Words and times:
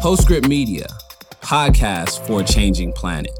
Postscript 0.00 0.46
Media, 0.48 0.86
podcast 1.40 2.24
for 2.26 2.40
a 2.40 2.44
changing 2.44 2.92
planet. 2.92 3.36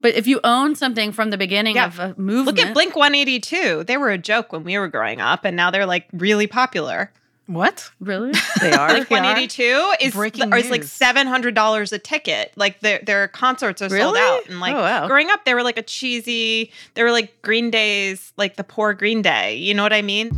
But 0.00 0.14
if 0.14 0.26
you 0.26 0.40
own 0.44 0.74
something 0.74 1.12
from 1.12 1.30
the 1.30 1.36
beginning 1.38 1.76
Yeah. 1.76 1.86
of 1.86 1.98
a 1.98 2.08
movement, 2.16 2.46
Look 2.46 2.66
at 2.66 2.74
Blink 2.74 2.96
182. 2.96 3.84
They 3.84 3.96
were 3.96 4.10
a 4.10 4.18
joke 4.18 4.52
when 4.52 4.64
we 4.64 4.78
were 4.78 4.88
growing 4.88 5.20
up, 5.20 5.44
and 5.44 5.56
now 5.56 5.70
they're 5.70 5.86
like 5.86 6.06
really 6.12 6.46
popular. 6.46 7.12
What? 7.46 7.90
Really? 8.00 8.32
They 8.60 8.72
are. 8.72 8.88
Blink 8.88 9.10
182 9.10 9.94
is, 10.00 10.14
Breaking 10.14 10.52
or 10.52 10.56
is 10.56 10.70
like 10.70 10.82
seven 10.84 11.26
hundred 11.26 11.54
dollars 11.54 11.92
a 11.92 11.98
ticket. 11.98 12.52
Like 12.56 12.80
their 12.80 13.00
their 13.04 13.28
concerts 13.28 13.82
are 13.82 13.88
sold 13.88 14.16
out. 14.16 14.48
And 14.48 14.58
like 14.60 14.74
Oh, 14.74 14.80
wow. 14.80 15.06
growing 15.06 15.30
up, 15.30 15.44
they 15.44 15.54
were 15.54 15.62
like 15.62 15.78
a 15.78 15.82
cheesy. 15.82 16.72
They 16.94 17.02
were 17.02 17.12
like 17.12 17.40
Green 17.42 17.70
Day's, 17.70 18.32
like 18.36 18.56
the 18.56 18.64
poor 18.64 18.94
Green 18.94 19.22
Day. 19.22 19.56
You 19.56 19.74
know 19.74 19.82
what 19.82 19.92
I 19.92 20.02
mean? 20.02 20.30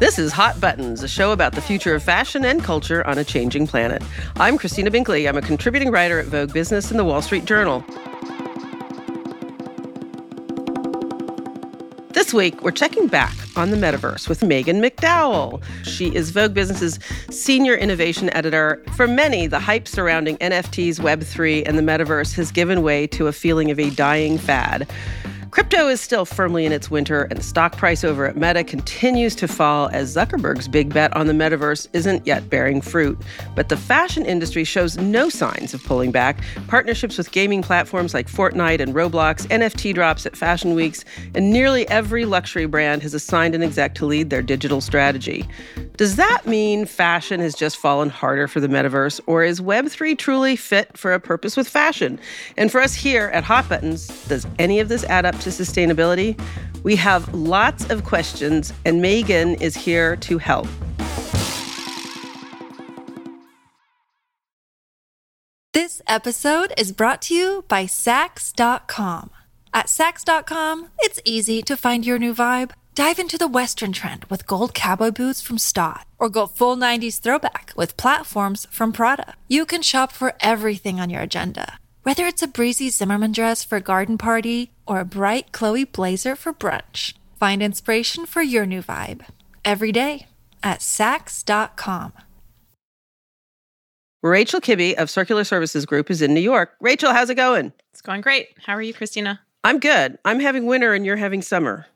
This 0.00 0.18
is 0.18 0.32
Hot 0.32 0.60
Buttons, 0.60 1.02
a 1.02 1.08
show 1.08 1.32
about 1.32 1.54
the 1.54 1.60
future 1.60 1.94
of 1.94 2.02
fashion 2.02 2.44
and 2.44 2.62
culture 2.62 3.06
on 3.06 3.18
a 3.18 3.24
changing 3.24 3.66
planet. 3.66 4.02
I'm 4.36 4.56
Christina 4.56 4.90
Binkley. 4.90 5.28
I'm 5.28 5.36
a 5.36 5.42
contributing 5.42 5.90
writer 5.90 6.18
at 6.18 6.26
Vogue 6.26 6.52
Business 6.52 6.90
and 6.90 6.98
the 6.98 7.04
Wall 7.04 7.20
Street 7.20 7.44
Journal. 7.44 7.84
This 12.12 12.32
week, 12.34 12.62
we're 12.62 12.72
checking 12.72 13.06
back 13.06 13.34
on 13.56 13.70
the 13.70 13.76
metaverse 13.76 14.28
with 14.28 14.40
Maghan 14.40 14.84
McDowell. 14.84 15.62
She 15.82 16.14
is 16.14 16.30
Vogue 16.30 16.54
Business's 16.54 16.98
senior 17.30 17.74
innovation 17.74 18.28
editor. 18.34 18.82
For 18.96 19.06
many, 19.06 19.46
the 19.46 19.58
hype 19.58 19.88
surrounding 19.88 20.36
NFTs, 20.38 21.00
Web3, 21.00 21.66
and 21.66 21.78
the 21.78 21.82
metaverse 21.82 22.34
has 22.34 22.52
given 22.52 22.82
way 22.82 23.06
to 23.08 23.28
a 23.28 23.32
feeling 23.32 23.70
of 23.70 23.78
a 23.78 23.90
dying 23.90 24.36
fad. 24.36 24.88
Crypto 25.50 25.88
is 25.88 26.00
still 26.00 26.26
firmly 26.26 26.66
in 26.66 26.72
its 26.72 26.90
winter, 26.90 27.22
and 27.22 27.38
the 27.38 27.42
stock 27.42 27.76
price 27.76 28.04
over 28.04 28.26
at 28.26 28.36
Meta 28.36 28.62
continues 28.62 29.34
to 29.36 29.48
fall 29.48 29.88
as 29.92 30.14
Zuckerberg's 30.14 30.68
big 30.68 30.92
bet 30.92 31.14
on 31.16 31.26
the 31.26 31.32
metaverse 31.32 31.88
isn't 31.94 32.26
yet 32.26 32.50
bearing 32.50 32.82
fruit. 32.82 33.18
But 33.54 33.70
the 33.70 33.76
fashion 33.76 34.26
industry 34.26 34.64
shows 34.64 34.98
no 34.98 35.30
signs 35.30 35.72
of 35.72 35.82
pulling 35.82 36.12
back. 36.12 36.40
Partnerships 36.66 37.16
with 37.16 37.32
gaming 37.32 37.62
platforms 37.62 38.12
like 38.12 38.28
Fortnite 38.28 38.80
and 38.80 38.94
Roblox, 38.94 39.46
NFT 39.46 39.94
drops 39.94 40.26
at 40.26 40.36
fashion 40.36 40.74
weeks, 40.74 41.04
and 41.34 41.50
nearly 41.50 41.88
every 41.88 42.26
luxury 42.26 42.66
brand 42.66 43.02
has 43.02 43.14
assigned 43.14 43.54
an 43.54 43.62
exec 43.62 43.94
to 43.96 44.06
lead 44.06 44.28
their 44.28 44.42
digital 44.42 44.82
strategy. 44.82 45.48
Does 45.98 46.14
that 46.14 46.46
mean 46.46 46.86
fashion 46.86 47.40
has 47.40 47.56
just 47.56 47.76
fallen 47.76 48.08
harder 48.08 48.46
for 48.46 48.60
the 48.60 48.68
metaverse, 48.68 49.20
or 49.26 49.42
is 49.42 49.60
Web3 49.60 50.16
truly 50.16 50.54
fit 50.54 50.96
for 50.96 51.12
a 51.12 51.18
purpose 51.18 51.56
with 51.56 51.68
fashion? 51.68 52.20
And 52.56 52.70
for 52.70 52.80
us 52.80 52.94
here 52.94 53.32
at 53.34 53.42
Hot 53.42 53.68
Buttons, 53.68 54.06
does 54.28 54.46
any 54.60 54.78
of 54.78 54.88
this 54.88 55.02
add 55.02 55.26
up 55.26 55.36
to 55.40 55.50
sustainability? 55.50 56.40
We 56.84 56.94
have 56.94 57.34
lots 57.34 57.90
of 57.90 58.04
questions, 58.04 58.72
and 58.84 59.02
Maghan 59.02 59.60
is 59.60 59.74
here 59.74 60.14
to 60.14 60.38
help. 60.38 60.68
This 65.72 66.00
episode 66.06 66.72
is 66.78 66.92
brought 66.92 67.22
to 67.22 67.34
you 67.34 67.64
by 67.66 67.86
Saks.com. 67.86 69.30
At 69.74 69.86
Saks.com, 69.86 70.90
it's 71.00 71.20
easy 71.24 71.60
to 71.62 71.76
find 71.76 72.06
your 72.06 72.20
new 72.20 72.32
vibe. 72.32 72.70
Dive 72.98 73.20
into 73.20 73.38
the 73.38 73.46
Western 73.46 73.92
trend 73.92 74.24
with 74.24 74.44
gold 74.44 74.74
cowboy 74.74 75.12
boots 75.12 75.40
from 75.40 75.56
Staud, 75.56 76.04
or 76.18 76.28
go 76.28 76.48
full 76.48 76.76
90s 76.76 77.20
throwback 77.20 77.72
with 77.76 77.96
platforms 77.96 78.66
from 78.72 78.92
Prada. 78.92 79.34
You 79.46 79.66
can 79.66 79.82
shop 79.82 80.10
for 80.10 80.34
everything 80.40 80.98
on 80.98 81.08
your 81.08 81.20
agenda, 81.22 81.78
whether 82.02 82.26
it's 82.26 82.42
a 82.42 82.48
breezy 82.48 82.90
Zimmermann 82.90 83.30
dress 83.30 83.62
for 83.62 83.76
a 83.76 83.80
garden 83.80 84.18
party 84.18 84.72
or 84.84 84.98
a 84.98 85.04
bright 85.04 85.52
Chloe 85.52 85.84
blazer 85.84 86.34
for 86.34 86.52
brunch. 86.52 87.14
Find 87.38 87.62
inspiration 87.62 88.26
for 88.26 88.42
your 88.42 88.66
new 88.66 88.82
vibe 88.82 89.24
every 89.64 89.92
day 89.92 90.26
at 90.64 90.80
Saks.com. 90.80 92.14
Rachel 94.24 94.60
Kibbe 94.60 94.94
of 94.94 95.08
Circular 95.08 95.44
Services 95.44 95.86
Group 95.86 96.10
is 96.10 96.20
in 96.20 96.34
New 96.34 96.40
York. 96.40 96.72
Rachel, 96.80 97.12
how's 97.12 97.30
it 97.30 97.36
going? 97.36 97.72
It's 97.92 98.02
going 98.02 98.22
great. 98.22 98.48
How 98.66 98.74
are 98.74 98.82
you, 98.82 98.92
Christina? 98.92 99.38
I'm 99.62 99.78
good. 99.78 100.18
I'm 100.24 100.40
having 100.40 100.66
winter 100.66 100.94
and 100.94 101.06
you're 101.06 101.14
having 101.14 101.42
summer. 101.42 101.86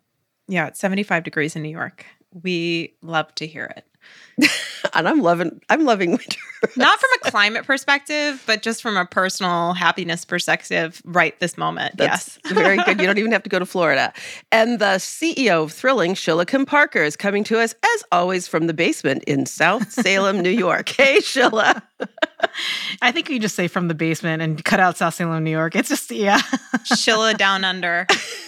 Yeah, 0.53 0.67
it's 0.67 0.81
75 0.81 1.25
degrees 1.25 1.57
in 1.57 1.63
New 1.63 1.71
York. 1.71 2.05
We 2.43 2.93
love 3.01 3.35
to 3.37 3.47
hear 3.47 3.73
it. 3.75 4.51
And 4.95 5.09
I'm 5.09 5.21
loving 5.21 5.61
I'm 5.69 5.85
loving 5.85 6.11
winter. 6.19 6.39
Not 6.77 6.99
from 6.99 7.11
a 7.25 7.31
climate 7.31 7.65
perspective, 7.65 8.43
but 8.47 8.63
just 8.63 8.83
from 8.83 8.97
a 8.97 9.05
personal 9.05 9.73
happiness 9.75 10.25
perspective 10.25 11.03
right 11.05 11.39
this 11.41 11.59
moment. 11.59 11.97
That's 11.97 12.39
yes. 12.45 12.53
very 12.55 12.77
good. 12.85 13.01
You 13.01 13.07
don't 13.07 13.19
even 13.19 13.33
have 13.33 13.43
to 13.43 13.51
go 13.51 13.59
to 13.59 13.67
Florida. 13.67 14.13
And 14.53 14.79
the 14.79 14.97
CEO 14.99 15.65
of 15.65 15.73
Thrilling, 15.73 16.15
Shilla 16.15 16.47
Kim-Parker, 16.47 17.03
is 17.03 17.17
coming 17.17 17.43
to 17.45 17.59
us, 17.59 17.75
as 17.95 18.05
always, 18.13 18.47
from 18.47 18.69
the 18.69 18.75
basement 18.75 19.25
in 19.25 19.45
South 19.47 19.91
Salem, 19.91 20.41
New 20.41 20.51
York. 20.51 20.91
Hey, 21.03 21.19
Shilla. 21.19 21.83
I 23.01 23.11
think 23.11 23.29
you 23.29 23.41
just 23.41 23.57
say 23.57 23.67
from 23.67 23.89
the 23.89 23.95
basement 23.95 24.41
and 24.43 24.65
cut 24.65 24.79
out 24.79 24.97
South 24.97 25.15
Salem, 25.15 25.43
New 25.43 25.51
York. 25.51 25.75
It's 25.75 25.89
just 25.89 26.11
yeah. 26.13 26.39
Shilla 26.93 27.37
down 27.37 27.65
under. 27.65 28.07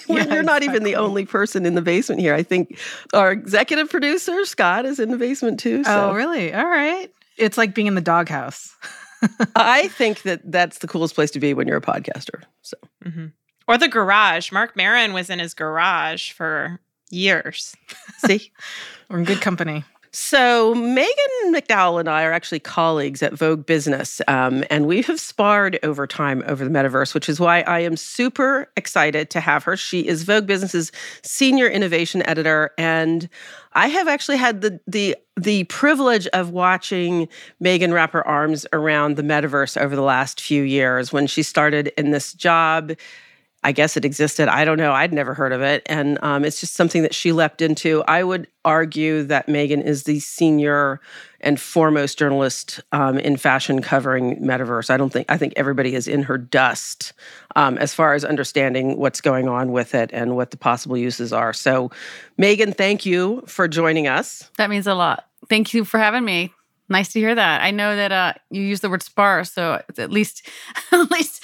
Well, 0.09 0.19
Yeah, 0.19 0.35
You're 0.35 0.43
not 0.43 0.63
even 0.63 0.85
the 0.85 0.97
only 0.97 1.25
person 1.25 1.65
in 1.67 1.75
the 1.75 1.83
basement 1.83 2.21
here. 2.21 2.35
I 2.35 2.43
think 2.43 2.79
our 3.13 3.33
executive 3.33 3.91
producer, 3.91 4.45
Scott, 4.45 4.85
is 4.85 5.01
in 5.01 5.11
the 5.11 5.17
basement 5.17 5.59
too. 5.59 5.81
Oh, 5.81 5.83
so 5.83 6.11
Oh, 6.11 6.15
really? 6.15 6.34
All 6.55 6.67
right. 6.69 7.11
It's 7.37 7.59
like 7.59 7.75
being 7.75 7.87
in 7.87 7.95
the 7.95 8.01
doghouse. 8.01 8.75
I 9.57 9.89
think 9.89 10.23
that 10.23 10.41
that's 10.51 10.79
the 10.79 10.87
coolest 10.87 11.15
place 11.15 11.31
to 11.33 11.41
be 11.41 11.55
when 11.55 11.67
you're 11.67 11.77
a 11.79 11.83
podcaster. 11.83 12.43
So 12.63 12.77
Mhm. 13.05 13.33
Or 13.67 13.79
the 13.79 13.89
garage. 13.89 14.53
Marc 14.53 14.77
Maron 14.77 15.13
was 15.15 15.31
in 15.31 15.39
his 15.39 15.55
garage 15.55 16.33
for 16.33 16.81
years. 17.11 17.75
see. 18.19 18.53
We're 19.11 19.19
in 19.19 19.25
good 19.25 19.41
company. 19.41 19.85
So, 20.17 20.77
Maghan 20.77 21.07
McDowell 21.47 21.99
and 21.99 22.09
I 22.09 22.23
are 22.23 22.31
actually 22.31 22.61
colleagues 22.61 23.21
at 23.21 23.33
Vogue 23.33 23.67
Business, 23.67 24.23
um, 24.29 24.63
and 24.71 24.87
we 24.87 25.03
have 25.03 25.19
sparred 25.19 25.77
over 25.83 26.07
time 26.07 26.45
over 26.47 26.63
the 26.63 26.71
metaverse, 26.71 27.15
which 27.15 27.29
is 27.29 27.41
why 27.41 27.63
I 27.63 27.81
am 27.81 27.97
super 27.97 28.71
excited 28.77 29.29
to 29.31 29.41
have 29.41 29.65
her. 29.65 29.77
She 29.77 30.07
is 30.07 30.23
Vogue 30.23 30.47
Business's 30.47 30.93
senior 31.25 31.67
innovation 31.67 32.23
editor, 32.29 32.71
and 32.79 33.29
I 33.73 33.89
have 33.89 34.07
actually 34.07 34.37
had 34.37 34.61
the 34.61 34.79
the 34.87 35.17
the 35.37 35.65
privilege 35.65 36.29
of 36.29 36.51
watching 36.51 37.27
Maghan 37.61 37.93
wrap 37.93 38.13
her 38.13 38.25
arms 38.25 38.67
around 38.73 39.17
the 39.17 39.25
metaverse 39.25 39.77
over 39.77 39.97
the 39.97 40.03
last 40.03 40.41
few 40.41 40.63
years. 40.63 41.13
When 41.13 41.27
she 41.27 41.43
started 41.43 41.89
in 41.97 42.13
this 42.13 42.35
job, 42.35 42.93
I 43.65 43.73
guess 43.73 43.97
it 43.97 44.05
existed. 44.05 44.49
I 44.49 44.67
don't 44.67 44.77
know. 44.77 44.93
I'd 44.93 45.13
never 45.13 45.33
heard 45.33 45.53
of 45.53 45.63
it. 45.63 45.83
And 45.87 46.19
um, 46.23 46.45
it's 46.45 46.61
just 46.61 46.75
something 46.75 47.03
that 47.03 47.15
she 47.15 47.33
leapt 47.33 47.63
into. 47.63 48.05
I 48.07 48.23
would 48.23 48.47
argue 48.65 49.23
that 49.25 49.47
Maghan 49.47 49.83
is 49.83 50.05
the 50.05 50.21
senior 50.21 51.01
and 51.41 51.59
foremost 51.59 52.19
journalist 52.19 52.81
um, 52.93 53.19
in 53.19 53.39
fashion 53.39 53.81
covering 53.81 54.37
metaverse. 54.37 54.91
I 54.91 54.99
don't 54.99 55.11
think, 55.11 55.31
I 55.31 55.39
think 55.39 55.55
everybody 55.57 55.95
is 55.95 56.07
in 56.07 56.23
her 56.25 56.37
dust 56.37 57.15
um, 57.57 57.79
as 57.79 57.95
far 57.95 58.13
as 58.13 58.25
understanding 58.25 58.99
what's 58.99 59.23
going 59.23 59.49
on 59.49 59.73
with 59.73 59.95
it 59.95 60.11
and 60.13 60.37
what 60.37 60.51
the 60.51 60.57
possible 60.59 60.97
uses 60.97 61.33
are. 61.33 61.53
So, 61.55 61.91
Maghan, 62.39 62.77
thank 62.77 63.07
you 63.07 63.43
for 63.47 63.67
joining 63.67 64.07
us. 64.07 64.51
that 64.59 64.69
means 64.69 64.87
a 64.87 64.95
lot. 64.95 65.27
Thank 65.49 65.75
you 65.75 65.85
for 65.85 65.99
having 65.99 66.25
me. 66.25 66.53
Nice 66.89 67.13
to 67.15 67.19
hear 67.19 67.35
that. 67.35 67.63
I 67.63 67.71
know 67.71 67.97
that 67.97 68.13
uh, 68.13 68.35
you 68.51 68.61
use 68.61 68.81
the 68.81 68.91
word 68.91 69.03
spar, 69.03 69.45
so 69.45 69.83
it's 69.89 69.99
at 69.99 70.11
least, 70.11 70.47
at 70.93 71.11
least, 71.11 71.43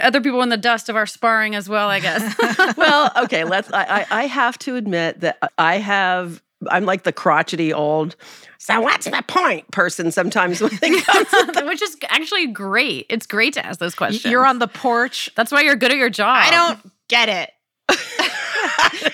other 0.00 0.20
people 0.20 0.42
in 0.42 0.48
the 0.48 0.56
dust 0.56 0.88
of 0.88 0.96
our 0.96 1.06
sparring 1.06 1.54
as 1.54 1.68
well. 1.68 1.88
I 1.88 2.00
guess. 2.00 2.76
well, 2.76 3.12
okay, 3.16 3.44
let's. 3.44 3.72
I, 3.72 3.84
I 3.84 4.06
I 4.10 4.26
have 4.26 4.58
to 4.60 4.76
admit 4.76 5.20
that 5.20 5.38
I 5.58 5.76
have. 5.76 6.42
I'm 6.68 6.84
like 6.84 7.04
the 7.04 7.12
crotchety 7.12 7.72
old. 7.72 8.16
So 8.58 8.80
what's 8.80 9.06
the 9.06 9.22
point 9.28 9.70
person 9.70 10.10
sometimes 10.10 10.60
when 10.60 10.72
it 10.82 11.06
comes 11.06 11.28
to 11.30 11.64
which 11.66 11.80
is 11.80 11.96
actually 12.08 12.48
great. 12.48 13.06
It's 13.08 13.26
great 13.26 13.54
to 13.54 13.64
ask 13.64 13.78
those 13.78 13.94
questions. 13.94 14.30
You're 14.30 14.44
on 14.44 14.58
the 14.58 14.66
porch. 14.66 15.30
That's 15.36 15.52
why 15.52 15.62
you're 15.62 15.76
good 15.76 15.92
at 15.92 15.96
your 15.96 16.10
job. 16.10 16.36
I 16.36 16.50
don't 16.50 16.92
get 17.08 17.28
it. 17.28 17.50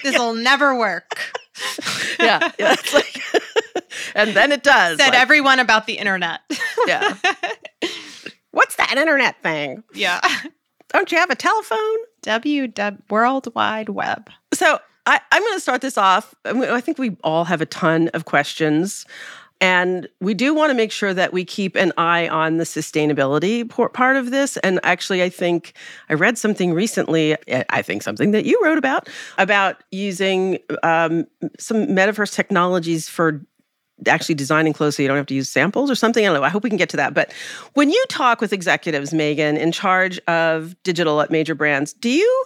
this 0.03 0.19
will 0.19 0.35
never 0.35 0.75
work. 0.75 1.19
yeah, 2.19 2.51
yeah 2.59 2.73
it's 2.73 2.95
like, 2.95 3.23
and 4.15 4.35
then 4.35 4.53
it 4.53 4.63
does. 4.63 4.99
Said 4.99 5.11
like, 5.11 5.19
everyone 5.19 5.59
about 5.59 5.87
the 5.87 5.95
internet. 5.95 6.41
yeah. 6.87 7.17
What's 8.51 8.77
that 8.77 8.97
internet 8.97 9.43
thing? 9.43 9.83
yeah. 9.95 10.21
Don't 10.93 11.11
you 11.11 11.19
have 11.19 11.31
a 11.31 11.35
telephone? 11.35 11.97
W 12.23 12.69
W 12.69 13.03
World 13.11 13.53
Wide 13.55 13.89
Web. 13.89 14.31
So 14.53 14.79
I, 15.07 15.21
I'm 15.33 15.43
going 15.43 15.55
to 15.55 15.61
start 15.61 15.81
this 15.81 15.99
off. 15.99 16.35
I 16.45 16.81
think 16.81 16.99
we 16.99 17.17
all 17.25 17.45
have 17.45 17.61
a 17.61 17.67
ton 17.67 18.09
of 18.15 18.25
questions. 18.27 19.05
And 19.61 20.09
we 20.21 20.35
do 20.35 20.55
want 20.55 20.71
to 20.71 20.75
make 20.75 20.93
sure 20.93 21.15
that 21.15 21.33
we 21.33 21.45
keep 21.45 21.75
an 21.75 21.93
eye 21.97 22.29
on 22.29 22.59
the 22.59 22.65
sustainability 22.65 23.69
part 23.93 24.17
of 24.17 24.31
this. 24.31 24.57
And 24.59 24.79
actually, 24.83 25.23
I 25.23 25.29
think 25.29 25.75
I 26.09 26.15
read 26.15 26.37
something 26.37 26.75
recently, 26.75 27.37
eh, 27.49 27.65
I 27.71 27.81
think 27.81 28.03
something 28.03 28.33
that 28.33 28.45
you 28.45 28.61
wrote 28.63 28.79
about, 28.79 29.09
about 29.39 29.83
using 29.91 30.59
um, 30.83 31.27
some 31.59 31.87
metaverse 31.87 32.35
technologies 32.35 33.09
for 33.09 33.45
actually 34.07 34.35
designing 34.35 34.73
clothes 34.73 34.97
so 34.97 35.03
you 35.03 35.09
don't 35.09 35.17
have 35.17 35.27
to 35.27 35.35
use 35.35 35.49
samples 35.49 35.91
or 35.91 35.95
something. 35.95 36.25
I 36.25 36.29
don't 36.29 36.41
know. 36.41 36.45
I 36.45 36.49
hope 36.49 36.63
we 36.63 36.71
can 36.71 36.77
get 36.77 36.89
to 36.91 36.97
that. 36.97 37.15
But 37.15 37.33
when 37.75 37.91
you 37.91 38.05
talk 38.09 38.41
with 38.41 38.53
executives, 38.53 39.13
Maghan, 39.13 39.59
in 39.59 39.73
charge 39.73 40.19
of 40.21 40.81
digital 40.83 41.21
at 41.21 41.31
major 41.31 41.55
brands, 41.55 41.93
do 41.93 42.11
you 42.11 42.45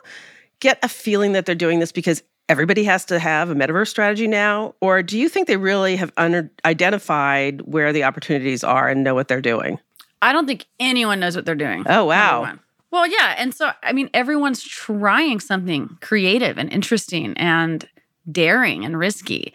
get 0.60 0.78
a 0.82 0.88
feeling 0.88 1.32
that 1.32 1.46
they're 1.46 1.54
doing 1.54 1.78
this 1.78 1.92
because 1.92 2.22
everybody 2.48 2.84
has 2.84 3.04
to 3.06 3.18
have 3.18 3.50
a 3.50 3.54
metaverse 3.54 3.88
strategy 3.88 4.26
now? 4.26 4.74
Or 4.80 5.02
do 5.02 5.18
you 5.18 5.28
think 5.28 5.46
they 5.46 5.56
really 5.56 5.96
have 5.96 6.12
under- 6.16 6.50
identified 6.64 7.62
where 7.62 7.92
the 7.92 8.04
opportunities 8.04 8.64
are 8.64 8.88
and 8.88 9.04
know 9.04 9.14
what 9.14 9.28
they're 9.28 9.40
doing? 9.40 9.78
I 10.20 10.32
don't 10.32 10.46
think 10.46 10.66
anyone 10.80 11.20
knows 11.20 11.36
what 11.36 11.46
they're 11.46 11.54
doing. 11.54 11.84
Oh, 11.88 12.04
wow. 12.04 12.58
Well, 12.90 13.06
yeah. 13.06 13.34
And 13.36 13.54
so, 13.54 13.70
I 13.82 13.92
mean, 13.92 14.10
everyone's 14.14 14.62
trying 14.62 15.40
something 15.40 15.98
creative 16.00 16.58
and 16.58 16.72
interesting 16.72 17.34
and 17.36 17.86
daring 18.30 18.84
and 18.84 18.98
risky. 18.98 19.52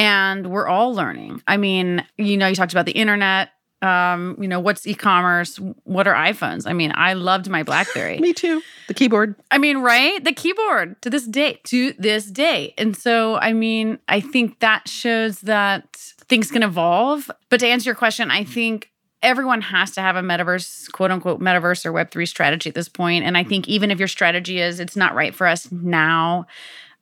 And 0.00 0.46
we're 0.46 0.66
all 0.66 0.94
learning. 0.94 1.42
I 1.46 1.58
mean, 1.58 2.02
you 2.16 2.38
know, 2.38 2.46
you 2.46 2.54
talked 2.54 2.72
about 2.72 2.86
the 2.86 2.92
internet. 2.92 3.50
Um, 3.82 4.36
you 4.40 4.48
know, 4.48 4.58
what's 4.58 4.86
e-commerce? 4.86 5.56
What 5.84 6.06
are 6.08 6.14
iPhones? 6.14 6.66
I 6.66 6.72
mean, 6.72 6.92
I 6.94 7.12
loved 7.12 7.50
my 7.50 7.62
BlackBerry. 7.62 8.18
Me 8.20 8.32
too. 8.32 8.62
The 8.88 8.94
keyboard. 8.94 9.34
I 9.50 9.58
mean, 9.58 9.78
right? 9.78 10.22
The 10.24 10.32
keyboard 10.32 11.00
to 11.02 11.10
this 11.10 11.26
day, 11.26 11.60
to 11.64 11.92
this 11.98 12.26
day. 12.30 12.72
And 12.78 12.96
so, 12.96 13.36
I 13.36 13.52
mean, 13.52 13.98
I 14.08 14.20
think 14.20 14.60
that 14.60 14.88
shows 14.88 15.40
that 15.42 15.94
things 15.94 16.50
can 16.50 16.62
evolve. 16.62 17.30
But 17.50 17.60
to 17.60 17.66
answer 17.66 17.90
your 17.90 17.94
question, 17.94 18.30
I 18.30 18.44
think 18.44 18.90
everyone 19.22 19.60
has 19.60 19.90
to 19.92 20.00
have 20.00 20.16
a 20.16 20.22
metaverse, 20.22 20.90
quote 20.92 21.10
unquote, 21.10 21.40
metaverse 21.40 21.84
or 21.84 21.92
Web3 21.92 22.26
strategy 22.26 22.70
at 22.70 22.74
this 22.74 22.88
point. 22.88 23.24
And 23.24 23.36
I 23.36 23.44
think 23.44 23.68
even 23.68 23.90
if 23.90 23.98
your 23.98 24.08
strategy 24.08 24.60
is 24.60 24.80
it's 24.80 24.96
not 24.96 25.14
right 25.14 25.34
for 25.34 25.46
us 25.46 25.70
now, 25.70 26.46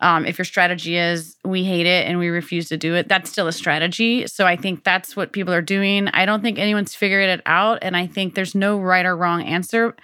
um, 0.01 0.27
if 0.27 0.39
your 0.39 0.45
strategy 0.45 0.97
is 0.97 1.37
we 1.45 1.65
hate 1.65 1.87
it 1.87 2.07
and 2.07 2.19
we 2.19 2.29
refuse 2.29 2.69
to 2.69 2.77
do 2.77 2.95
it, 2.95 3.09
that's 3.09 3.31
still 3.31 3.49
a 3.49 3.53
strategy. 3.53 4.27
So 4.27 4.47
I 4.47 4.57
think 4.57 4.85
that's 4.85 5.17
what 5.17 5.33
people 5.33 5.53
are 5.53 5.63
doing. 5.63 6.09
I 6.09 6.25
don't 6.25 6.41
think 6.41 6.59
anyone's 6.59 6.95
figured 6.95 7.29
it 7.29 7.43
out. 7.47 7.79
And 7.83 7.97
I 7.97 8.07
think 8.07 8.35
there's 8.35 8.55
no 8.55 8.79
right 8.79 9.05
or 9.05 9.17
wrong 9.17 9.43
answer. 9.43 9.97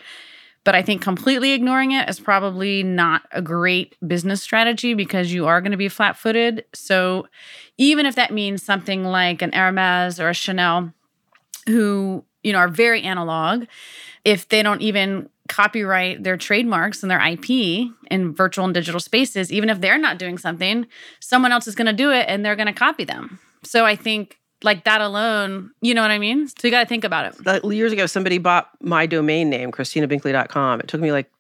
But 0.65 0.75
I 0.75 0.83
think 0.83 1.03
completely 1.03 1.53
ignoring 1.53 1.93
it 1.93 2.09
is 2.09 2.19
probably 2.19 2.83
not 2.83 3.23
a 3.31 3.43
great 3.43 3.97
business 4.07 4.43
strategy 4.43 4.95
because 4.95 5.33
you 5.33 5.47
are 5.47 5.61
going 5.61 5.73
to 5.73 5.77
be 5.77 5.91
flat 5.91 6.17
footed. 6.17 6.65
So 6.73 7.29
even 7.77 8.07
if 8.07 8.15
that 8.17 8.33
means 8.33 8.63
something 8.63 9.05
like 9.05 9.43
an 9.43 9.53
Hermes 9.53 10.19
or 10.19 10.31
a 10.31 10.35
Chanel, 10.35 10.93
who 11.67 12.25
you 12.43 12.53
know 12.53 12.59
are 12.59 12.69
very 12.69 13.03
analog 13.03 13.65
if 14.25 14.49
they 14.49 14.63
don't 14.63 14.83
even 14.83 15.29
copyright 15.49 16.23
their 16.25 16.37
trademarks 16.37 17.03
and 17.03 17.11
their 17.11 17.21
IP 17.21 17.91
in 18.11 18.35
virtual 18.35 18.65
and 18.65 18.73
digital 18.75 19.01
spaces 19.01 19.53
even 19.53 19.69
if 19.69 19.81
they're 19.81 19.99
not 19.99 20.19
doing 20.19 20.39
something 20.39 20.87
someone 21.21 21.53
else 21.53 21.67
is 21.67 21.75
going 21.75 21.87
to 21.87 21.93
do 21.93 22.11
it 22.11 22.25
and 22.29 22.45
they're 22.45 22.57
going 22.57 22.67
to 22.67 22.73
copy 22.73 23.05
them 23.05 23.39
so 23.63 23.85
i 23.85 23.95
think 23.95 24.39
like 24.63 24.85
that 24.85 25.03
alone 25.03 25.71
you 25.83 25.93
know 25.93 26.01
what 26.01 26.11
i 26.11 26.19
mean 26.19 26.49
so 26.49 26.55
you 26.67 26.71
got 26.71 26.81
to 26.81 26.89
think 26.89 27.05
about 27.05 27.27
it 27.27 27.45
Like, 27.47 27.63
years 27.65 27.93
ago, 27.93 28.07
somebody 28.07 28.39
bought 28.39 28.71
my 28.81 29.05
domain 29.05 29.51
name, 29.51 29.71
ChristinaBinkley.com. 29.71 30.81
It 30.81 30.89
took 30.89 31.01
me 31.03 31.13
like 31.13 31.31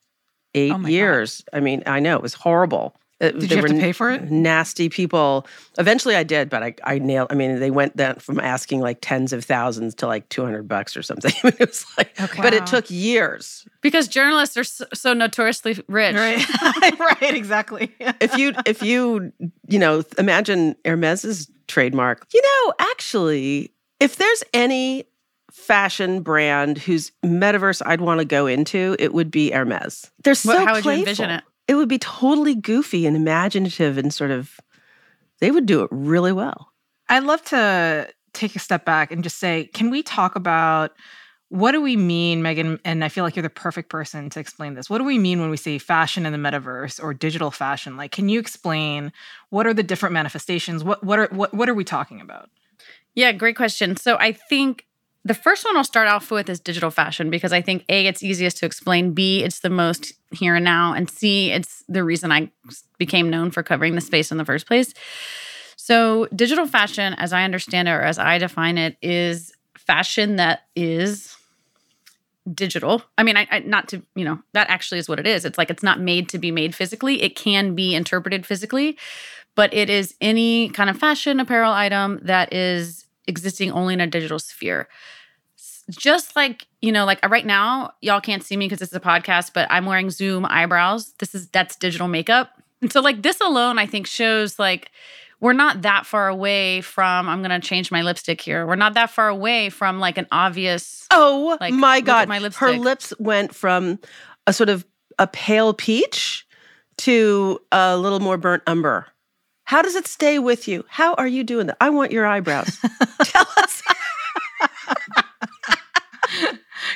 eight 0.54 0.72
Oh 0.72 0.78
my 0.78 0.82
God. 0.88 0.92
years. 0.92 1.42
I 1.52 1.60
mean, 1.60 1.82
I 1.86 2.00
know 2.00 2.14
it 2.16 2.22
was 2.22 2.34
horrible. 2.34 2.94
It- 3.20 3.38
Did 3.38 3.48
they 3.48 3.54
you 3.56 3.62
have 3.62 3.70
to 3.70 3.80
pay 3.80 3.92
for 3.92 4.10
it? 4.10 4.30
Nasty 4.30 4.88
people. 4.88 5.46
Eventually, 5.78 6.16
I 6.16 6.24
did, 6.24 6.50
but 6.50 6.62
I, 6.64 6.74
I 6.84 6.98
nailed. 6.98 7.28
I 7.30 7.34
mean, 7.36 7.60
they 7.60 7.70
went 7.70 7.96
then 7.96 8.16
from 8.16 8.40
asking 8.40 8.80
like 8.80 8.98
tens 9.00 9.32
of 9.32 9.44
thousands 9.44 9.94
to 9.96 10.06
like 10.08 10.28
two 10.28 10.42
hundred 10.44 10.66
bucks 10.66 10.96
or 10.96 11.02
something. 11.02 11.32
it 11.44 11.58
was 11.60 11.86
like, 11.96 12.10
Okay. 12.20 12.42
but 12.42 12.52
Wow. 12.52 12.58
it 12.58 12.66
took 12.66 12.90
years. 12.90 13.66
because 13.82 14.08
journalists 14.08 14.56
are 14.56 14.64
so, 14.64 14.84
so 14.92 15.12
notoriously 15.12 15.78
rich 15.88 16.16
Right. 16.16 16.44
right. 16.98 17.34
Exactly. 17.34 17.94
if 18.00 18.36
you 18.36 18.52
if 18.66 18.82
you 18.82 19.32
you 19.68 19.78
know 19.78 20.02
imagine 20.18 20.74
Hermes's 20.84 21.48
trademark, 21.68 22.26
you 22.34 22.42
know, 22.42 22.74
actually, 22.80 23.72
if 24.00 24.16
there's 24.16 24.42
any 24.52 25.04
fashion 25.52 26.20
brand 26.20 26.78
whose 26.78 27.12
metaverse 27.24 27.80
I'd 27.86 28.00
want 28.00 28.18
to 28.18 28.24
go 28.24 28.46
into, 28.48 28.96
it 28.98 29.14
would 29.14 29.30
be 29.30 29.50
Hermes. 29.52 30.10
They're 30.24 30.34
so 30.34 30.64
how 30.64 30.74
would 30.74 30.84
you 30.84 30.90
envision 30.90 31.30
it? 31.30 31.44
It 31.66 31.74
would 31.74 31.88
be 31.88 31.98
totally 31.98 32.54
goofy 32.54 33.06
and 33.06 33.16
imaginative 33.16 33.98
and 33.98 34.12
sort 34.12 34.30
of. 34.30 34.60
They 35.40 35.50
would 35.50 35.66
do 35.66 35.82
it 35.82 35.88
really 35.90 36.32
well. 36.32 36.68
I'd 37.08 37.24
love 37.24 37.42
to 37.46 38.08
take 38.32 38.56
a 38.56 38.58
step 38.58 38.84
back 38.84 39.10
and 39.10 39.22
just 39.22 39.38
say, 39.38 39.68
can 39.74 39.90
we 39.90 40.02
talk 40.02 40.36
about 40.36 40.92
what 41.48 41.72
do 41.72 41.80
we 41.80 41.96
mean, 41.96 42.42
Maghan? 42.42 42.80
And 42.84 43.04
I 43.04 43.08
feel 43.08 43.22
like 43.22 43.36
you're 43.36 43.42
the 43.42 43.50
perfect 43.50 43.88
person 43.88 44.30
to 44.30 44.40
explain 44.40 44.74
this. 44.74 44.90
What 44.90 44.98
do 44.98 45.04
we 45.04 45.18
mean 45.18 45.40
when 45.40 45.50
we 45.50 45.56
say 45.56 45.78
fashion 45.78 46.26
in 46.26 46.32
the 46.32 46.38
metaverse 46.38 47.02
or 47.02 47.14
digital 47.14 47.50
fashion? 47.50 47.96
Like, 47.96 48.10
can 48.10 48.28
you 48.28 48.40
explain 48.40 49.12
what 49.50 49.66
are 49.66 49.74
the 49.74 49.82
different 49.82 50.14
manifestations? 50.14 50.82
What 50.82 51.04
what 51.04 51.18
are 51.18 51.28
what 51.30 51.54
what 51.54 51.68
are 51.68 51.74
we 51.74 51.84
talking 51.84 52.20
about? 52.20 52.50
Yeah, 53.14 53.32
great 53.32 53.56
question. 53.56 53.96
So 53.96 54.16
I 54.18 54.32
think 54.32 54.86
the 55.24 55.34
first 55.34 55.64
one 55.64 55.76
I'll 55.76 55.84
start 55.84 56.06
off 56.06 56.30
with 56.30 56.48
is 56.50 56.60
digital 56.60 56.90
fashion 56.90 57.30
because 57.30 57.52
I 57.52 57.62
think 57.62 57.84
A, 57.88 58.06
it's 58.06 58.22
easiest 58.22 58.58
to 58.58 58.66
explain, 58.66 59.12
B, 59.12 59.42
it's 59.42 59.60
the 59.60 59.70
most 59.70 60.12
here 60.32 60.56
and 60.56 60.64
now, 60.64 60.92
and 60.92 61.08
C, 61.08 61.50
it's 61.50 61.82
the 61.88 62.04
reason 62.04 62.30
I 62.30 62.50
became 62.98 63.30
known 63.30 63.50
for 63.50 63.62
covering 63.62 63.94
the 63.94 64.02
space 64.02 64.30
in 64.30 64.36
the 64.36 64.44
first 64.44 64.66
place. 64.66 64.92
So, 65.76 66.26
digital 66.34 66.66
fashion, 66.66 67.14
as 67.14 67.32
I 67.32 67.44
understand 67.44 67.88
it 67.88 67.92
or 67.92 68.02
as 68.02 68.18
I 68.18 68.38
define 68.38 68.78
it, 68.78 68.96
is 69.00 69.52
fashion 69.76 70.36
that 70.36 70.62
is 70.76 71.36
digital. 72.52 73.02
I 73.16 73.22
mean, 73.22 73.36
I, 73.36 73.46
I 73.50 73.58
not 73.60 73.88
to, 73.88 74.02
you 74.14 74.24
know, 74.24 74.38
that 74.52 74.68
actually 74.68 74.98
is 74.98 75.08
what 75.08 75.18
it 75.18 75.26
is. 75.26 75.44
It's 75.44 75.56
like 75.56 75.70
it's 75.70 75.82
not 75.82 76.00
made 76.00 76.28
to 76.30 76.38
be 76.38 76.50
made 76.50 76.74
physically. 76.74 77.22
It 77.22 77.36
can 77.36 77.74
be 77.74 77.94
interpreted 77.94 78.44
physically, 78.44 78.98
but 79.54 79.72
it 79.72 79.88
is 79.88 80.14
any 80.20 80.68
kind 80.68 80.90
of 80.90 80.98
fashion 80.98 81.40
apparel 81.40 81.72
item 81.72 82.20
that 82.22 82.52
is 82.52 83.06
existing 83.26 83.70
only 83.72 83.94
in 83.94 84.00
a 84.00 84.06
digital 84.06 84.38
sphere. 84.38 84.88
Just 85.90 86.34
like, 86.36 86.66
you 86.80 86.92
know, 86.92 87.04
like 87.04 87.24
right 87.28 87.44
now, 87.46 87.92
y'all 88.00 88.20
can't 88.20 88.42
see 88.42 88.56
me 88.56 88.66
because 88.66 88.78
this 88.78 88.88
is 88.90 88.94
a 88.96 89.00
podcast, 89.00 89.50
but 89.54 89.66
I'm 89.70 89.86
wearing 89.86 90.10
Zoom 90.10 90.46
eyebrows. 90.48 91.12
This 91.18 91.34
is 91.34 91.48
that's 91.48 91.76
digital 91.76 92.08
makeup. 92.08 92.50
And 92.80 92.92
so 92.92 93.00
like 93.00 93.22
this 93.22 93.40
alone, 93.40 93.78
I 93.78 93.86
think 93.86 94.06
shows 94.06 94.58
like 94.58 94.90
we're 95.40 95.52
not 95.52 95.82
that 95.82 96.06
far 96.06 96.28
away 96.28 96.80
from 96.80 97.28
I'm 97.28 97.42
gonna 97.42 97.60
change 97.60 97.90
my 97.90 98.02
lipstick 98.02 98.40
here. 98.40 98.66
We're 98.66 98.76
not 98.76 98.94
that 98.94 99.10
far 99.10 99.28
away 99.28 99.68
from 99.70 100.00
like 100.00 100.16
an 100.18 100.26
obvious 100.32 101.06
Oh 101.10 101.56
Like, 101.60 101.74
my 101.74 102.00
god! 102.00 102.28
my 102.28 102.38
lipstick. 102.38 102.60
Her 102.60 102.72
lips 102.72 103.12
went 103.18 103.54
from 103.54 103.98
a 104.46 104.52
sort 104.52 104.68
of 104.70 104.84
a 105.18 105.26
pale 105.26 105.74
peach 105.74 106.46
to 106.98 107.60
a 107.72 107.96
little 107.96 108.20
more 108.20 108.36
burnt 108.38 108.62
umber. 108.66 109.06
How 109.64 109.80
does 109.82 109.94
it 109.94 110.06
stay 110.06 110.38
with 110.38 110.68
you? 110.68 110.84
How 110.88 111.14
are 111.14 111.26
you 111.26 111.42
doing 111.44 111.66
that? 111.68 111.76
I 111.80 111.90
want 111.90 112.12
your 112.12 112.26
eyebrows. 112.26 112.78
Tell 113.24 113.46
us. 113.58 113.82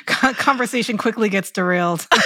Con- 0.05 0.33
Conversation 0.35 0.97
quickly 0.97 1.29
gets 1.29 1.51
derailed. 1.51 2.07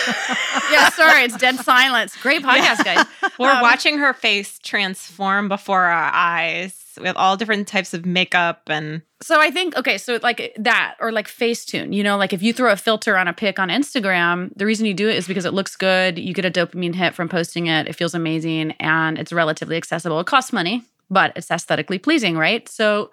Yeah, 0.72 0.90
sorry, 0.90 1.24
it's 1.24 1.38
dead 1.38 1.58
silence. 1.58 2.16
Great 2.18 2.42
podcast, 2.42 2.84
guys. 2.84 3.06
We're 3.40 3.52
Um, 3.52 3.62
watching 3.62 4.00
her 4.00 4.14
face 4.14 4.58
transform 4.60 5.48
before 5.48 5.84
our 5.84 6.12
eyes 6.12 6.75
with 7.00 7.15
all 7.15 7.38
different 7.38 7.68
types 7.68 7.94
of 7.94 8.06
makeup 8.08 8.62
and 8.68 9.01
So 9.22 9.39
I 9.39 9.51
think 9.51 9.75
okay, 9.77 9.98
so 10.00 10.20
like 10.24 10.56
that 10.58 10.96
or 11.00 11.12
like 11.12 11.27
Facetune, 11.27 11.94
you 11.94 12.01
know, 12.03 12.18
like 12.18 12.34
if 12.34 12.42
you 12.42 12.53
throw 12.53 12.72
a 12.72 12.75
filter 12.75 13.18
on 13.18 13.27
a 13.27 13.34
pic 13.34 13.60
on 13.60 13.70
Instagram, 13.70 14.50
the 14.56 14.65
reason 14.65 14.86
you 14.88 14.94
do 14.96 15.10
it 15.10 15.15
is 15.15 15.27
because 15.27 15.46
it 15.46 15.53
looks 15.53 15.75
good, 15.75 16.18
you 16.18 16.34
get 16.34 16.46
a 16.46 16.51
dopamine 16.51 16.96
hit 16.96 17.13
from 17.13 17.30
posting 17.30 17.68
it, 17.68 17.88
it 17.88 17.96
feels 17.96 18.15
amazing 18.15 18.72
and 18.80 19.20
it's 19.20 19.34
relatively 19.34 19.77
accessible. 19.77 20.20
It 20.20 20.25
costs 20.27 20.53
money, 20.53 20.84
but 21.12 21.34
it's 21.36 21.51
aesthetically 21.51 22.00
pleasing, 22.00 22.36
right? 22.36 22.68
So 22.68 23.12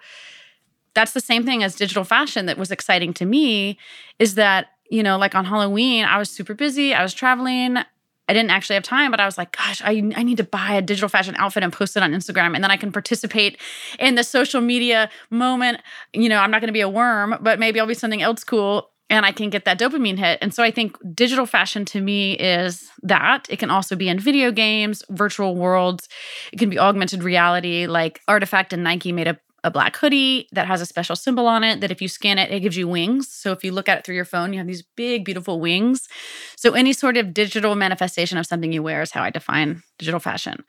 that's 0.93 1.13
the 1.13 1.19
same 1.19 1.45
thing 1.45 1.63
as 1.63 1.75
digital 1.75 2.03
fashion 2.03 2.45
that 2.47 2.57
was 2.57 2.71
exciting 2.71 3.13
to 3.15 3.25
me 3.25 3.77
is 4.19 4.35
that, 4.35 4.67
you 4.89 5.03
know, 5.03 5.17
like 5.17 5.35
on 5.35 5.45
Halloween, 5.45 6.05
I 6.05 6.17
was 6.17 6.29
super 6.29 6.53
busy, 6.53 6.93
I 6.93 7.01
was 7.03 7.13
traveling, 7.13 7.77
I 7.77 8.33
didn't 8.33 8.51
actually 8.51 8.75
have 8.75 8.83
time, 8.83 9.11
but 9.11 9.19
I 9.19 9.25
was 9.25 9.37
like, 9.37 9.55
gosh, 9.57 9.81
I, 9.83 9.91
I 10.15 10.23
need 10.23 10.37
to 10.37 10.43
buy 10.43 10.73
a 10.73 10.81
digital 10.81 11.09
fashion 11.09 11.35
outfit 11.37 11.63
and 11.63 11.73
post 11.73 11.97
it 11.97 12.03
on 12.03 12.13
Instagram. 12.13 12.55
And 12.55 12.63
then 12.63 12.71
I 12.71 12.77
can 12.77 12.91
participate 12.91 13.59
in 13.99 14.15
the 14.15 14.23
social 14.23 14.61
media 14.61 15.09
moment. 15.29 15.81
You 16.13 16.29
know, 16.29 16.37
I'm 16.37 16.51
not 16.51 16.61
going 16.61 16.67
to 16.69 16.73
be 16.73 16.81
a 16.81 16.89
worm, 16.89 17.35
but 17.41 17.59
maybe 17.59 17.79
I'll 17.79 17.87
be 17.87 17.93
something 17.93 18.21
else 18.21 18.43
cool 18.43 18.89
and 19.09 19.25
I 19.25 19.33
can 19.33 19.49
get 19.49 19.65
that 19.65 19.77
dopamine 19.77 20.17
hit. 20.17 20.39
And 20.41 20.53
so 20.53 20.63
I 20.63 20.71
think 20.71 20.95
digital 21.13 21.45
fashion 21.45 21.83
to 21.85 21.99
me 21.99 22.33
is 22.33 22.89
that. 23.03 23.45
It 23.49 23.59
can 23.59 23.69
also 23.69 23.97
be 23.97 24.07
in 24.07 24.17
video 24.17 24.51
games, 24.51 25.03
virtual 25.09 25.57
worlds, 25.57 26.07
it 26.53 26.57
can 26.57 26.69
be 26.69 26.79
augmented 26.79 27.21
reality, 27.21 27.87
like 27.87 28.21
RTFKT 28.29 28.73
and 28.73 28.83
Nike 28.85 29.11
made 29.11 29.27
a 29.27 29.37
a 29.63 29.71
black 29.71 29.95
hoodie 29.95 30.47
that 30.51 30.67
has 30.67 30.81
a 30.81 30.85
special 30.85 31.15
symbol 31.15 31.47
on 31.47 31.63
it 31.63 31.81
that 31.81 31.91
if 31.91 32.01
you 32.01 32.07
scan 32.07 32.39
it, 32.39 32.51
it 32.51 32.61
gives 32.61 32.77
you 32.77 32.87
wings. 32.87 33.27
So 33.27 33.51
if 33.51 33.63
you 33.63 33.71
look 33.71 33.87
at 33.87 33.99
it 33.99 34.05
through 34.05 34.15
your 34.15 34.25
phone, 34.25 34.53
you 34.53 34.59
have 34.59 34.67
these 34.67 34.83
big, 34.95 35.23
beautiful 35.23 35.59
wings. 35.59 36.07
So 36.55 36.73
any 36.73 36.93
sort 36.93 37.17
of 37.17 37.33
digital 37.33 37.75
manifestation 37.75 38.37
of 38.37 38.47
something 38.47 38.73
you 38.73 38.81
wear 38.83 39.01
is 39.01 39.11
how 39.11 39.23
I 39.23 39.29
define 39.29 39.83
digital 39.99 40.19
fashion. 40.19 40.63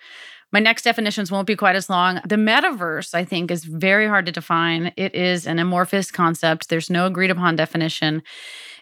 My 0.53 0.61
next 0.61 0.83
definitions 0.83 1.33
won't 1.33 1.47
be 1.47 1.57
quite 1.57 1.77
as 1.77 1.89
long. 1.89 2.21
The 2.27 2.37
metaverse, 2.37 3.15
I 3.15 3.25
think, 3.25 3.51
is 3.51 3.65
very 3.65 4.07
hard 4.07 4.27
to 4.27 4.33
define. 4.33 4.93
It 4.99 5.15
is 5.15 5.47
an 5.47 5.59
amorphous 5.59 6.11
concept. 6.11 6.69
There's 6.69 6.91
no 6.91 7.07
agreed 7.07 7.31
upon 7.31 7.57
definition. 7.57 8.23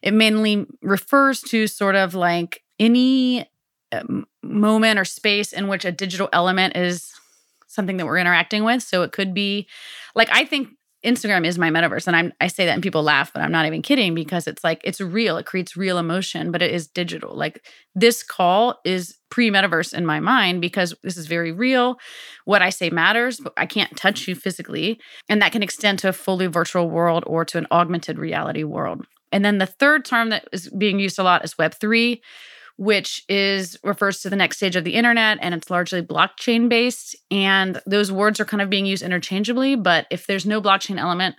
It 0.02 0.12
mainly 0.12 0.66
refers 0.82 1.40
to 1.42 1.68
sort 1.68 1.94
of 1.94 2.16
like 2.16 2.64
any 2.80 3.48
um, 3.92 4.26
moment 4.42 4.98
or 4.98 5.04
space 5.04 5.52
in 5.52 5.68
which 5.68 5.84
a 5.84 5.92
digital 5.92 6.28
element 6.32 6.76
is 6.76 7.12
something 7.70 7.96
that 7.96 8.06
we're 8.06 8.18
interacting 8.18 8.64
with. 8.64 8.82
So 8.82 9.02
it 9.02 9.12
could 9.12 9.32
be 9.32 9.68
like 10.14 10.28
I 10.32 10.44
think 10.44 10.70
Instagram 11.04 11.46
is 11.46 11.58
my 11.58 11.70
metaverse. 11.70 12.06
And 12.06 12.14
I'm 12.14 12.32
I 12.40 12.48
say 12.48 12.66
that 12.66 12.74
and 12.74 12.82
people 12.82 13.02
laugh, 13.02 13.32
but 13.32 13.40
I'm 13.42 13.52
not 13.52 13.64
even 13.66 13.80
kidding 13.80 14.14
because 14.14 14.46
it's 14.46 14.62
like 14.62 14.80
it's 14.84 15.00
real. 15.00 15.38
It 15.38 15.46
creates 15.46 15.76
real 15.76 15.96
emotion, 15.96 16.52
but 16.52 16.60
it 16.60 16.72
is 16.72 16.88
digital. 16.88 17.34
Like 17.34 17.64
this 17.94 18.22
call 18.22 18.80
is 18.84 19.16
pre-metaverse 19.30 19.94
in 19.94 20.04
my 20.04 20.20
mind 20.20 20.60
because 20.60 20.94
this 21.02 21.16
is 21.16 21.26
very 21.26 21.52
real. 21.52 21.98
What 22.44 22.60
I 22.60 22.70
say 22.70 22.90
matters, 22.90 23.40
but 23.40 23.54
I 23.56 23.64
can't 23.64 23.96
touch 23.96 24.28
you 24.28 24.34
physically. 24.34 25.00
And 25.28 25.40
that 25.40 25.52
can 25.52 25.62
extend 25.62 26.00
to 26.00 26.08
a 26.08 26.12
fully 26.12 26.48
virtual 26.48 26.90
world 26.90 27.24
or 27.26 27.44
to 27.46 27.58
an 27.58 27.66
augmented 27.70 28.18
reality 28.18 28.64
world. 28.64 29.06
And 29.32 29.44
then 29.44 29.58
the 29.58 29.66
third 29.66 30.04
term 30.04 30.30
that 30.30 30.48
is 30.52 30.68
being 30.68 30.98
used 30.98 31.18
a 31.18 31.22
lot 31.22 31.44
is 31.44 31.54
Web3 31.54 32.20
which 32.80 33.22
is 33.28 33.78
refers 33.84 34.22
to 34.22 34.30
the 34.30 34.36
next 34.36 34.56
stage 34.56 34.74
of 34.74 34.84
the 34.84 34.94
internet 34.94 35.36
and 35.42 35.54
it's 35.54 35.68
largely 35.68 36.00
blockchain 36.00 36.66
based 36.66 37.14
and 37.30 37.80
those 37.86 38.10
words 38.10 38.40
are 38.40 38.46
kind 38.46 38.62
of 38.62 38.70
being 38.70 38.86
used 38.86 39.02
interchangeably 39.02 39.76
but 39.76 40.06
if 40.10 40.26
there's 40.26 40.46
no 40.46 40.62
blockchain 40.62 40.98
element 40.98 41.36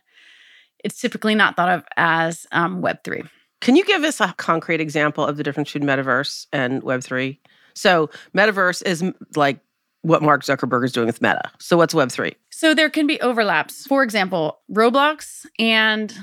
it's 0.83 1.01
typically 1.01 1.33
not 1.33 1.55
thought 1.55 1.69
of 1.69 1.83
as 1.97 2.45
um, 2.51 2.81
web3 2.81 3.27
Can 3.59 3.75
you 3.75 3.83
give 3.83 4.03
us 4.03 4.21
a 4.21 4.33
concrete 4.37 4.79
example 4.79 5.25
of 5.25 5.37
the 5.37 5.43
difference 5.43 5.73
between 5.73 5.87
metaverse 5.89 6.45
and 6.51 6.81
Web3? 6.83 7.37
So, 7.73 8.09
metaverse 8.35 8.83
is 8.85 9.03
like 9.35 9.59
what 10.01 10.21
Mark 10.21 10.43
Zuckerberg 10.43 10.83
is 10.83 10.91
doing 10.91 11.05
with 11.07 11.21
Meta. 11.21 11.51
So, 11.59 11.77
what's 11.77 11.93
Web3? 11.93 12.33
so 12.61 12.75
there 12.75 12.91
can 12.91 13.07
be 13.07 13.19
overlaps 13.21 13.87
for 13.87 14.03
example 14.03 14.59
roblox 14.71 15.45
and 15.57 16.13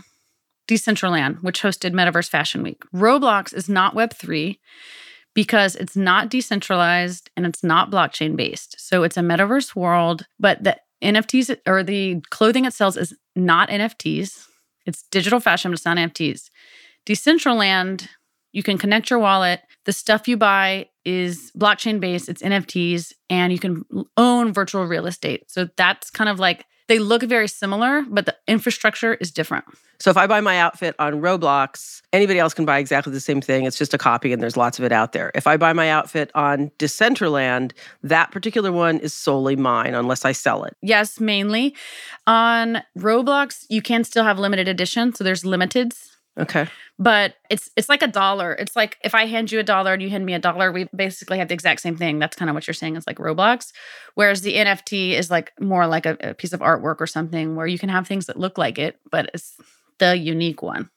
decentraland 0.68 1.42
which 1.42 1.62
hosted 1.62 1.92
metaverse 1.92 2.28
fashion 2.28 2.62
week 2.62 2.82
roblox 2.94 3.52
is 3.52 3.68
not 3.68 3.94
web3 3.94 4.56
because 5.38 5.76
it's 5.76 5.94
not 5.94 6.30
decentralized 6.30 7.30
and 7.36 7.46
it's 7.46 7.62
not 7.62 7.92
blockchain 7.92 8.34
based. 8.34 8.74
So 8.76 9.04
it's 9.04 9.16
a 9.16 9.20
metaverse 9.20 9.76
world, 9.76 10.26
but 10.40 10.64
the 10.64 10.76
NFTs 11.00 11.56
or 11.64 11.84
the 11.84 12.20
clothing 12.30 12.64
it 12.64 12.74
sells 12.74 12.96
is 12.96 13.14
not 13.36 13.68
NFTs. 13.68 14.46
It's 14.84 15.04
digital 15.12 15.38
fashion, 15.38 15.70
but 15.70 15.78
it's 15.78 15.84
not 15.84 15.96
NFTs. 15.96 16.50
Decentraland, 17.06 18.08
you 18.50 18.64
can 18.64 18.78
connect 18.78 19.10
your 19.10 19.20
wallet. 19.20 19.60
The 19.84 19.92
stuff 19.92 20.26
you 20.26 20.36
buy 20.36 20.88
is 21.04 21.52
blockchain 21.56 22.00
based, 22.00 22.28
it's 22.28 22.42
NFTs, 22.42 23.12
and 23.30 23.52
you 23.52 23.60
can 23.60 23.84
own 24.16 24.52
virtual 24.52 24.86
real 24.86 25.06
estate. 25.06 25.48
So 25.48 25.68
that's 25.76 26.10
kind 26.10 26.28
of 26.28 26.40
like 26.40 26.64
they 26.88 26.98
look 26.98 27.22
very 27.22 27.48
similar, 27.48 28.02
but 28.08 28.26
the 28.26 28.36
infrastructure 28.46 29.14
is 29.14 29.30
different. 29.30 29.64
So, 30.00 30.10
if 30.10 30.16
I 30.16 30.26
buy 30.26 30.40
my 30.40 30.58
outfit 30.58 30.94
on 30.98 31.14
Roblox, 31.14 32.02
anybody 32.12 32.38
else 32.38 32.54
can 32.54 32.64
buy 32.64 32.78
exactly 32.78 33.12
the 33.12 33.20
same 33.20 33.40
thing. 33.40 33.64
It's 33.64 33.76
just 33.76 33.94
a 33.94 33.98
copy 33.98 34.32
and 34.32 34.42
there's 34.42 34.56
lots 34.56 34.78
of 34.78 34.84
it 34.84 34.92
out 34.92 35.12
there. 35.12 35.30
If 35.34 35.46
I 35.46 35.56
buy 35.56 35.72
my 35.72 35.90
outfit 35.90 36.30
on 36.34 36.70
Decentraland, 36.78 37.72
that 38.02 38.30
particular 38.30 38.72
one 38.72 38.98
is 38.98 39.12
solely 39.12 39.56
mine 39.56 39.94
unless 39.94 40.24
I 40.24 40.32
sell 40.32 40.64
it. 40.64 40.76
Yes, 40.82 41.20
mainly. 41.20 41.74
On 42.26 42.82
Roblox, 42.96 43.66
you 43.68 43.82
can 43.82 44.04
still 44.04 44.24
have 44.24 44.38
limited 44.38 44.68
edition, 44.68 45.14
so 45.14 45.24
there's 45.24 45.42
limiteds, 45.42 46.17
Okay. 46.38 46.66
but 46.98 47.34
it's 47.50 47.70
it's 47.76 47.88
like 47.88 48.02
a 48.02 48.06
dollar. 48.06 48.52
It's 48.52 48.76
like 48.76 48.96
if 49.02 49.14
I 49.14 49.26
hand 49.26 49.50
you 49.50 49.58
a 49.58 49.62
dollar 49.64 49.92
and 49.92 50.02
you 50.02 50.10
hand 50.10 50.24
me 50.26 50.34
a 50.34 50.38
dollar, 50.38 50.70
we 50.72 50.88
basically 50.94 51.38
have 51.38 51.48
the 51.48 51.54
exact 51.54 51.80
same 51.80 51.96
thing. 51.96 52.18
That's 52.18 52.36
kind 52.36 52.48
of 52.48 52.54
what 52.54 52.66
you're 52.66 52.74
saying. 52.74 52.96
It's 52.96 53.06
like 53.06 53.18
Roblox, 53.18 53.72
whereas 54.14 54.42
the 54.42 54.56
NFT 54.56 55.12
is 55.12 55.30
like 55.30 55.52
more 55.60 55.86
like 55.86 56.06
a, 56.06 56.16
a 56.20 56.34
piece 56.34 56.52
of 56.52 56.60
artwork 56.60 56.96
or 57.00 57.06
something 57.06 57.56
where 57.56 57.66
you 57.66 57.78
can 57.78 57.88
have 57.88 58.06
things 58.06 58.26
that 58.26 58.38
look 58.38 58.56
like 58.58 58.78
it, 58.78 58.98
but 59.10 59.30
it's 59.34 59.56
the 59.98 60.16
unique 60.16 60.62
one. 60.62 60.90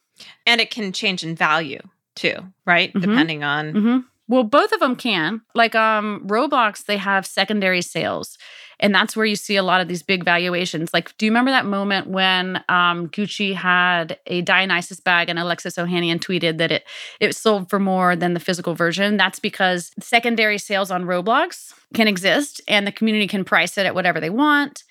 And 0.46 0.62
it 0.62 0.70
can 0.70 0.92
change 0.94 1.24
in 1.24 1.36
value 1.36 1.82
too, 2.16 2.36
right? 2.66 2.94
Mhm. 2.94 3.02
Depending 3.02 3.44
on 3.44 3.72
hmm 3.74 3.98
Well, 4.28 4.44
both 4.44 4.72
of 4.72 4.80
them 4.80 4.96
can. 4.96 5.42
Like 5.56 5.76
um 5.76 6.24
Roblox, 6.28 6.86
they 6.86 6.98
have 6.98 7.26
secondary 7.26 7.82
sales. 7.82 8.38
And 8.82 8.94
that's 8.94 9.16
where 9.16 9.26
you 9.26 9.36
see 9.36 9.56
a 9.56 9.64
lot 9.64 9.80
of 9.80 9.88
these 9.88 10.02
big 10.02 10.26
valuations. 10.26 10.94
Like, 10.94 11.16
do 11.18 11.26
you 11.26 11.32
remember 11.32 11.52
that 11.52 11.66
moment 11.66 12.08
when 12.08 12.58
um, 12.68 13.08
Gucci 13.10 13.54
had 13.54 14.18
a 14.26 14.42
Dionysus 14.42 15.00
bag 15.00 15.30
and 15.30 15.38
Alexis 15.38 15.76
Ohanian 15.76 16.20
tweeted 16.20 16.58
that 16.58 16.72
it 16.72 16.86
it 17.20 17.36
sold 17.36 17.70
for 17.70 17.80
more 17.80 18.16
than 18.16 18.34
the 18.34 18.40
physical 18.40 18.74
version? 18.74 19.18
That's 19.18 19.40
because 19.40 19.92
secondary 20.00 20.58
sales 20.58 20.90
on 20.90 21.06
Roblox 21.06 21.74
can 21.94 22.08
exist 22.08 22.60
and 22.68 22.88
the 22.88 22.92
community 22.92 23.28
can 23.28 23.46
price 23.46 23.78
it 23.78 23.86
at 23.86 23.96
whatever 23.96 24.20
they 24.20 24.32
want. 24.32 24.84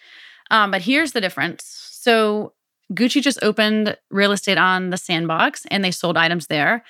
Um, 0.51 0.71
but 0.71 0.83
here's 0.83 1.13
the 1.13 1.21
difference. 1.21 1.65
So 1.91 2.55
Gucci 2.93 3.21
just 3.21 3.43
opened 3.43 3.97
real 4.11 4.33
estate 4.33 4.59
on 4.59 4.91
the 4.91 4.97
sandbox 4.97 5.67
and 5.71 5.85
they 5.85 5.91
sold 5.91 6.17
items 6.17 6.47
there. 6.47 6.85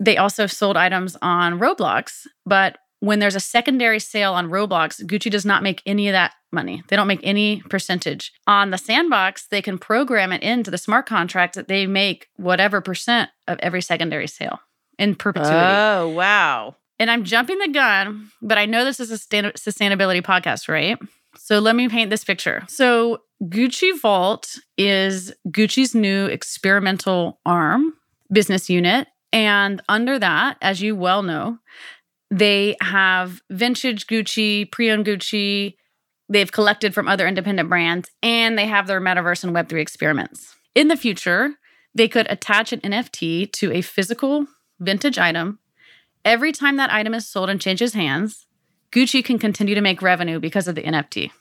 They 0.00 0.16
also 0.16 0.46
sold 0.46 0.76
items 0.76 1.16
on 1.22 1.58
Roblox, 1.58 2.26
but 2.44 2.78
when 3.00 3.18
there's 3.18 3.34
a 3.34 3.40
secondary 3.40 3.98
sale 3.98 4.32
on 4.32 4.48
Roblox, 4.48 5.04
Gucci 5.04 5.30
does 5.30 5.44
not 5.44 5.62
make 5.62 5.82
any 5.84 6.08
of 6.08 6.12
that 6.12 6.32
money. 6.52 6.82
They 6.88 6.96
don't 6.96 7.06
make 7.06 7.20
any 7.22 7.62
percentage. 7.68 8.32
On 8.46 8.70
the 8.70 8.78
sandbox, 8.78 9.46
they 9.46 9.62
can 9.62 9.78
program 9.78 10.32
it 10.32 10.42
into 10.42 10.70
the 10.70 10.78
smart 10.78 11.06
contract 11.06 11.54
that 11.54 11.68
they 11.68 11.86
make 11.86 12.28
whatever 12.36 12.80
percent 12.80 13.30
of 13.48 13.58
every 13.60 13.82
secondary 13.82 14.26
sale 14.26 14.60
in 14.98 15.14
perpetuity. 15.14 15.56
Oh, 15.56 16.08
wow. 16.08 16.76
and 16.98 17.10
I'm 17.10 17.24
jumping 17.24 17.58
the 17.58 17.68
gun, 17.68 18.30
but 18.42 18.58
I 18.58 18.66
know 18.66 18.84
this 18.84 19.00
is 19.00 19.10
a 19.10 19.18
sustain- 19.18 19.52
sustainability 19.56 20.22
podcast, 20.22 20.68
right? 20.68 20.98
So 21.36 21.58
let 21.58 21.74
me 21.74 21.88
paint 21.88 22.10
this 22.10 22.24
picture. 22.24 22.62
So 22.68 23.22
Gucci 23.42 23.98
Vault 24.00 24.58
is 24.76 25.32
Gucci's 25.48 25.94
new 25.94 26.26
experimental 26.26 27.40
arm 27.46 27.94
business 28.30 28.68
unit. 28.70 29.08
And 29.32 29.80
under 29.88 30.18
that, 30.18 30.58
as 30.60 30.82
you 30.82 30.94
well 30.94 31.22
know, 31.22 31.58
they 32.30 32.76
have 32.80 33.40
vintage 33.50 34.06
Gucci, 34.06 34.70
pre 34.70 34.90
owned 34.90 35.06
Gucci. 35.06 35.74
They've 36.32 36.50
collected 36.50 36.94
from 36.94 37.08
other 37.08 37.28
independent 37.28 37.68
brands, 37.68 38.10
and 38.22 38.56
they 38.56 38.64
have 38.64 38.86
their 38.86 39.02
metaverse 39.02 39.44
and 39.44 39.54
Web3 39.54 39.78
experiments. 39.82 40.56
In 40.74 40.88
the 40.88 40.96
future, 40.96 41.50
they 41.94 42.08
could 42.08 42.26
attach 42.30 42.72
an 42.72 42.80
NFT 42.80 43.52
to 43.52 43.70
a 43.70 43.82
physical 43.82 44.46
vintage 44.80 45.18
item. 45.18 45.58
Every 46.24 46.50
time 46.50 46.78
that 46.78 46.90
item 46.90 47.12
is 47.12 47.28
sold 47.28 47.50
and 47.50 47.60
changes 47.60 47.92
hands, 47.92 48.46
Gucci 48.92 49.22
can 49.22 49.38
continue 49.38 49.74
to 49.74 49.82
make 49.82 50.00
revenue 50.00 50.40
because 50.40 50.66
of 50.68 50.74
the 50.74 50.84
NFT. 50.84 51.32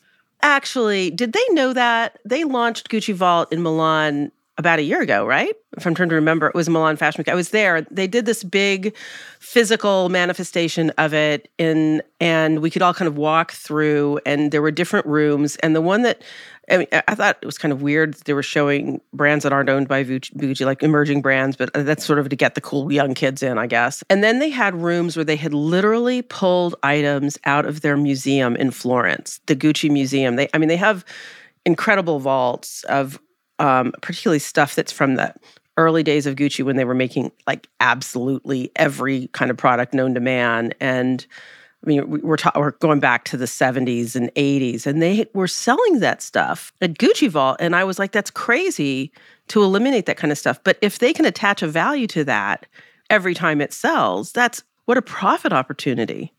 Actually, 0.42 1.10
did 1.10 1.32
they 1.32 1.46
know 1.52 1.72
that? 1.72 2.20
They 2.26 2.44
launched 2.44 2.90
Gucci 2.90 3.14
Vault 3.14 3.54
in 3.54 3.64
Milan 3.64 4.34
about 4.62 4.80
a 4.80 4.84
year 4.84 5.02
ago, 5.02 5.26
right? 5.26 5.54
If 5.76 5.86
I'm 5.86 5.96
trying 5.96 6.10
to 6.10 6.16
remember, 6.16 6.48
it 6.48 6.56
was 6.56 6.70
Milan 6.70 6.96
Fashion 6.96 7.20
Week. 7.20 7.30
I 7.30 7.36
was 7.36 7.50
there. 7.50 7.82
They 7.92 8.08
did 8.08 8.26
this 8.26 8.44
big 8.44 8.96
physical 9.40 10.08
manifestation 10.10 10.92
of 10.92 11.14
it 11.14 11.50
in 11.58 12.02
and 12.20 12.62
we 12.62 12.70
could 12.70 12.82
all 12.82 12.94
kind 12.94 13.08
of 13.08 13.18
walk 13.18 13.52
through 13.52 14.20
and 14.26 14.52
there 14.52 14.62
were 14.62 14.72
different 14.72 15.06
rooms 15.08 15.56
and 15.58 15.76
the 15.76 15.82
one 15.82 16.04
that 16.04 16.22
I 16.70 16.78
mean, 16.78 16.88
I 16.92 17.16
thought 17.16 17.38
it 17.42 17.46
was 17.46 17.58
kind 17.58 17.72
of 17.74 17.82
weird. 17.82 18.14
They 18.14 18.34
were 18.34 18.44
showing 18.44 19.02
brands 19.14 19.44
that 19.44 19.52
aren't 19.52 19.68
owned 19.68 19.88
by 19.90 20.06
Gucci, 20.06 20.34
Gucci, 20.38 20.66
like 20.66 20.82
emerging 20.84 21.22
brands, 21.22 21.58
but 21.58 21.76
uh, 21.76 21.84
that's 21.84 22.06
sort 22.06 22.20
of 22.20 22.30
to 22.30 22.36
get 22.36 22.56
the 22.56 22.62
cool 22.62 22.92
young 22.94 23.14
kids 23.14 23.44
in, 23.44 23.58
I 23.58 23.68
guess. 23.68 24.04
And 24.10 24.24
then 24.24 24.40
they 24.40 24.50
had 24.50 24.76
rooms 24.76 25.18
where 25.18 25.26
they 25.26 25.36
had 25.36 25.54
literally 25.54 26.22
pulled 26.22 26.76
items 26.84 27.38
out 27.46 27.66
of 27.66 27.82
their 27.82 27.98
museum 27.98 28.56
in 28.56 28.72
Florence, 28.72 29.42
the 29.48 29.56
Gucci 29.56 29.90
Museum. 29.90 30.38
They, 30.38 30.48
I 30.54 30.60
mean, 30.60 30.70
they 30.70 30.78
have 30.78 31.04
incredible 31.66 32.20
vaults 32.20 32.84
of 32.86 33.20
um, 33.62 33.94
particularly 34.02 34.40
stuff 34.40 34.76
that's 34.76 34.92
from 34.92 35.16
the 35.16 35.34
early 35.78 36.04
days 36.04 36.26
of 36.26 36.36
Gucci 36.36 36.66
when 36.66 36.76
they 36.76 36.84
were 36.84 36.94
making 36.94 37.32
like 37.48 37.68
absolutely 37.80 38.72
every 38.76 39.28
kind 39.28 39.50
of 39.50 39.56
product 39.58 39.94
known 39.94 40.14
to 40.16 40.20
man. 40.20 40.74
And 40.82 41.26
I 41.84 41.88
mean, 41.88 42.10
we- 42.10 42.20
we're, 42.20 42.38
ta- 42.38 42.52
we're 42.56 42.72
going 42.72 43.00
back 43.00 43.24
to 43.26 43.38
the 43.38 43.46
70s 43.46 44.16
and 44.16 44.30
80s, 44.36 44.86
and 44.86 45.02
they 45.02 45.26
were 45.34 45.48
selling 45.48 46.00
that 46.00 46.22
stuff 46.22 46.74
at 46.82 46.96
Gucci 46.96 47.30
Vault. 47.30 47.58
And 47.60 47.76
I 47.76 47.84
was 47.84 47.98
like, 48.00 48.12
that's 48.12 48.30
crazy 48.32 49.12
to 49.48 49.64
eliminate 49.64 50.06
that 50.08 50.18
kind 50.18 50.32
of 50.32 50.38
stuff. 50.38 50.60
But 50.64 50.78
if 50.82 51.00
they 51.00 51.14
can 51.14 51.26
attach 51.26 51.62
a 51.64 51.68
value 51.68 52.08
to 52.08 52.24
that 52.26 52.66
every 53.10 53.34
time 53.34 53.62
it 53.62 53.74
sells, 53.74 54.32
that's 54.32 54.64
what 54.86 54.98
a 54.98 55.02
profit 55.02 55.54
opportunity. 55.54 56.34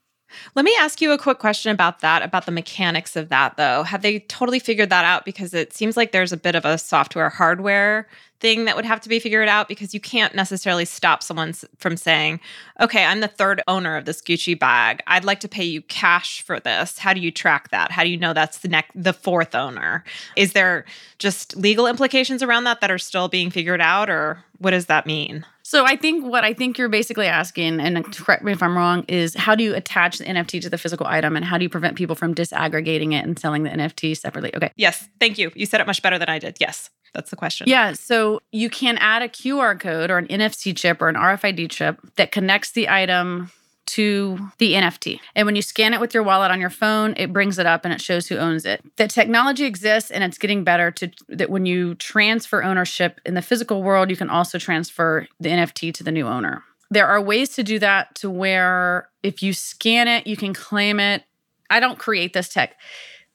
Let 0.55 0.65
me 0.65 0.75
ask 0.81 1.01
you 1.01 1.13
a 1.13 1.19
quick 1.19 1.39
question 1.39 1.73
about 1.73 2.01
that, 2.01 2.23
about 2.23 2.47
the 2.47 2.53
mechanics 2.53 3.17
of 3.17 3.29
that, 3.29 3.57
though. 3.57 3.83
Have 3.83 4.03
they 4.03 4.21
totally 4.21 4.59
figured 4.59 4.91
that 4.91 5.05
out? 5.05 5.25
Because 5.25 5.55
it 5.55 5.73
seems 5.73 5.97
like 5.97 6.13
there's 6.13 6.33
a 6.33 6.37
bit 6.37 6.55
of 6.55 6.65
a 6.65 6.79
software 6.79 7.29
hardware 7.29 8.09
thing 8.43 8.67
that 8.67 8.77
would 8.77 8.85
have 8.85 9.01
to 9.01 9.09
be 9.09 9.21
figured 9.21 9.49
out 9.49 9.69
because 9.69 9.95
you 9.95 10.01
can't 10.01 10.35
necessarily 10.35 10.85
stop 10.85 11.23
someone 11.23 11.55
from 11.79 11.97
saying, 11.97 12.41
okay, 12.81 13.05
I'm 13.05 13.21
the 13.21 13.29
third 13.29 13.63
owner 13.69 13.97
of 13.97 14.05
this 14.05 14.21
Gucci 14.21 14.59
bag. 14.59 15.01
I'd 15.07 15.25
like 15.25 15.41
to 15.41 15.49
pay 15.49 15.65
you 15.65 15.81
cash 15.83 16.43
for 16.43 16.59
this. 16.59 16.99
How 16.99 17.15
do 17.15 17.21
you 17.21 17.31
track 17.31 17.71
that? 17.71 17.93
How 17.93 18.03
do 18.03 18.11
you 18.11 18.19
know 18.19 18.35
that's 18.35 18.59
the 18.59 18.69
next, 18.69 18.91
the 18.95 19.13
fourth 19.13 19.55
owner? 19.55 20.03
Is 20.37 20.53
there 20.53 20.85
just 21.19 21.57
legal 21.57 21.87
implications 21.87 22.43
around 22.43 22.65
that 22.65 22.81
that 22.81 22.91
are 22.91 22.99
still 22.99 23.29
being 23.29 23.51
figured 23.51 23.81
out, 23.81 24.11
or 24.11 24.45
what 24.59 24.73
does 24.73 24.87
that 24.87 25.07
mean? 25.07 25.47
So 25.63 25.85
I 25.87 25.95
think 25.95 26.27
what 26.27 26.43
I 26.43 26.53
think 26.53 26.77
you're 26.77 26.89
basically 26.89 27.27
asking, 27.27 27.79
and 27.79 28.05
correct 28.17 28.43
me 28.43 28.51
if 28.51 28.63
I'm 28.63 28.77
wrong, 28.77 29.05
is 29.07 29.35
how 29.37 29.55
do 29.55 29.63
you 29.63 29.75
attach 29.75 30.19
the 30.19 30.25
NFT 30.25 30.61
to 30.63 30.69
the 30.69 30.79
physical 30.79 31.07
item 31.07 31.37
and 31.37 31.45
how 31.45 31.57
do 31.57 31.63
you 31.63 31.69
prevent 31.69 31.97
people 31.97 32.17
from 32.17 32.35
disaggregating 32.35 33.13
it 33.13 33.25
and 33.25 33.39
selling 33.39 33.63
the 33.63 33.71
NFT 33.71 34.17
separately? 34.17 34.55
Okay. 34.57 34.73
Yes, 34.77 35.09
thank 35.21 35.39
you. 35.39 35.53
You 35.55 35.67
said 35.67 35.81
it 35.81 35.87
much 35.87 36.03
better 36.03 36.19
than 36.19 36.29
I 36.29 36.41
did. 36.41 36.57
Yes, 36.61 36.91
that's 37.13 37.31
the 37.31 37.37
question. 37.37 37.69
Yeah, 37.69 37.93
so 37.93 38.41
you 38.53 38.71
can 38.71 38.97
add 38.99 39.23
a 39.23 39.29
QR 39.29 39.79
code 39.79 40.11
or 40.11 40.19
an 40.19 40.27
NFC 40.29 40.77
chip 40.77 41.03
or 41.03 41.09
an 41.09 41.15
RFID 41.15 41.71
chip 41.71 42.01
that 42.17 42.33
connects 42.33 42.71
the 42.73 42.89
item 42.89 43.51
to 43.85 44.39
the 44.59 44.73
NFT. 44.73 45.21
And 45.35 45.45
when 45.45 45.57
you 45.57 45.63
scan 45.63 45.93
it 45.93 46.01
with 46.01 46.15
your 46.15 46.23
wallet 46.23 46.51
on 46.51 46.61
your 46.61 46.71
phone, 46.71 47.15
it 47.17 47.33
brings 47.33 47.59
it 47.59 47.67
up 47.67 47.85
and 47.85 47.93
it 47.93 48.01
shows 48.01 48.27
who 48.27 48.37
owns 48.37 48.65
it. 48.65 48.83
The 48.97 49.09
technology 49.09 49.65
exists 49.65 50.11
and 50.11 50.25
it's 50.25 50.39
getting 50.39 50.65
better 50.65 50.91
to 50.93 51.11
that 51.29 51.51
when 51.51 51.67
you 51.67 51.95
transfer 51.97 52.63
ownership 52.63 53.21
in 53.27 53.35
the 53.35 53.43
physical 53.43 53.83
world, 53.83 54.09
you 54.09 54.17
can 54.17 54.31
also 54.31 54.59
transfer 54.59 55.27
the 55.41 55.51
NFT 55.51 55.93
to 55.95 56.05
the 56.05 56.13
new 56.13 56.27
owner. 56.27 56.63
There 56.91 57.07
are 57.07 57.21
ways 57.21 57.51
to 57.51 57.63
do 57.63 57.79
that 57.81 58.15
to 58.17 58.31
where 58.31 59.09
if 59.23 59.43
you 59.43 59.53
scan 59.53 60.09
it, 60.09 60.27
you 60.27 60.37
can 60.37 60.55
claim 60.55 61.01
it. 61.01 61.25
I 61.69 61.81
don't 61.81 61.99
create 61.99 62.33
this 62.33 62.49
tech. 62.49 62.77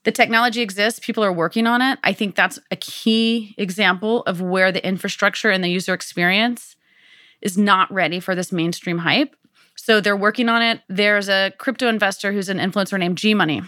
The 0.08 0.14
technology 0.14 0.62
exists, 0.62 1.02
people 1.02 1.22
are 1.22 1.34
working 1.34 1.68
on 1.68 1.82
it. 1.82 2.00
I 2.02 2.14
think 2.14 2.36
that's 2.36 2.58
a 2.72 2.78
key 2.78 3.54
example 3.58 4.22
of 4.22 4.40
where 4.40 4.72
the 4.72 4.88
infrastructure 4.88 5.50
and 5.50 5.62
the 5.62 5.68
user 5.68 5.94
experience 5.94 6.78
is 7.42 7.58
not 7.58 7.92
ready 7.92 8.22
for 8.22 8.34
this 8.34 8.54
mainstream 8.54 9.00
hype. 9.00 9.36
So 9.76 10.00
they're 10.00 10.16
working 10.16 10.48
on 10.48 10.62
it. 10.62 10.80
There's 10.88 11.28
a 11.28 11.52
crypto 11.58 11.90
investor 11.90 12.32
who's 12.32 12.48
an 12.48 12.58
influencer 12.58 12.98
named 12.98 13.18
G 13.18 13.34
Money. 13.34 13.64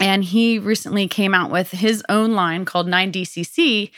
And 0.00 0.24
he 0.24 0.58
recently 0.58 1.06
came 1.06 1.34
out 1.34 1.50
with 1.50 1.70
his 1.70 2.02
own 2.08 2.32
line 2.32 2.64
called 2.64 2.86
9DCC. 2.86 3.90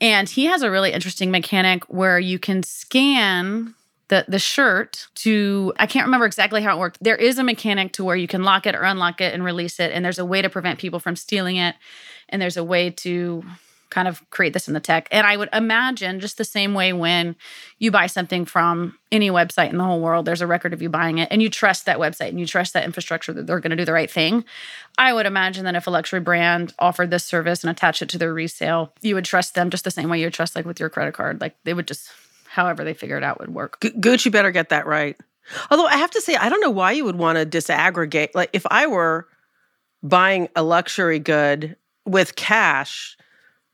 And 0.00 0.28
he 0.28 0.46
has 0.46 0.62
a 0.62 0.70
really 0.72 0.92
interesting 0.92 1.30
mechanic 1.30 1.84
where 1.84 2.18
you 2.18 2.40
can 2.40 2.64
scan 2.64 3.76
the 4.12 4.26
the 4.28 4.38
shirt 4.38 5.06
to 5.14 5.72
I 5.78 5.86
can't 5.86 6.04
remember 6.04 6.26
exactly 6.26 6.60
how 6.60 6.76
it 6.76 6.78
worked. 6.78 6.98
There 7.00 7.16
is 7.16 7.38
a 7.38 7.44
mechanic 7.44 7.94
to 7.94 8.04
where 8.04 8.14
you 8.14 8.28
can 8.28 8.42
lock 8.42 8.66
it 8.66 8.74
or 8.74 8.82
unlock 8.82 9.22
it 9.22 9.32
and 9.32 9.42
release 9.42 9.80
it 9.80 9.90
and 9.90 10.04
there's 10.04 10.18
a 10.18 10.24
way 10.24 10.42
to 10.42 10.50
prevent 10.50 10.78
people 10.78 11.00
from 11.00 11.16
stealing 11.16 11.56
it 11.56 11.76
and 12.28 12.40
there's 12.40 12.58
a 12.58 12.64
way 12.64 12.90
to 12.90 13.42
kind 13.88 14.08
of 14.08 14.28
create 14.28 14.52
this 14.52 14.68
in 14.68 14.74
the 14.74 14.80
tech. 14.80 15.08
And 15.10 15.26
I 15.26 15.36
would 15.36 15.48
imagine 15.52 16.20
just 16.20 16.36
the 16.36 16.44
same 16.44 16.74
way 16.74 16.92
when 16.92 17.36
you 17.78 17.90
buy 17.90 18.06
something 18.06 18.44
from 18.44 18.98
any 19.10 19.30
website 19.30 19.70
in 19.70 19.78
the 19.78 19.84
whole 19.84 20.00
world, 20.00 20.26
there's 20.26 20.40
a 20.40 20.46
record 20.46 20.74
of 20.74 20.82
you 20.82 20.90
buying 20.90 21.18
it 21.18 21.28
and 21.30 21.42
you 21.42 21.48
trust 21.48 21.86
that 21.86 21.98
website 21.98 22.28
and 22.28 22.40
you 22.40 22.46
trust 22.46 22.74
that 22.74 22.84
infrastructure 22.84 23.32
that 23.32 23.46
they're 23.46 23.60
going 23.60 23.70
to 23.70 23.76
do 23.76 23.84
the 23.84 23.92
right 23.92 24.10
thing. 24.10 24.44
I 24.98 25.14
would 25.14 25.26
imagine 25.26 25.64
that 25.64 25.74
if 25.74 25.86
a 25.86 25.90
luxury 25.90 26.20
brand 26.20 26.74
offered 26.78 27.10
this 27.10 27.24
service 27.24 27.64
and 27.64 27.70
attached 27.70 28.02
it 28.02 28.10
to 28.10 28.18
their 28.18 28.34
resale, 28.34 28.92
you 29.00 29.14
would 29.14 29.24
trust 29.24 29.54
them 29.54 29.70
just 29.70 29.84
the 29.84 29.90
same 29.90 30.10
way 30.10 30.18
you 30.18 30.26
would 30.26 30.34
trust 30.34 30.54
like 30.54 30.66
with 30.66 30.80
your 30.80 30.90
credit 30.90 31.14
card. 31.14 31.40
Like 31.40 31.54
they 31.64 31.74
would 31.74 31.88
just 31.88 32.10
however 32.52 32.84
they 32.84 32.92
figure 32.92 33.16
it 33.16 33.24
out 33.24 33.40
would 33.40 33.54
work. 33.54 33.80
Gu- 33.80 33.92
Gucci 33.92 34.30
better 34.30 34.50
get 34.50 34.68
that 34.68 34.86
right. 34.86 35.16
Although 35.70 35.86
I 35.86 35.96
have 35.96 36.10
to 36.10 36.20
say, 36.20 36.36
I 36.36 36.50
don't 36.50 36.60
know 36.60 36.70
why 36.70 36.92
you 36.92 37.04
would 37.06 37.16
want 37.16 37.38
to 37.38 37.46
disaggregate. 37.46 38.28
Like 38.34 38.50
if 38.52 38.66
I 38.70 38.86
were 38.86 39.26
buying 40.02 40.48
a 40.54 40.62
luxury 40.62 41.18
good 41.18 41.76
with 42.04 42.36
cash, 42.36 43.16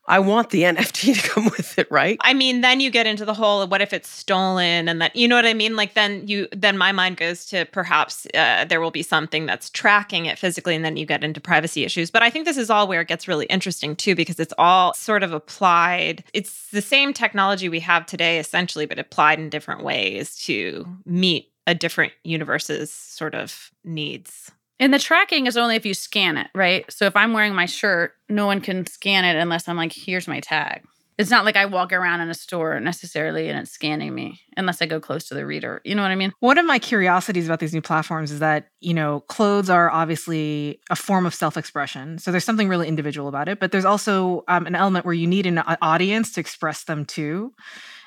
I 0.09 0.19
want 0.19 0.51
the 0.51 0.63
NFT 0.65 1.21
to 1.21 1.29
come 1.29 1.45
with 1.45 1.79
it, 1.79 1.89
right? 1.91 2.19
I 2.23 2.35
mean, 2.35 2.63
then 2.63 2.81
you 2.81 2.91
get 2.91 3.07
into 3.07 3.25
the 3.25 3.35
whole 3.35 3.67
what 3.67 3.81
if 3.81 3.93
it's 3.93 4.09
stolen 4.09 4.89
and 4.89 5.01
that 5.01 5.15
you 5.15 5.29
know 5.29 5.37
what 5.37 5.47
I 5.47 5.55
mean? 5.55 5.77
Like 5.77 5.95
then 5.95 6.27
you 6.27 6.49
then 6.53 6.77
my 6.77 6.93
mind 6.93 7.19
goes 7.19 7.45
to 7.47 7.67
perhaps 7.67 8.27
uh, 8.35 8.65
there 8.65 8.81
will 8.81 8.91
be 8.91 9.03
something 9.03 9.47
that's 9.47 9.71
tracking 9.71 10.27
it 10.27 10.39
physically 10.39 10.75
and 10.75 10.85
then 10.85 10.97
you 10.97 11.07
get 11.07 11.23
into 11.23 11.41
privacy 11.41 11.85
issues. 11.85 12.11
But 12.11 12.23
I 12.23 12.31
think 12.31 12.47
this 12.47 12.57
is 12.57 12.71
all 12.71 12.89
where 12.89 13.03
it 13.03 13.09
gets 13.09 13.29
really 13.29 13.47
interesting 13.47 13.95
too 13.95 14.15
because 14.15 14.41
it's 14.41 14.55
all 14.59 14.95
sort 14.95 15.23
of 15.23 15.33
applied. 15.33 16.25
It's 16.33 16.71
the 16.71 16.83
same 16.83 17.13
technology 17.13 17.69
we 17.69 17.81
have 17.81 18.07
today 18.07 18.39
essentially 18.39 18.87
but 18.87 18.99
applied 18.99 19.39
in 19.39 19.51
different 19.51 19.85
ways 19.85 20.37
to 20.45 20.87
meet 21.05 21.53
a 21.67 21.75
different 21.75 22.15
universe's 22.25 22.91
sort 22.91 23.35
of 23.35 23.71
needs. 23.85 24.51
And 24.81 24.95
the 24.95 24.99
tracking 24.99 25.47
is 25.47 25.57
only 25.57 25.77
if 25.77 25.85
you 25.85 25.95
scan 25.95 26.37
it, 26.37 26.49
right? 26.55 26.91
So 26.91 27.07
if 27.07 27.17
I'm 27.17 27.33
wearing 27.33 27.55
my 27.55 27.67
shirt, 27.67 28.13
no 28.29 28.47
one 28.47 28.61
can 28.61 28.87
scan 28.87 29.25
it 29.25 29.37
unless 29.37 29.69
I'm 29.69 29.77
like, 29.77 29.93
here's 29.93 30.29
my 30.29 30.41
tag. 30.41 30.85
It's 31.19 31.31
not 31.31 31.45
like 31.45 31.57
I 31.57 31.65
walk 31.67 31.93
around 31.93 32.21
in 32.21 32.31
a 32.31 32.35
store 32.35 32.79
necessarily 32.79 33.49
and 33.49 33.59
it's 33.59 33.73
scanning 33.73 34.15
me 34.15 34.41
unless 34.57 34.81
I 34.81 34.87
go 34.87 35.01
close 35.01 35.25
to 35.27 35.35
the 35.35 35.45
reader. 35.45 35.83
You 35.85 35.97
know 35.97 36.03
what 36.03 36.13
I 36.13 36.15
mean? 36.15 36.33
One 36.39 36.59
of 36.59 36.65
my 36.65 36.79
curiosities 36.79 37.47
about 37.47 37.59
these 37.59 37.75
new 37.75 37.83
platforms 37.83 38.31
is 38.31 38.39
that, 38.39 38.69
you 38.79 38.95
know, 38.95 39.21
clothes 39.23 39.69
are 39.69 39.91
obviously 39.91 40.81
a 40.91 40.97
form 40.97 41.27
of 41.27 41.35
self 41.35 41.57
expression. 41.57 42.19
So 42.19 42.31
there's 42.31 42.45
something 42.45 42.69
really 42.69 42.87
individual 42.87 43.27
about 43.27 43.49
it, 43.49 43.59
but 43.59 43.73
there's 43.73 43.85
also 43.85 44.45
um, 44.47 44.69
an 44.69 44.77
element 44.77 45.05
where 45.05 45.15
you 45.15 45.27
need 45.27 45.47
an 45.47 45.59
audience 45.59 46.35
to 46.35 46.41
express 46.41 46.85
them 46.85 47.05
too. 47.05 47.53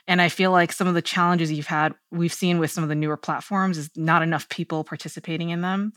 And 0.07 0.21
I 0.21 0.29
feel 0.29 0.51
like 0.51 0.71
some 0.71 0.87
of 0.87 0.93
the 0.93 1.01
challenges 1.01 1.51
you've 1.51 1.67
had, 1.67 1.93
we've 2.11 2.33
seen 2.33 2.59
with 2.59 2.71
some 2.71 2.83
of 2.83 2.89
the 2.89 2.95
newer 2.95 3.17
platforms, 3.17 3.77
is 3.77 3.89
not 3.95 4.21
enough 4.21 4.49
people 4.49 4.83
participating 4.83 5.49
in 5.49 5.61
them. 5.61 5.93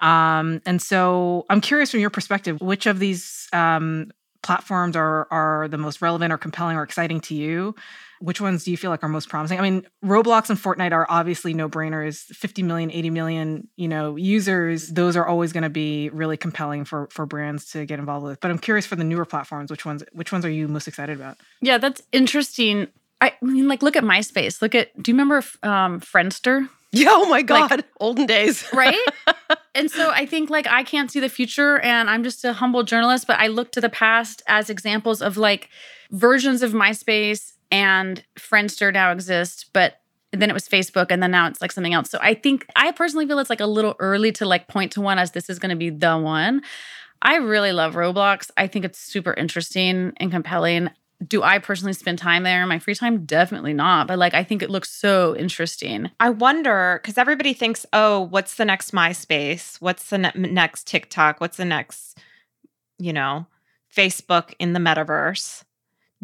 Um, 0.00 0.60
and 0.66 0.80
so 0.80 1.46
I'm 1.50 1.60
curious 1.60 1.90
from 1.90 2.00
your 2.00 2.10
perspective, 2.10 2.60
which 2.60 2.86
of 2.86 2.98
these 2.98 3.48
um, 3.52 4.10
platforms 4.42 4.96
are 4.96 5.26
are 5.30 5.68
the 5.68 5.78
most 5.78 6.02
relevant 6.02 6.32
or 6.32 6.38
compelling 6.38 6.76
or 6.76 6.82
exciting 6.82 7.20
to 7.20 7.34
you? 7.34 7.74
Which 8.20 8.40
ones 8.40 8.64
do 8.64 8.70
you 8.70 8.76
feel 8.76 8.90
like 8.90 9.02
are 9.02 9.08
most 9.08 9.28
promising? 9.28 9.58
I 9.58 9.62
mean, 9.62 9.84
Roblox 10.04 10.48
and 10.48 10.58
Fortnite 10.58 10.92
are 10.92 11.06
obviously 11.08 11.54
no 11.54 11.68
brainers. 11.68 12.24
50 12.26 12.62
million, 12.62 12.90
80 12.92 13.10
million, 13.10 13.68
you 13.76 13.88
know, 13.88 14.14
users. 14.14 14.88
Those 14.88 15.16
are 15.16 15.26
always 15.26 15.52
going 15.52 15.64
to 15.64 15.70
be 15.70 16.08
really 16.10 16.36
compelling 16.36 16.84
for 16.84 17.08
for 17.10 17.26
brands 17.26 17.70
to 17.72 17.86
get 17.86 17.98
involved 17.98 18.26
with. 18.26 18.40
But 18.40 18.50
I'm 18.50 18.58
curious 18.58 18.86
for 18.86 18.96
the 18.96 19.04
newer 19.04 19.24
platforms, 19.24 19.70
which 19.70 19.84
ones 19.84 20.04
which 20.12 20.32
ones 20.32 20.44
are 20.44 20.50
you 20.50 20.68
most 20.68 20.86
excited 20.86 21.16
about? 21.16 21.38
Yeah, 21.60 21.78
that's 21.78 22.02
interesting. 22.12 22.88
I 23.22 23.34
mean, 23.40 23.68
like, 23.68 23.82
look 23.82 23.94
at 23.94 24.02
MySpace. 24.02 24.60
Look 24.60 24.74
at, 24.74 25.00
do 25.00 25.12
you 25.12 25.14
remember 25.14 25.36
um, 25.62 26.00
Friendster? 26.00 26.68
Yeah, 26.90 27.10
oh 27.10 27.28
my 27.28 27.42
God. 27.42 27.70
Like, 27.70 27.86
Olden 28.00 28.26
days. 28.26 28.68
right? 28.72 28.98
and 29.76 29.88
so 29.88 30.10
I 30.10 30.26
think, 30.26 30.50
like, 30.50 30.66
I 30.66 30.82
can't 30.82 31.08
see 31.08 31.20
the 31.20 31.28
future 31.28 31.78
and 31.78 32.10
I'm 32.10 32.24
just 32.24 32.44
a 32.44 32.52
humble 32.52 32.82
journalist, 32.82 33.28
but 33.28 33.38
I 33.38 33.46
look 33.46 33.70
to 33.72 33.80
the 33.80 33.88
past 33.88 34.42
as 34.48 34.68
examples 34.68 35.22
of 35.22 35.36
like 35.36 35.68
versions 36.10 36.62
of 36.62 36.72
MySpace 36.72 37.52
and 37.70 38.24
Friendster 38.36 38.92
now 38.92 39.12
exist, 39.12 39.66
but 39.72 40.00
then 40.32 40.50
it 40.50 40.54
was 40.54 40.68
Facebook 40.68 41.06
and 41.10 41.22
then 41.22 41.30
now 41.30 41.46
it's 41.46 41.60
like 41.60 41.70
something 41.70 41.94
else. 41.94 42.10
So 42.10 42.18
I 42.20 42.34
think 42.34 42.66
I 42.74 42.90
personally 42.90 43.26
feel 43.26 43.38
it's 43.38 43.50
like 43.50 43.60
a 43.60 43.66
little 43.66 43.94
early 44.00 44.32
to 44.32 44.46
like 44.46 44.66
point 44.66 44.92
to 44.92 45.00
one 45.00 45.20
as 45.20 45.30
this 45.30 45.48
is 45.48 45.60
going 45.60 45.70
to 45.70 45.76
be 45.76 45.90
the 45.90 46.18
one. 46.18 46.62
I 47.22 47.36
really 47.36 47.70
love 47.70 47.94
Roblox. 47.94 48.50
I 48.56 48.66
think 48.66 48.84
it's 48.84 48.98
super 48.98 49.32
interesting 49.32 50.12
and 50.16 50.32
compelling 50.32 50.90
do 51.26 51.42
I 51.42 51.58
personally 51.58 51.92
spend 51.92 52.18
time 52.18 52.42
there 52.42 52.62
in 52.62 52.68
my 52.68 52.78
free 52.78 52.94
time? 52.94 53.24
Definitely 53.24 53.74
not. 53.74 54.06
But 54.06 54.18
like, 54.18 54.34
I 54.34 54.44
think 54.44 54.62
it 54.62 54.70
looks 54.70 54.90
so 54.90 55.36
interesting. 55.36 56.10
I 56.20 56.30
wonder 56.30 57.00
because 57.02 57.18
everybody 57.18 57.52
thinks, 57.52 57.86
oh, 57.92 58.20
what's 58.20 58.54
the 58.56 58.64
next 58.64 58.92
MySpace? 58.92 59.80
What's 59.80 60.10
the 60.10 60.18
ne- 60.18 60.32
next 60.34 60.86
TikTok? 60.86 61.40
What's 61.40 61.56
the 61.56 61.64
next, 61.64 62.18
you 62.98 63.12
know, 63.12 63.46
Facebook 63.94 64.54
in 64.58 64.72
the 64.72 64.80
metaverse? 64.80 65.64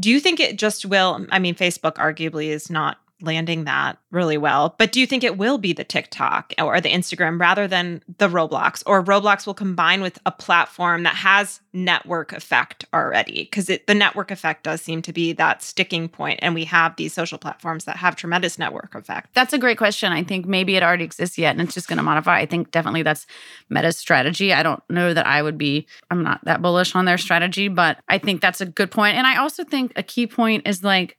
Do 0.01 0.11
you 0.11 0.21
think 0.21 0.41
it 0.41 0.59
just 0.59 0.87
will? 0.87 1.27
I 1.31 1.39
mean, 1.39 1.55
Facebook 1.55 1.95
arguably 1.95 2.49
is 2.49 2.71
not 2.71 2.99
landing 3.21 3.65
that 3.65 3.99
really 4.11 4.39
well. 4.39 4.75
But 4.79 4.93
do 4.93 5.01
you 5.01 5.07
think 5.07 5.25
it 5.25 5.37
will 5.37 5.59
be 5.59 5.73
the 5.73 5.85
TikTok 5.85 6.55
or 6.59 6.81
the 6.81 6.91
Instagram 6.91 7.41
rather 7.41 7.67
than 7.67 8.03
the 8.19 8.29
Roblox? 8.29 8.83
Or 8.87 9.03
Roblox 9.03 9.47
will 9.47 9.55
combine 9.55 10.01
with 10.01 10.19
a 10.25 10.31
platform 10.31 11.03
that 11.03 11.17
has 11.17 11.61
network 11.73 12.33
effect 12.33 12.85
already? 12.95 13.45
Because 13.45 13.67
the 13.67 13.95
network 13.95 14.31
effect 14.31 14.65
does 14.65 14.81
seem 14.81 15.03
to 15.03 15.13
be 15.13 15.33
that 15.35 15.63
sticking 15.63 16.09
point, 16.09 16.39
And 16.43 16.55
we 16.55 16.65
have 16.65 16.97
these 16.97 17.13
social 17.13 17.39
platforms 17.39 17.85
that 17.85 17.97
have 17.97 18.17
tremendous 18.17 18.59
network 18.59 18.95
effect. 18.95 19.35
That's 19.35 19.53
a 19.53 19.59
great 19.59 19.79
question. 19.79 20.13
I 20.13 20.23
think 20.23 20.47
maybe 20.47 20.77
it 20.77 20.83
already 20.83 21.05
exists 21.05 21.39
yet 21.39 21.53
and 21.53 21.61
it's 21.61 21.75
just 21.75 21.89
going 21.89 21.99
to 21.99 22.03
modify. 22.03 22.39
I 22.39 22.47
think 22.47 22.71
definitely 22.71 23.03
that's 23.03 23.27
Meta's 23.69 23.97
strategy. 23.97 24.53
I 24.53 24.63
don't 24.63 24.83
know 24.89 25.13
that 25.13 25.27
I 25.27 25.43
would 25.43 25.59
be, 25.59 25.87
I'm 26.11 26.23
not 26.23 26.45
that 26.45 26.63
bullish 26.63 26.95
on 26.95 27.05
their 27.05 27.19
strategy, 27.19 27.69
but 27.69 27.99
I 28.09 28.19
think 28.19 28.41
that's 28.41 28.61
a 28.61 28.67
good 28.67 28.91
point. 28.91 29.17
And 29.17 29.27
I 29.27 29.37
also 29.37 29.65
think 29.65 29.93
a 29.97 30.03
key 30.03 30.27
point 30.27 30.67
is 30.67 30.83
like, 30.83 31.18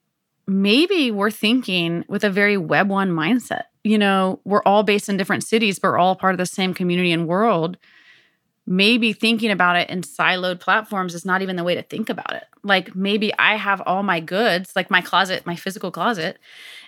maybe 0.49 1.11
we're 1.11 1.31
thinking 1.31 2.03
with 2.07 2.23
a 2.23 2.29
very 2.29 2.57
web 2.57 2.89
one 2.89 3.11
mindset. 3.11 3.63
You 3.83 3.97
know, 3.97 4.39
we're 4.43 4.63
all 4.63 4.83
based 4.83 5.07
in 5.07 5.17
different 5.17 5.43
cities, 5.43 5.79
but 5.79 5.89
we're 5.89 5.97
all 5.97 6.15
part 6.15 6.33
of 6.33 6.37
the 6.37 6.45
same 6.45 6.73
community 6.73 7.11
and 7.11 7.27
world. 7.27 7.77
Maybe 8.65 9.13
thinking 9.13 9.49
about 9.49 9.77
it 9.77 9.89
in 9.89 10.01
siloed 10.01 10.59
platforms 10.59 11.15
is 11.15 11.25
not 11.25 11.41
even 11.41 11.55
the 11.55 11.63
way 11.63 11.75
to 11.75 11.81
think 11.81 12.09
about 12.09 12.33
it. 12.33 12.43
Like 12.61 12.95
maybe 12.95 13.33
I 13.39 13.55
have 13.55 13.81
all 13.85 14.03
my 14.03 14.19
goods, 14.19 14.73
like 14.75 14.91
my 14.91 15.01
closet, 15.01 15.45
my 15.45 15.55
physical 15.55 15.91
closet, 15.91 16.37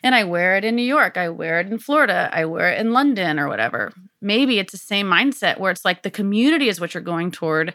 and 0.04 0.14
I 0.14 0.26
wear 0.26 0.58
it 0.58 0.66
in 0.66 0.76
New 0.76 0.84
York, 0.84 1.18
I 1.18 1.30
wear 1.30 1.60
it 1.60 1.68
in 1.68 1.80
Florida, 1.80 2.30
I 2.32 2.46
wear 2.46 2.72
it 2.72 2.80
in 2.80 2.94
London 2.94 3.40
or 3.40 3.48
whatever. 3.48 3.94
Maybe 4.22 4.60
it's 4.60 4.74
the 4.74 4.78
same 4.78 5.08
mindset 5.08 5.60
where 5.60 5.72
it's 5.72 5.86
like 5.86 6.04
the 6.04 6.12
community 6.12 6.68
is 6.68 6.80
what 6.80 6.94
you're 6.94 7.02
going 7.02 7.32
toward, 7.32 7.74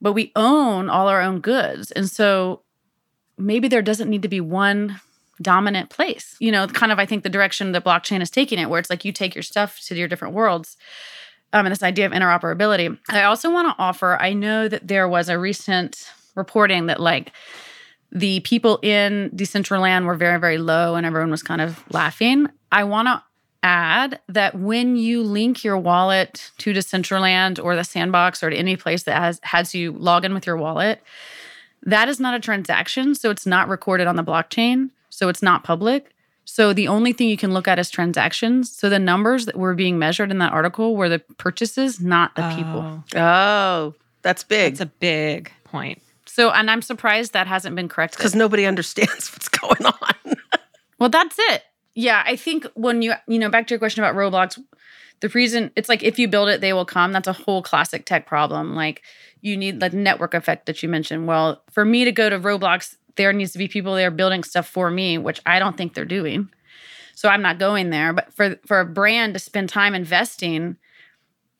but 0.00 0.14
we 0.14 0.32
own 0.34 0.88
all 0.88 1.06
our 1.06 1.20
own 1.20 1.40
goods. 1.40 1.92
And 1.92 2.10
so 2.10 2.63
maybe 3.38 3.68
there 3.68 3.82
doesn't 3.82 4.08
need 4.08 4.22
to 4.22 4.28
be 4.28 4.40
one 4.40 5.00
dominant 5.42 5.90
place. 5.90 6.36
You 6.40 6.52
know, 6.52 6.66
kind 6.66 6.92
of 6.92 6.98
I 6.98 7.06
think 7.06 7.22
the 7.22 7.28
direction 7.28 7.72
that 7.72 7.84
blockchain 7.84 8.22
is 8.22 8.30
taking 8.30 8.58
it, 8.58 8.70
where 8.70 8.80
it's 8.80 8.90
like 8.90 9.04
you 9.04 9.12
take 9.12 9.34
your 9.34 9.42
stuff 9.42 9.80
to 9.86 9.94
your 9.94 10.08
different 10.08 10.34
worlds. 10.34 10.76
Um, 11.52 11.66
and 11.66 11.72
this 11.72 11.84
idea 11.84 12.06
of 12.06 12.12
interoperability. 12.12 12.98
I 13.08 13.22
also 13.22 13.48
want 13.48 13.68
to 13.68 13.80
offer, 13.80 14.20
I 14.20 14.32
know 14.32 14.66
that 14.66 14.88
there 14.88 15.06
was 15.06 15.28
a 15.28 15.38
recent 15.38 16.10
reporting 16.34 16.86
that 16.86 16.98
like 16.98 17.30
the 18.10 18.40
people 18.40 18.80
in 18.82 19.30
Decentraland 19.30 20.04
were 20.04 20.16
very, 20.16 20.40
very 20.40 20.58
low 20.58 20.96
and 20.96 21.06
everyone 21.06 21.30
was 21.30 21.44
kind 21.44 21.60
of 21.60 21.84
laughing. 21.92 22.48
I 22.72 22.82
want 22.82 23.06
to 23.06 23.22
add 23.62 24.20
that 24.28 24.58
when 24.58 24.96
you 24.96 25.22
link 25.22 25.64
your 25.64 25.78
wallet 25.78 26.50
to 26.58 26.72
Decentraland 26.72 27.62
or 27.62 27.74
the 27.76 27.84
sandbox 27.84 28.42
or 28.42 28.50
to 28.50 28.56
any 28.56 28.76
place 28.76 29.04
that 29.04 29.16
has 29.16 29.40
has 29.42 29.74
you 29.74 29.92
log 29.92 30.24
in 30.24 30.34
with 30.34 30.46
your 30.46 30.56
wallet, 30.56 31.00
that 31.84 32.08
is 32.08 32.18
not 32.20 32.34
a 32.34 32.40
transaction. 32.40 33.14
So 33.14 33.30
it's 33.30 33.46
not 33.46 33.68
recorded 33.68 34.06
on 34.06 34.16
the 34.16 34.24
blockchain. 34.24 34.90
So 35.10 35.28
it's 35.28 35.42
not 35.42 35.64
public. 35.64 36.10
So 36.46 36.72
the 36.72 36.88
only 36.88 37.12
thing 37.12 37.28
you 37.30 37.36
can 37.36 37.54
look 37.54 37.66
at 37.68 37.78
is 37.78 37.88
transactions. 37.88 38.70
So 38.70 38.90
the 38.90 38.98
numbers 38.98 39.46
that 39.46 39.56
were 39.56 39.74
being 39.74 39.98
measured 39.98 40.30
in 40.30 40.38
that 40.38 40.52
article 40.52 40.94
were 40.96 41.08
the 41.08 41.20
purchases, 41.38 42.00
not 42.00 42.34
the 42.34 42.42
people. 42.54 43.02
Oh, 43.14 43.20
Oh, 43.20 43.94
that's 44.22 44.44
big. 44.44 44.74
That's 44.74 44.80
a 44.82 44.86
big 44.86 45.50
point. 45.64 46.02
So, 46.26 46.50
and 46.50 46.70
I'm 46.70 46.82
surprised 46.82 47.32
that 47.32 47.46
hasn't 47.46 47.76
been 47.76 47.88
corrected. 47.88 48.18
Because 48.18 48.34
nobody 48.34 48.66
understands 48.66 49.30
what's 49.32 49.48
going 49.48 49.86
on. 49.86 50.34
Well, 50.98 51.08
that's 51.10 51.36
it. 51.38 51.62
Yeah, 51.94 52.22
I 52.24 52.36
think 52.36 52.66
when 52.74 53.02
you 53.02 53.12
you 53.26 53.38
know 53.38 53.50
back 53.50 53.66
to 53.66 53.74
your 53.74 53.78
question 53.80 54.02
about 54.02 54.14
Roblox, 54.14 54.58
the 55.20 55.28
reason 55.30 55.70
it's 55.76 55.88
like 55.88 56.02
if 56.02 56.18
you 56.18 56.28
build 56.28 56.48
it, 56.48 56.60
they 56.60 56.72
will 56.72 56.84
come. 56.86 57.12
That's 57.12 57.28
a 57.28 57.32
whole 57.32 57.62
classic 57.62 58.06
tech 58.06 58.26
problem. 58.26 58.74
Like 58.74 59.02
you 59.44 59.58
need 59.58 59.78
the 59.78 59.90
network 59.90 60.32
effect 60.32 60.64
that 60.66 60.82
you 60.82 60.88
mentioned. 60.88 61.28
Well, 61.28 61.62
for 61.70 61.84
me 61.84 62.04
to 62.06 62.12
go 62.12 62.30
to 62.30 62.40
Roblox, 62.40 62.96
there 63.16 63.32
needs 63.32 63.52
to 63.52 63.58
be 63.58 63.68
people 63.68 63.94
there 63.94 64.10
building 64.10 64.42
stuff 64.42 64.66
for 64.66 64.90
me, 64.90 65.18
which 65.18 65.40
I 65.44 65.58
don't 65.58 65.76
think 65.76 65.94
they're 65.94 66.06
doing. 66.06 66.48
So 67.14 67.28
I'm 67.28 67.42
not 67.42 67.58
going 67.58 67.90
there. 67.90 68.14
But 68.14 68.32
for 68.32 68.56
for 68.66 68.80
a 68.80 68.86
brand 68.86 69.34
to 69.34 69.38
spend 69.38 69.68
time 69.68 69.94
investing, 69.94 70.78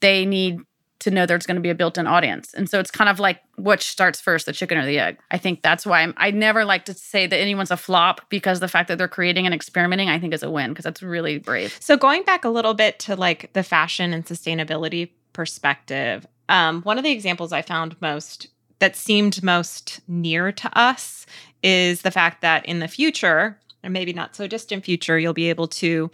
they 0.00 0.24
need 0.24 0.60
to 1.00 1.10
know 1.10 1.26
there's 1.26 1.44
going 1.44 1.56
to 1.56 1.60
be 1.60 1.68
a 1.68 1.74
built-in 1.74 2.06
audience. 2.06 2.54
And 2.54 2.70
so 2.70 2.80
it's 2.80 2.90
kind 2.90 3.10
of 3.10 3.20
like 3.20 3.40
which 3.58 3.82
starts 3.82 4.18
first, 4.18 4.46
the 4.46 4.54
chicken 4.54 4.78
or 4.78 4.86
the 4.86 4.98
egg. 4.98 5.18
I 5.30 5.36
think 5.36 5.60
that's 5.60 5.84
why 5.84 6.00
I'm, 6.00 6.14
I 6.16 6.30
never 6.30 6.64
like 6.64 6.86
to 6.86 6.94
say 6.94 7.26
that 7.26 7.38
anyone's 7.38 7.70
a 7.70 7.76
flop 7.76 8.22
because 8.30 8.60
the 8.60 8.68
fact 8.68 8.88
that 8.88 8.96
they're 8.96 9.06
creating 9.06 9.44
and 9.44 9.54
experimenting, 9.54 10.08
I 10.08 10.18
think 10.18 10.32
is 10.32 10.42
a 10.42 10.50
win 10.50 10.70
because 10.70 10.84
that's 10.84 11.02
really 11.02 11.38
brave. 11.38 11.76
So 11.80 11.98
going 11.98 12.22
back 12.22 12.46
a 12.46 12.48
little 12.48 12.72
bit 12.72 12.98
to 13.00 13.16
like 13.16 13.52
the 13.52 13.62
fashion 13.62 14.14
and 14.14 14.24
sustainability 14.24 15.10
perspective, 15.34 16.26
um, 16.48 16.82
one 16.82 16.98
of 16.98 17.04
the 17.04 17.12
examples 17.12 17.52
I 17.52 17.62
found 17.62 18.00
most 18.00 18.48
that 18.78 18.96
seemed 18.96 19.42
most 19.42 20.00
near 20.08 20.52
to 20.52 20.78
us 20.78 21.26
is 21.62 22.02
the 22.02 22.10
fact 22.10 22.42
that 22.42 22.66
in 22.66 22.80
the 22.80 22.88
future, 22.88 23.58
or 23.82 23.90
maybe 23.90 24.12
not 24.12 24.36
so 24.36 24.46
distant 24.46 24.84
future, 24.84 25.18
you'll 25.18 25.32
be 25.32 25.48
able 25.48 25.68
to 25.68 26.10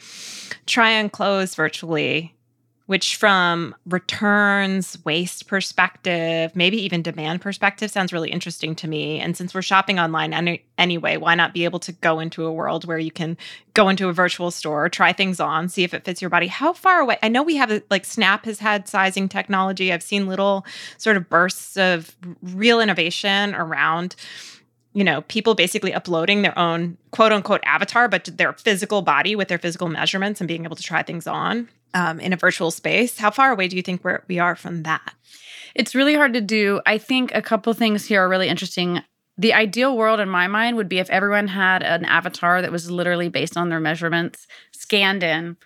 try 0.66 0.98
on 0.98 1.10
clothes 1.10 1.54
virtually, 1.54 2.34
which 2.90 3.14
from 3.14 3.72
returns, 3.86 4.98
waste 5.04 5.46
perspective, 5.46 6.50
maybe 6.56 6.76
even 6.76 7.02
demand 7.02 7.40
perspective 7.40 7.88
sounds 7.88 8.12
really 8.12 8.32
interesting 8.32 8.74
to 8.74 8.88
me. 8.88 9.20
And 9.20 9.36
since 9.36 9.54
we're 9.54 9.62
shopping 9.62 10.00
online 10.00 10.34
any, 10.34 10.64
anyway, 10.76 11.16
why 11.16 11.36
not 11.36 11.54
be 11.54 11.62
able 11.64 11.78
to 11.78 11.92
go 11.92 12.18
into 12.18 12.44
a 12.46 12.52
world 12.52 12.84
where 12.86 12.98
you 12.98 13.12
can 13.12 13.38
go 13.74 13.88
into 13.88 14.08
a 14.08 14.12
virtual 14.12 14.50
store, 14.50 14.88
try 14.88 15.12
things 15.12 15.38
on, 15.38 15.68
see 15.68 15.84
if 15.84 15.94
it 15.94 16.04
fits 16.04 16.20
your 16.20 16.30
body? 16.30 16.48
How 16.48 16.72
far 16.72 16.98
away? 16.98 17.16
I 17.22 17.28
know 17.28 17.44
we 17.44 17.54
have 17.54 17.70
a, 17.70 17.80
like 17.90 18.04
Snap 18.04 18.44
has 18.46 18.58
had 18.58 18.88
sizing 18.88 19.28
technology. 19.28 19.92
I've 19.92 20.02
seen 20.02 20.26
little 20.26 20.66
sort 20.98 21.16
of 21.16 21.28
bursts 21.28 21.76
of 21.76 22.16
real 22.42 22.80
innovation 22.80 23.54
around 23.54 24.16
you 24.92 25.04
know, 25.04 25.20
people 25.22 25.54
basically 25.54 25.94
uploading 25.94 26.42
their 26.42 26.58
own 26.58 26.96
quote 27.12 27.30
unquote 27.30 27.60
avatar, 27.64 28.08
but 28.08 28.24
their 28.36 28.52
physical 28.54 29.00
body 29.00 29.36
with 29.36 29.46
their 29.46 29.58
physical 29.58 29.88
measurements 29.88 30.40
and 30.40 30.48
being 30.48 30.64
able 30.64 30.74
to 30.74 30.82
try 30.82 31.04
things 31.04 31.28
on 31.28 31.68
um, 31.94 32.20
in 32.20 32.32
a 32.32 32.36
virtual 32.36 32.70
space. 32.70 33.18
How 33.18 33.30
far 33.30 33.50
away 33.50 33.68
do 33.68 33.76
you 33.76 33.82
think 33.82 34.04
we're, 34.04 34.22
we 34.28 34.38
are 34.38 34.56
from 34.56 34.82
that? 34.84 35.14
It's 35.74 35.94
really 35.94 36.14
hard 36.14 36.34
to 36.34 36.40
do. 36.40 36.80
I 36.86 36.98
think 36.98 37.32
a 37.34 37.42
couple 37.42 37.72
things 37.74 38.06
here 38.06 38.22
are 38.22 38.28
really 38.28 38.48
interesting. 38.48 39.02
The 39.38 39.54
ideal 39.54 39.96
world 39.96 40.20
in 40.20 40.28
my 40.28 40.48
mind 40.48 40.76
would 40.76 40.88
be 40.88 40.98
if 40.98 41.08
everyone 41.10 41.48
had 41.48 41.82
an 41.82 42.04
avatar 42.04 42.60
that 42.60 42.72
was 42.72 42.90
literally 42.90 43.28
based 43.28 43.56
on 43.56 43.68
their 43.68 43.80
measurements 43.80 44.46
scanned 44.72 45.22
in, 45.22 45.56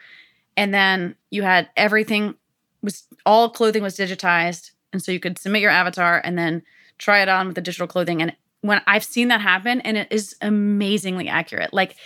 and 0.57 0.73
then 0.73 1.17
you 1.31 1.43
had 1.43 1.69
everything 1.77 2.35
was 2.83 3.05
all 3.25 3.51
clothing 3.51 3.83
was 3.83 3.97
digitized, 3.97 4.71
and 4.93 5.03
so 5.03 5.11
you 5.11 5.19
could 5.19 5.39
submit 5.39 5.63
your 5.63 5.71
avatar 5.71 6.21
and 6.23 6.39
then 6.39 6.63
try 6.99 7.21
it 7.21 7.29
on 7.29 7.47
with 7.47 7.57
the 7.57 7.63
digital 7.63 7.89
clothing. 7.89 8.23
And 8.23 8.37
when 8.61 8.81
I've 8.87 9.05
seen 9.05 9.29
that 9.29 9.41
happen, 9.41 9.81
and 9.81 9.97
it 9.97 10.09
is 10.11 10.37
amazingly 10.41 11.29
accurate. 11.29 11.73
Like 11.73 11.97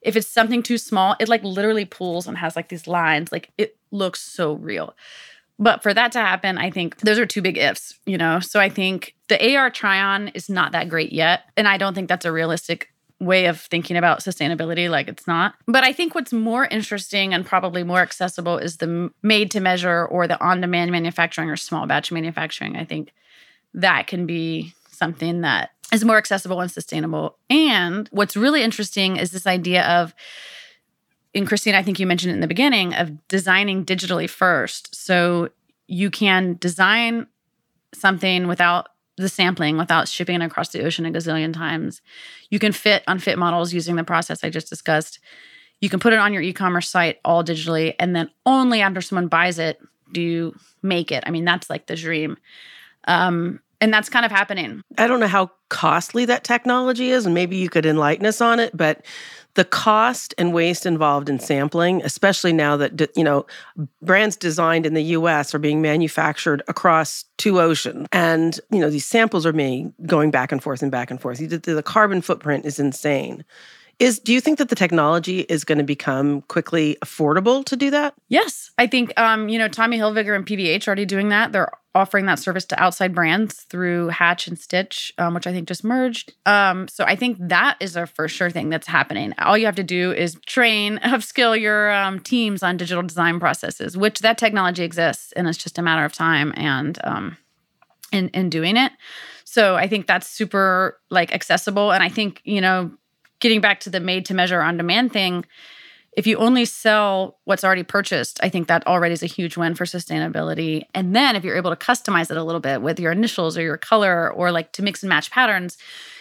if 0.00 0.16
it's 0.16 0.28
something 0.28 0.62
too 0.62 0.78
small, 0.78 1.16
it 1.18 1.28
like 1.28 1.42
literally 1.42 1.84
pulls 1.84 2.26
and 2.26 2.38
has 2.38 2.56
like 2.56 2.68
these 2.68 2.86
lines. 2.86 3.32
Like 3.32 3.50
it 3.58 3.76
looks 3.90 4.20
so 4.20 4.54
real. 4.54 4.94
But 5.58 5.82
for 5.82 5.94
that 5.94 6.12
to 6.12 6.20
happen, 6.20 6.58
I 6.58 6.70
think 6.70 6.98
those 6.98 7.18
are 7.18 7.26
two 7.26 7.40
big 7.40 7.56
ifs, 7.56 7.98
you 8.04 8.18
know? 8.18 8.40
So 8.40 8.60
I 8.60 8.68
think 8.68 9.14
the 9.28 9.56
AR 9.56 9.70
try 9.70 10.00
on 10.00 10.28
is 10.28 10.50
not 10.50 10.72
that 10.72 10.88
great 10.88 11.12
yet. 11.12 11.44
And 11.56 11.66
I 11.66 11.78
don't 11.78 11.94
think 11.94 12.08
that's 12.08 12.26
a 12.26 12.32
realistic 12.32 12.92
way 13.18 13.46
of 13.46 13.60
thinking 13.60 13.96
about 13.96 14.20
sustainability. 14.20 14.90
Like 14.90 15.08
it's 15.08 15.26
not. 15.26 15.54
But 15.66 15.84
I 15.84 15.92
think 15.92 16.14
what's 16.14 16.32
more 16.32 16.66
interesting 16.66 17.32
and 17.32 17.46
probably 17.46 17.82
more 17.82 18.00
accessible 18.00 18.58
is 18.58 18.76
the 18.76 19.10
made 19.22 19.50
to 19.52 19.60
measure 19.60 20.04
or 20.04 20.28
the 20.28 20.42
on 20.44 20.60
demand 20.60 20.92
manufacturing 20.92 21.48
or 21.48 21.56
small 21.56 21.86
batch 21.86 22.12
manufacturing. 22.12 22.76
I 22.76 22.84
think 22.84 23.12
that 23.72 24.06
can 24.06 24.26
be 24.26 24.74
something 24.90 25.42
that 25.42 25.70
is 25.92 26.04
more 26.04 26.16
accessible 26.16 26.60
and 26.60 26.70
sustainable. 26.70 27.38
And 27.48 28.08
what's 28.12 28.36
really 28.36 28.62
interesting 28.62 29.16
is 29.16 29.30
this 29.30 29.46
idea 29.46 29.84
of, 29.86 30.14
and 31.34 31.46
Christine, 31.46 31.74
I 31.74 31.82
think 31.82 32.00
you 32.00 32.06
mentioned 32.06 32.32
it 32.32 32.34
in 32.34 32.40
the 32.40 32.46
beginning, 32.46 32.94
of 32.94 33.28
designing 33.28 33.84
digitally 33.84 34.28
first. 34.28 34.94
So 34.94 35.50
you 35.86 36.10
can 36.10 36.56
design 36.60 37.26
something 37.94 38.48
without 38.48 38.88
the 39.16 39.28
sampling, 39.28 39.78
without 39.78 40.08
shipping 40.08 40.40
it 40.40 40.44
across 40.44 40.70
the 40.70 40.84
ocean 40.84 41.06
a 41.06 41.10
gazillion 41.10 41.52
times. 41.52 42.02
You 42.50 42.58
can 42.58 42.72
fit 42.72 43.02
unfit 43.06 43.38
models 43.38 43.72
using 43.72 43.96
the 43.96 44.04
process 44.04 44.44
I 44.44 44.50
just 44.50 44.68
discussed. 44.68 45.20
You 45.80 45.88
can 45.88 46.00
put 46.00 46.12
it 46.12 46.18
on 46.18 46.32
your 46.32 46.42
e 46.42 46.52
commerce 46.52 46.88
site 46.88 47.18
all 47.24 47.44
digitally. 47.44 47.94
And 47.98 48.14
then 48.14 48.30
only 48.44 48.80
after 48.80 49.00
someone 49.00 49.28
buys 49.28 49.58
it 49.58 49.78
do 50.12 50.20
you 50.20 50.54
make 50.82 51.10
it. 51.10 51.24
I 51.26 51.30
mean, 51.30 51.44
that's 51.44 51.68
like 51.68 51.86
the 51.86 51.96
dream. 51.96 52.36
Um, 53.08 53.60
and 53.80 53.92
that's 53.92 54.08
kind 54.08 54.24
of 54.24 54.32
happening. 54.32 54.82
I 54.98 55.06
don't 55.06 55.20
know 55.20 55.26
how 55.26 55.50
costly 55.68 56.24
that 56.26 56.44
technology 56.44 57.10
is, 57.10 57.26
and 57.26 57.34
maybe 57.34 57.56
you 57.56 57.68
could 57.68 57.86
enlighten 57.86 58.26
us 58.26 58.40
on 58.40 58.60
it, 58.60 58.76
but 58.76 59.04
the 59.56 59.64
cost 59.64 60.34
and 60.38 60.52
waste 60.52 60.86
involved 60.86 61.28
in 61.28 61.40
sampling, 61.40 62.02
especially 62.02 62.52
now 62.52 62.76
that 62.76 63.10
you 63.16 63.24
know 63.24 63.46
brands 64.02 64.36
designed 64.36 64.86
in 64.86 64.94
the 64.94 65.02
US 65.02 65.54
are 65.54 65.58
being 65.58 65.82
manufactured 65.82 66.62
across 66.68 67.24
two 67.38 67.60
oceans 67.60 68.06
and 68.12 68.60
you 68.70 68.78
know 68.78 68.90
these 68.90 69.06
samples 69.06 69.44
are 69.44 69.52
being 69.52 69.94
going 70.04 70.30
back 70.30 70.52
and 70.52 70.62
forth 70.62 70.82
and 70.82 70.92
back 70.92 71.10
and 71.10 71.20
forth. 71.20 71.38
The 71.38 71.82
carbon 71.84 72.20
footprint 72.20 72.64
is 72.64 72.78
insane. 72.78 73.44
Is 73.98 74.18
do 74.18 74.34
you 74.34 74.42
think 74.42 74.58
that 74.58 74.68
the 74.68 74.74
technology 74.74 75.40
is 75.40 75.64
going 75.64 75.78
to 75.78 75.84
become 75.84 76.42
quickly 76.42 76.98
affordable 77.02 77.64
to 77.64 77.76
do 77.76 77.90
that? 77.90 78.12
Yes, 78.28 78.70
I 78.76 78.86
think 78.86 79.18
um, 79.18 79.48
you 79.48 79.58
know 79.58 79.68
Tommy 79.68 79.98
Hilfiger 79.98 80.36
and 80.36 80.46
PVH 80.46 80.86
are 80.86 80.90
already 80.90 81.06
doing 81.06 81.30
that. 81.30 81.52
They're 81.52 81.72
offering 81.96 82.26
that 82.26 82.38
service 82.38 82.64
to 82.66 82.82
outside 82.82 83.14
brands 83.14 83.62
through 83.62 84.08
Hatch 84.08 84.46
and 84.46 84.58
Stitch, 84.58 85.12
um, 85.18 85.34
which 85.34 85.46
I 85.46 85.52
think 85.52 85.66
just 85.66 85.82
merged. 85.82 86.34
Um, 86.44 86.86
so 86.88 87.04
I 87.04 87.16
think 87.16 87.38
that 87.40 87.76
is 87.80 87.96
a 87.96 88.06
for 88.06 88.28
sure 88.28 88.50
thing 88.50 88.68
that's 88.68 88.86
happening. 88.86 89.32
All 89.38 89.56
you 89.56 89.66
have 89.66 89.76
to 89.76 89.82
do 89.82 90.12
is 90.12 90.36
train, 90.46 90.98
upskill 91.02 91.58
your 91.60 91.90
um, 91.92 92.20
teams 92.20 92.62
on 92.62 92.76
digital 92.76 93.02
design 93.02 93.40
processes, 93.40 93.96
which 93.96 94.20
that 94.20 94.38
technology 94.38 94.84
exists, 94.84 95.32
and 95.32 95.48
it's 95.48 95.58
just 95.58 95.78
a 95.78 95.82
matter 95.82 96.04
of 96.04 96.12
time 96.12 96.52
and 96.56 96.98
um, 97.04 97.36
in 98.12 98.28
in 98.30 98.50
doing 98.50 98.76
it. 98.76 98.92
So 99.44 99.76
I 99.76 99.88
think 99.88 100.06
that's 100.06 100.28
super 100.28 101.00
like 101.10 101.32
accessible, 101.32 101.92
and 101.92 102.02
I 102.02 102.08
think 102.08 102.42
you 102.44 102.60
know 102.60 102.90
getting 103.40 103.60
back 103.60 103.80
to 103.80 103.90
the 103.90 104.00
made 104.00 104.26
to 104.26 104.34
measure 104.34 104.62
on 104.62 104.76
demand 104.76 105.12
thing, 105.12 105.44
if 106.16 106.26
you 106.26 106.38
only 106.38 106.64
sell 106.64 107.38
what's 107.44 107.62
already 107.62 107.82
purchased, 107.82 108.40
I 108.42 108.48
think 108.48 108.68
that 108.68 108.86
already 108.86 109.12
is 109.12 109.22
a 109.22 109.26
huge 109.26 109.58
win 109.58 109.74
for 109.74 109.84
sustainability. 109.84 110.86
And 110.94 111.14
then 111.14 111.36
if 111.36 111.44
you're 111.44 111.58
able 111.58 111.70
to 111.70 111.76
customize 111.76 112.30
it 112.30 112.38
a 112.38 112.42
little 112.42 112.60
bit 112.60 112.80
with 112.80 112.98
your 112.98 113.12
initials 113.12 113.58
or 113.58 113.62
your 113.62 113.76
color 113.76 114.32
or 114.32 114.50
like 114.50 114.72
to 114.72 114.82
mix 114.82 115.02
and 115.02 115.10
match 115.10 115.30
patterns, 115.30 115.76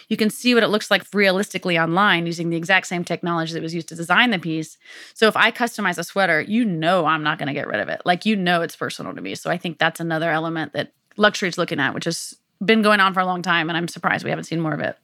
you 0.09 0.17
can 0.17 0.29
see 0.29 0.53
what 0.53 0.63
it 0.63 0.67
looks 0.67 0.91
like 0.91 1.03
realistically 1.13 1.79
online 1.79 2.25
using 2.25 2.49
the 2.49 2.57
exact 2.57 2.87
same 2.87 3.05
technology 3.05 3.53
that 3.53 3.63
was 3.63 3.73
used 3.73 3.87
to 3.87 3.95
design 3.95 4.31
the 4.31 4.37
piece. 4.37 4.77
So 5.13 5.27
if 5.27 5.37
I 5.37 5.49
customize 5.49 5.97
a 5.97 6.03
sweater, 6.03 6.41
you 6.41 6.65
know 6.65 7.05
I'm 7.05 7.23
not 7.23 7.39
going 7.39 7.47
to 7.47 7.53
get 7.53 7.67
rid 7.67 7.79
of 7.79 7.87
it. 7.87 8.01
Like 8.03 8.25
you 8.25 8.35
know 8.35 8.61
it's 8.61 8.75
personal 8.75 9.15
to 9.15 9.21
me. 9.21 9.33
So 9.33 9.49
I 9.49 9.57
think 9.57 9.79
that's 9.79 10.01
another 10.01 10.29
element 10.29 10.73
that 10.73 10.91
luxury 11.15 11.47
is 11.47 11.57
looking 11.57 11.79
at, 11.79 11.93
which 11.93 12.05
has 12.05 12.35
been 12.63 12.81
going 12.81 12.99
on 12.99 13.13
for 13.13 13.21
a 13.21 13.25
long 13.25 13.41
time 13.41 13.69
and 13.69 13.77
I'm 13.77 13.87
surprised 13.87 14.25
we 14.25 14.29
haven't 14.29 14.45
seen 14.45 14.59
more 14.59 14.73
of 14.73 14.81
it 14.81 14.97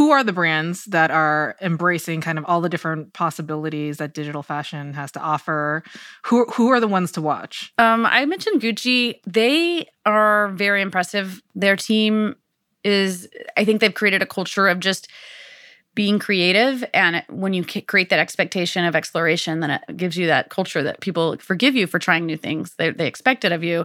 who 0.00 0.12
are 0.12 0.24
the 0.24 0.32
brands 0.32 0.86
that 0.86 1.10
are 1.10 1.56
embracing 1.60 2.22
kind 2.22 2.38
of 2.38 2.44
all 2.46 2.62
the 2.62 2.70
different 2.70 3.12
possibilities 3.12 3.98
that 3.98 4.14
digital 4.14 4.42
fashion 4.42 4.94
has 4.94 5.12
to 5.12 5.20
offer? 5.20 5.82
Who 6.24 6.46
who 6.46 6.68
are 6.68 6.80
the 6.80 6.88
ones 6.88 7.12
to 7.12 7.20
watch? 7.20 7.74
Um, 7.76 8.06
I 8.06 8.24
mentioned 8.24 8.62
Gucci. 8.62 9.20
They 9.26 9.90
are 10.06 10.48
very 10.52 10.80
impressive. 10.80 11.42
Their 11.54 11.76
team 11.76 12.36
is, 12.82 13.28
I 13.58 13.66
think, 13.66 13.82
they've 13.82 13.92
created 13.92 14.22
a 14.22 14.26
culture 14.26 14.68
of 14.68 14.80
just 14.80 15.06
being 15.94 16.18
creative 16.18 16.82
and 16.94 17.22
when 17.28 17.52
you 17.52 17.62
create 17.64 18.08
that 18.08 18.20
expectation 18.20 18.84
of 18.84 18.94
exploration 18.94 19.58
then 19.58 19.70
it 19.70 19.96
gives 19.96 20.16
you 20.16 20.28
that 20.28 20.48
culture 20.48 20.84
that 20.84 21.00
people 21.00 21.36
forgive 21.38 21.74
you 21.74 21.84
for 21.86 21.98
trying 21.98 22.24
new 22.24 22.36
things 22.36 22.74
they, 22.78 22.90
they 22.90 23.08
expect 23.08 23.44
it 23.44 23.50
of 23.50 23.64
you 23.64 23.84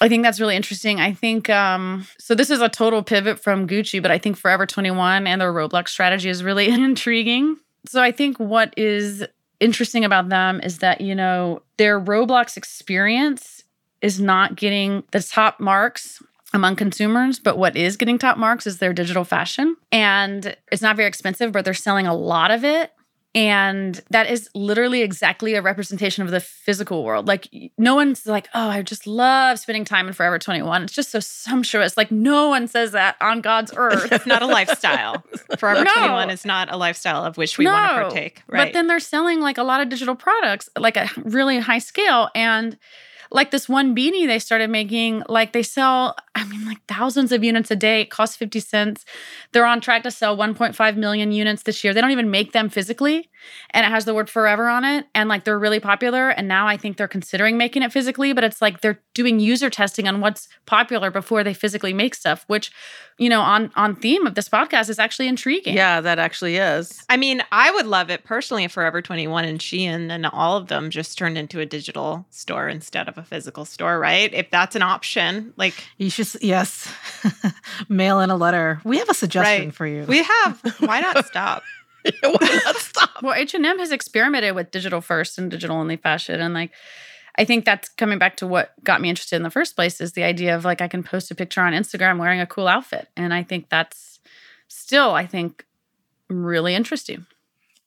I 0.00 0.08
think 0.08 0.22
that's 0.22 0.40
really 0.40 0.56
interesting. 0.56 1.00
I 1.00 1.12
think 1.12 1.48
um, 1.48 2.06
so. 2.18 2.34
This 2.34 2.50
is 2.50 2.60
a 2.60 2.68
total 2.68 3.02
pivot 3.02 3.40
from 3.40 3.66
Gucci, 3.66 4.02
but 4.02 4.10
I 4.10 4.18
think 4.18 4.36
Forever 4.36 4.66
21 4.66 5.26
and 5.26 5.40
their 5.40 5.52
Roblox 5.52 5.88
strategy 5.88 6.28
is 6.28 6.44
really 6.44 6.68
intriguing. 6.70 7.56
So 7.86 8.02
I 8.02 8.12
think 8.12 8.38
what 8.38 8.74
is 8.76 9.24
interesting 9.60 10.04
about 10.04 10.28
them 10.28 10.60
is 10.62 10.78
that, 10.78 11.00
you 11.00 11.14
know, 11.14 11.62
their 11.78 12.00
Roblox 12.00 12.56
experience 12.56 13.64
is 14.02 14.20
not 14.20 14.56
getting 14.56 15.02
the 15.12 15.22
top 15.22 15.60
marks 15.60 16.22
among 16.52 16.76
consumers, 16.76 17.38
but 17.38 17.56
what 17.56 17.76
is 17.76 17.96
getting 17.96 18.18
top 18.18 18.36
marks 18.36 18.66
is 18.66 18.78
their 18.78 18.92
digital 18.92 19.24
fashion. 19.24 19.76
And 19.90 20.56
it's 20.70 20.82
not 20.82 20.96
very 20.96 21.08
expensive, 21.08 21.52
but 21.52 21.64
they're 21.64 21.74
selling 21.74 22.06
a 22.06 22.14
lot 22.14 22.50
of 22.50 22.64
it 22.64 22.92
And 23.36 24.02
that 24.08 24.30
is 24.30 24.48
literally 24.54 25.02
exactly 25.02 25.54
a 25.56 25.60
representation 25.60 26.24
of 26.24 26.30
the 26.30 26.40
physical 26.40 27.04
world. 27.04 27.28
Like, 27.28 27.48
no 27.76 27.94
one's 27.94 28.24
like, 28.26 28.48
oh, 28.54 28.70
I 28.70 28.80
just 28.80 29.06
love 29.06 29.58
spending 29.58 29.84
time 29.84 30.06
in 30.06 30.14
Forever 30.14 30.38
21. 30.38 30.84
It's 30.84 30.94
just 30.94 31.10
so 31.10 31.20
sumptuous. 31.20 31.98
Like, 31.98 32.10
no 32.10 32.48
one 32.48 32.66
says 32.66 32.92
that 32.92 33.16
on 33.20 33.42
God's 33.42 33.72
earth. 33.76 34.10
It's 34.10 34.24
not 34.24 34.40
a 34.40 34.46
lifestyle. 34.46 35.22
Forever 35.58 35.84
No. 35.84 35.92
21 35.92 36.30
is 36.30 36.46
not 36.46 36.72
a 36.72 36.78
lifestyle 36.78 37.24
of 37.24 37.36
which 37.36 37.58
we 37.58 37.66
want 37.66 37.90
to 37.90 38.02
partake. 38.04 38.42
Right. 38.48 38.68
But 38.68 38.72
then 38.72 38.86
they're 38.86 38.98
selling 39.00 39.40
like 39.40 39.58
a 39.58 39.62
lot 39.64 39.82
of 39.82 39.90
digital 39.90 40.14
products, 40.14 40.70
like 40.78 40.96
a 40.96 41.10
really 41.18 41.58
high 41.58 41.78
scale. 41.78 42.30
And 42.34 42.78
like 43.30 43.50
this 43.50 43.68
one 43.68 43.94
beanie 43.94 44.26
they 44.26 44.38
started 44.38 44.70
making, 44.70 45.22
like 45.28 45.52
they 45.52 45.62
sell, 45.62 46.16
I 46.34 46.44
mean, 46.44 46.64
like 46.66 46.84
thousands 46.86 47.32
of 47.32 47.42
units 47.42 47.70
a 47.70 47.76
day. 47.76 48.02
It 48.02 48.10
costs 48.10 48.36
50 48.36 48.60
cents. 48.60 49.04
They're 49.52 49.66
on 49.66 49.80
track 49.80 50.02
to 50.04 50.10
sell 50.10 50.36
1.5 50.36 50.96
million 50.96 51.32
units 51.32 51.62
this 51.62 51.82
year. 51.82 51.94
They 51.94 52.00
don't 52.00 52.10
even 52.10 52.30
make 52.30 52.52
them 52.52 52.68
physically. 52.68 53.28
And 53.70 53.86
it 53.86 53.90
has 53.90 54.04
the 54.04 54.14
word 54.14 54.28
forever 54.28 54.68
on 54.68 54.84
it. 54.84 55.06
And 55.14 55.28
like 55.28 55.44
they're 55.44 55.58
really 55.58 55.80
popular. 55.80 56.30
And 56.30 56.48
now 56.48 56.66
I 56.66 56.76
think 56.76 56.96
they're 56.96 57.08
considering 57.08 57.56
making 57.56 57.82
it 57.82 57.92
physically, 57.92 58.32
but 58.32 58.44
it's 58.44 58.60
like 58.60 58.80
they're 58.80 59.00
doing 59.14 59.40
user 59.40 59.70
testing 59.70 60.08
on 60.08 60.20
what's 60.20 60.48
popular 60.66 61.10
before 61.10 61.44
they 61.44 61.54
physically 61.54 61.92
make 61.92 62.14
stuff, 62.14 62.44
which, 62.48 62.70
you 63.18 63.28
know, 63.28 63.40
on 63.40 63.70
on 63.76 63.96
theme 63.96 64.26
of 64.26 64.34
this 64.34 64.48
podcast 64.48 64.90
is 64.90 64.98
actually 64.98 65.28
intriguing. 65.28 65.74
Yeah, 65.74 66.00
that 66.00 66.18
actually 66.18 66.56
is. 66.56 67.04
I 67.08 67.16
mean, 67.16 67.42
I 67.52 67.70
would 67.70 67.86
love 67.86 68.10
it 68.10 68.24
personally 68.24 68.64
if 68.64 68.72
Forever 68.72 69.00
21 69.00 69.44
and 69.44 69.58
Shein 69.58 70.10
and 70.10 70.26
all 70.26 70.56
of 70.56 70.68
them 70.68 70.90
just 70.90 71.16
turned 71.16 71.38
into 71.38 71.60
a 71.60 71.66
digital 71.66 72.26
store 72.30 72.68
instead 72.68 73.08
of 73.08 73.15
a 73.16 73.22
physical 73.22 73.64
store, 73.64 73.98
right? 73.98 74.32
If 74.34 74.50
that's 74.50 74.76
an 74.76 74.82
option, 74.82 75.52
like 75.56 75.74
You 75.98 76.10
should, 76.10 76.28
yes, 76.42 76.92
mail 77.88 78.20
in 78.20 78.30
a 78.30 78.36
letter. 78.36 78.80
We 78.84 78.98
have 78.98 79.08
a 79.08 79.14
suggestion 79.14 79.66
Right. 79.66 79.74
for 79.74 79.86
you. 79.86 80.04
we 80.04 80.22
have, 80.22 80.60
why 80.80 81.00
not 81.00 81.24
stop? 81.32 81.62
Why 82.22 82.60
not 82.64 82.76
stop? 82.76 83.10
Well, 83.22 83.34
H&M 83.34 83.78
has 83.78 83.90
experimented 83.90 84.54
with 84.54 84.70
digital 84.70 85.00
first 85.00 85.38
and 85.38 85.50
digital 85.50 85.76
only 85.76 85.96
fashion 85.96 86.40
and 86.40 86.54
like 86.54 86.70
I 87.38 87.44
think 87.44 87.66
that's 87.66 87.90
coming 87.90 88.18
back 88.18 88.36
to 88.38 88.46
what 88.46 88.72
got 88.82 89.02
me 89.02 89.10
interested 89.10 89.36
in 89.36 89.42
the 89.42 89.50
first 89.50 89.76
place 89.76 90.00
is 90.00 90.12
the 90.14 90.22
idea 90.22 90.56
of 90.56 90.64
like 90.64 90.80
I 90.80 90.88
can 90.88 91.02
post 91.02 91.30
a 91.30 91.34
picture 91.34 91.60
on 91.60 91.74
Instagram 91.74 92.18
wearing 92.18 92.40
a 92.40 92.46
cool 92.46 92.66
outfit 92.68 93.08
and 93.16 93.34
I 93.34 93.42
think 93.42 93.68
that's 93.68 94.20
still 94.68 95.10
I 95.14 95.26
think 95.26 95.66
really 96.30 96.74
interesting. 96.74 97.26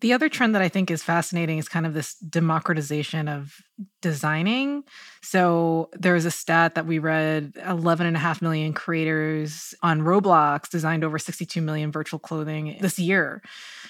The 0.01 0.13
other 0.13 0.29
trend 0.29 0.55
that 0.55 0.61
I 0.61 0.69
think 0.69 0.89
is 0.89 1.03
fascinating 1.03 1.57
is 1.57 1.67
kind 1.67 1.85
of 1.85 1.93
this 1.93 2.15
democratization 2.15 3.27
of 3.27 3.61
designing. 4.01 4.83
So 5.21 5.89
there's 5.93 6.25
a 6.25 6.31
stat 6.31 6.75
that 6.75 6.85
we 6.85 6.99
read 6.99 7.53
11 7.67 8.07
and 8.07 8.15
a 8.15 8.19
half 8.19 8.41
million 8.41 8.73
creators 8.73 9.73
on 9.83 10.01
Roblox 10.01 10.69
designed 10.69 11.03
over 11.03 11.19
62 11.19 11.61
million 11.61 11.91
virtual 11.91 12.19
clothing 12.19 12.77
this 12.79 12.97
year. 12.97 13.41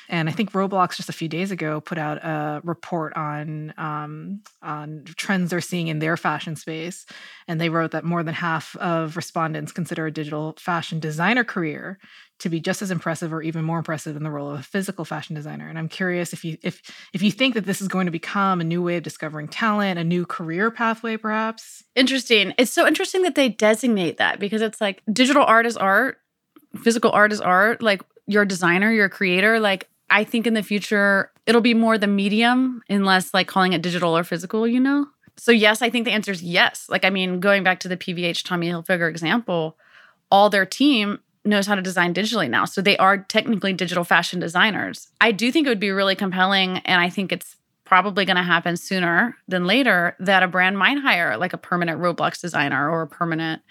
And 0.10 0.28
I 0.28 0.32
think 0.32 0.52
Roblox 0.54 0.96
just 0.96 1.10
a 1.10 1.14
few 1.14 1.30
days 1.30 1.52
ago 1.52 1.80
put 1.80 2.00
out 2.00 2.18
a 2.18 2.62
report 2.64 3.16
on 3.16 3.76
um, 3.78 4.42
on 4.64 5.04
trends 5.06 5.52
they're 5.52 5.62
seeing 5.62 5.88
in 5.88 6.00
their 6.00 6.18
fashion 6.18 6.56
space, 6.56 7.06
and 7.48 7.62
they 7.62 7.70
wrote 7.70 7.92
that 7.92 8.04
more 8.04 8.24
than 8.24 8.34
half 8.34 8.76
of 8.78 9.16
respondents 9.16 9.72
consider 9.72 10.08
a 10.08 10.12
digital 10.12 10.56
fashion 10.58 11.00
designer 11.00 11.44
career 11.44 12.00
to 12.40 12.50
be 12.50 12.60
just 12.60 12.82
as 12.82 12.90
impressive 12.90 13.34
or 13.34 13.42
even 13.42 13.64
more 13.64 13.78
impressive 13.78 14.16
in 14.16 14.24
the 14.24 14.32
role 14.32 14.50
of 14.50 14.60
a 14.60 14.64
physical 14.64 15.06
fashion 15.06 15.36
designer. 15.36 15.68
And 15.68 15.78
I'm 15.78 15.90
curious 15.90 16.34
if 16.34 16.44
you 16.44 16.58
if 16.62 16.82
if 17.14 17.22
you 17.22 17.32
think 17.32 17.54
that 17.54 17.66
this 17.66 17.82
is 17.82 17.88
going 17.88 18.06
to 18.06 18.12
become 18.12 18.62
a 18.62 18.64
new 18.64 18.82
way 18.82 18.98
of 18.98 19.04
discovering 19.04 19.48
talent, 19.48 20.00
a 20.00 20.04
new 20.04 20.26
career 20.26 20.72
pathway, 20.72 21.18
perhaps. 21.18 21.84
Interesting. 21.96 22.54
It's 22.58 22.72
so 22.72 22.88
interesting 22.88 23.24
that 23.24 23.36
they 23.36 23.50
designate 23.50 24.18
that 24.18 24.40
because 24.40 24.62
it's 24.62 24.80
like 24.82 25.04
digital 25.12 25.44
art 25.44 25.66
is 25.66 25.78
art, 25.78 26.18
physical 26.82 27.12
art 27.12 27.32
is 27.32 27.42
art. 27.42 27.82
Like 27.82 28.02
you're 28.26 28.44
a 28.44 28.48
designer, 28.48 28.92
you're 28.92 29.06
a 29.06 29.10
creator. 29.10 29.60
Like 29.60 29.90
I 30.10 30.24
think 30.24 30.48
in 30.48 30.54
the 30.54 30.64
future 30.64 31.32
it'll 31.46 31.62
be 31.62 31.74
more 31.74 31.98
the 31.98 32.08
medium 32.08 32.82
and 32.90 33.06
less 33.06 33.34
like 33.34 33.48
calling 33.48 33.74
it 33.74 33.82
digital 33.82 34.18
or 34.18 34.24
physical, 34.24 34.66
you 34.66 34.80
know? 34.80 35.08
So 35.38 35.52
yes, 35.52 35.82
I 35.82 35.90
think 35.90 36.06
the 36.06 36.12
answer 36.12 36.32
is 36.32 36.42
yes. 36.42 36.88
Like 36.90 37.04
I 37.04 37.10
mean, 37.10 37.42
going 37.42 37.64
back 37.64 37.82
to 37.82 37.90
the 37.90 37.98
PVH 37.98 38.44
Tommy 38.44 38.70
Hilfiger 38.70 39.10
example, 39.10 39.78
all 40.32 40.50
their 40.50 40.66
team 40.66 41.20
knows 41.46 41.68
how 41.68 41.76
to 41.76 41.82
design 41.82 42.14
digitally 42.14 42.50
now. 42.50 42.66
So 42.66 42.82
they 42.82 42.98
are 42.98 43.18
technically 43.18 43.74
digital 43.74 44.04
fashion 44.04 44.40
designers. 44.40 45.10
I 45.22 45.32
do 45.32 45.52
think 45.52 45.66
it 45.66 45.70
would 45.70 45.80
be 45.80 45.92
really 45.92 46.16
compelling 46.16 46.80
and 46.80 47.02
I 47.02 47.10
think 47.10 47.32
it's 47.32 47.56
probably 47.86 48.24
going 48.24 48.38
to 48.38 48.44
happen 48.44 48.78
sooner 48.78 49.36
than 49.48 49.66
later 49.66 50.16
that 50.20 50.44
a 50.44 50.48
brand 50.48 50.78
might 50.78 51.00
hire 51.00 51.38
like 51.38 51.54
a 51.54 51.58
permanent 51.58 52.00
Roblox 52.00 52.40
designer 52.40 52.90
or 52.90 53.02
a 53.02 53.08
permanent 53.08 53.64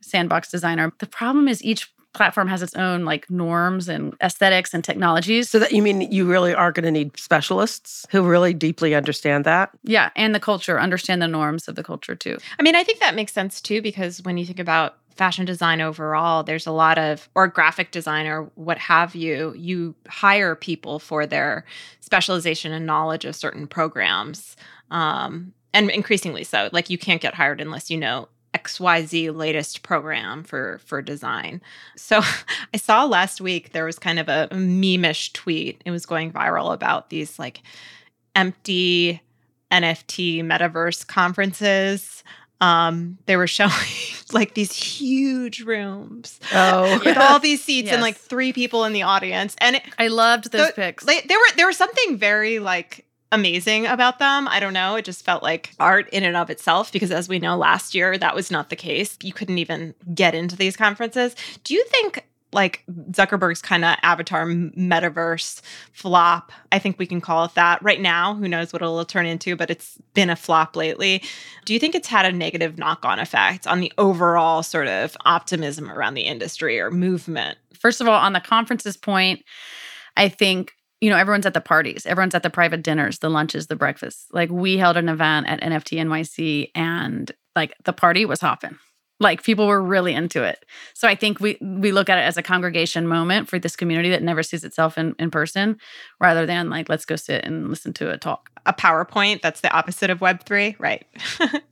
sandbox 0.00 0.50
designer. 0.50 0.92
The 0.98 1.06
problem 1.06 1.46
is 1.46 1.62
each 1.62 1.92
platform 2.12 2.48
has 2.48 2.62
its 2.62 2.74
own 2.74 3.04
like 3.04 3.30
norms 3.30 3.88
and 3.88 4.14
aesthetics 4.22 4.74
and 4.74 4.84
technologies. 4.84 5.50
So 5.50 5.58
that 5.58 5.72
you 5.72 5.82
mean 5.82 6.00
you 6.12 6.28
really 6.28 6.54
are 6.54 6.72
going 6.72 6.84
to 6.84 6.90
need 6.90 7.18
specialists 7.18 8.06
who 8.10 8.22
really 8.22 8.54
deeply 8.54 8.94
understand 8.94 9.44
that? 9.44 9.70
yeah, 9.82 10.10
and 10.16 10.34
the 10.34 10.40
culture, 10.40 10.80
understand 10.80 11.22
the 11.22 11.28
norms 11.28 11.68
of 11.68 11.74
the 11.74 11.82
culture 11.82 12.14
too. 12.14 12.38
I 12.58 12.62
mean, 12.62 12.74
I 12.74 12.84
think 12.84 13.00
that 13.00 13.14
makes 13.14 13.32
sense 13.32 13.60
too, 13.60 13.82
because 13.82 14.22
when 14.22 14.36
you 14.36 14.46
think 14.46 14.58
about 14.58 14.96
fashion 15.16 15.44
design 15.44 15.80
overall, 15.80 16.42
there's 16.42 16.66
a 16.66 16.72
lot 16.72 16.98
of, 16.98 17.28
or 17.34 17.46
graphic 17.46 17.90
design 17.90 18.26
or 18.26 18.44
what 18.54 18.78
have 18.78 19.14
you, 19.14 19.54
you 19.56 19.94
hire 20.08 20.54
people 20.54 20.98
for 20.98 21.26
their 21.26 21.64
specialization 22.00 22.72
and 22.72 22.86
knowledge 22.86 23.24
of 23.24 23.36
certain 23.36 23.66
programs. 23.66 24.56
Um, 24.90 25.52
and 25.74 25.90
increasingly 25.90 26.44
so. 26.44 26.68
Like 26.72 26.90
you 26.90 26.98
can't 26.98 27.20
get 27.20 27.34
hired 27.34 27.60
unless 27.60 27.90
you 27.90 27.96
know 27.96 28.28
XYZ 28.54 29.34
latest 29.34 29.82
program 29.82 30.42
for 30.44 30.78
for 30.84 31.00
design. 31.02 31.60
So 31.96 32.20
I 32.74 32.76
saw 32.76 33.04
last 33.04 33.40
week 33.40 33.72
there 33.72 33.84
was 33.84 33.98
kind 33.98 34.18
of 34.18 34.28
a 34.28 34.48
meme-ish 34.54 35.32
tweet. 35.32 35.80
It 35.84 35.90
was 35.90 36.06
going 36.06 36.32
viral 36.32 36.72
about 36.72 37.10
these 37.10 37.38
like 37.38 37.60
empty 38.34 39.20
NFT 39.70 40.42
metaverse 40.42 41.06
conferences. 41.06 42.22
Um, 42.60 43.18
they 43.26 43.36
were 43.36 43.46
showing 43.58 43.70
like 44.32 44.54
these 44.54 44.72
huge 44.72 45.62
rooms 45.62 46.38
Oh, 46.52 47.00
with 47.04 47.16
all 47.16 47.38
these 47.38 47.62
seats 47.62 47.90
and 47.90 48.00
like 48.02 48.16
three 48.16 48.52
people 48.52 48.84
in 48.84 48.92
the 48.92 49.02
audience. 49.02 49.56
And 49.58 49.76
it, 49.76 49.82
I 49.98 50.08
loved 50.08 50.52
those 50.52 50.68
the- 50.68 50.72
pics. 50.74 51.04
they, 51.04 51.20
there 51.22 51.38
were 51.38 51.56
there 51.56 51.66
was 51.66 51.76
something 51.76 52.16
very 52.16 52.58
like 52.58 53.04
amazing 53.32 53.86
about 53.86 54.18
them. 54.20 54.46
I 54.46 54.60
don't 54.60 54.72
know. 54.72 54.94
It 54.94 55.04
just 55.04 55.24
felt 55.24 55.42
like 55.42 55.74
art 55.80 56.08
in 56.10 56.22
and 56.22 56.36
of 56.36 56.50
itself 56.50 56.92
because 56.92 57.10
as 57.10 57.28
we 57.28 57.38
know 57.38 57.56
last 57.56 57.94
year 57.94 58.16
that 58.18 58.34
was 58.34 58.50
not 58.50 58.70
the 58.70 58.76
case. 58.76 59.18
You 59.22 59.32
couldn't 59.32 59.58
even 59.58 59.94
get 60.14 60.34
into 60.34 60.56
these 60.56 60.76
conferences. 60.76 61.34
Do 61.64 61.74
you 61.74 61.84
think 61.86 62.26
like 62.52 62.84
Zuckerberg's 63.12 63.62
kind 63.62 63.84
of 63.84 63.96
avatar 64.02 64.46
metaverse 64.46 65.62
flop, 65.92 66.52
I 66.70 66.78
think 66.78 66.98
we 66.98 67.06
can 67.06 67.20
call 67.20 67.46
it 67.46 67.54
that. 67.54 67.82
Right 67.82 68.00
now, 68.00 68.34
who 68.34 68.46
knows 68.46 68.72
what 68.72 68.82
it'll 68.82 69.04
turn 69.04 69.26
into, 69.26 69.56
but 69.56 69.70
it's 69.70 69.96
been 70.14 70.28
a 70.30 70.36
flop 70.36 70.76
lately. 70.76 71.22
Do 71.64 71.72
you 71.72 71.80
think 71.80 71.94
it's 71.94 72.08
had 72.08 72.26
a 72.26 72.32
negative 72.32 72.76
knock-on 72.78 73.18
effect 73.18 73.66
on 73.66 73.80
the 73.80 73.92
overall 73.96 74.62
sort 74.62 74.86
of 74.86 75.16
optimism 75.24 75.90
around 75.90 76.14
the 76.14 76.22
industry 76.22 76.78
or 76.78 76.90
movement? 76.90 77.56
First 77.78 78.00
of 78.00 78.08
all, 78.08 78.20
on 78.20 78.34
the 78.34 78.40
conferences 78.40 78.96
point, 78.96 79.42
I 80.16 80.28
think 80.28 80.74
you 81.02 81.10
know 81.10 81.16
everyone's 81.16 81.46
at 81.46 81.52
the 81.52 81.60
parties, 81.60 82.06
everyone's 82.06 82.34
at 82.34 82.44
the 82.44 82.48
private 82.48 82.82
dinners, 82.82 83.18
the 83.18 83.28
lunches, 83.28 83.66
the 83.66 83.74
breakfasts. 83.74 84.26
Like 84.32 84.50
we 84.50 84.78
held 84.78 84.96
an 84.96 85.08
event 85.08 85.48
at 85.48 85.60
NFT 85.60 85.98
NYC, 85.98 86.70
and 86.76 87.30
like 87.56 87.74
the 87.84 87.92
party 87.92 88.24
was 88.24 88.40
hopping. 88.40 88.78
Like 89.18 89.42
people 89.42 89.66
were 89.66 89.82
really 89.82 90.14
into 90.14 90.44
it. 90.44 90.64
So 90.94 91.08
I 91.08 91.16
think 91.16 91.40
we 91.40 91.58
we 91.60 91.90
look 91.90 92.08
at 92.08 92.18
it 92.18 92.22
as 92.22 92.36
a 92.36 92.42
congregation 92.42 93.08
moment 93.08 93.48
for 93.48 93.58
this 93.58 93.74
community 93.74 94.10
that 94.10 94.22
never 94.22 94.44
sees 94.44 94.62
itself 94.62 94.96
in, 94.96 95.16
in 95.18 95.32
person, 95.32 95.76
rather 96.20 96.46
than 96.46 96.70
like 96.70 96.88
let's 96.88 97.04
go 97.04 97.16
sit 97.16 97.44
and 97.44 97.68
listen 97.68 97.92
to 97.94 98.10
a 98.10 98.16
talk. 98.16 98.48
A 98.64 98.72
PowerPoint 98.72 99.42
that's 99.42 99.60
the 99.60 99.72
opposite 99.72 100.08
of 100.08 100.20
Web3, 100.20 100.76
right? 100.78 101.04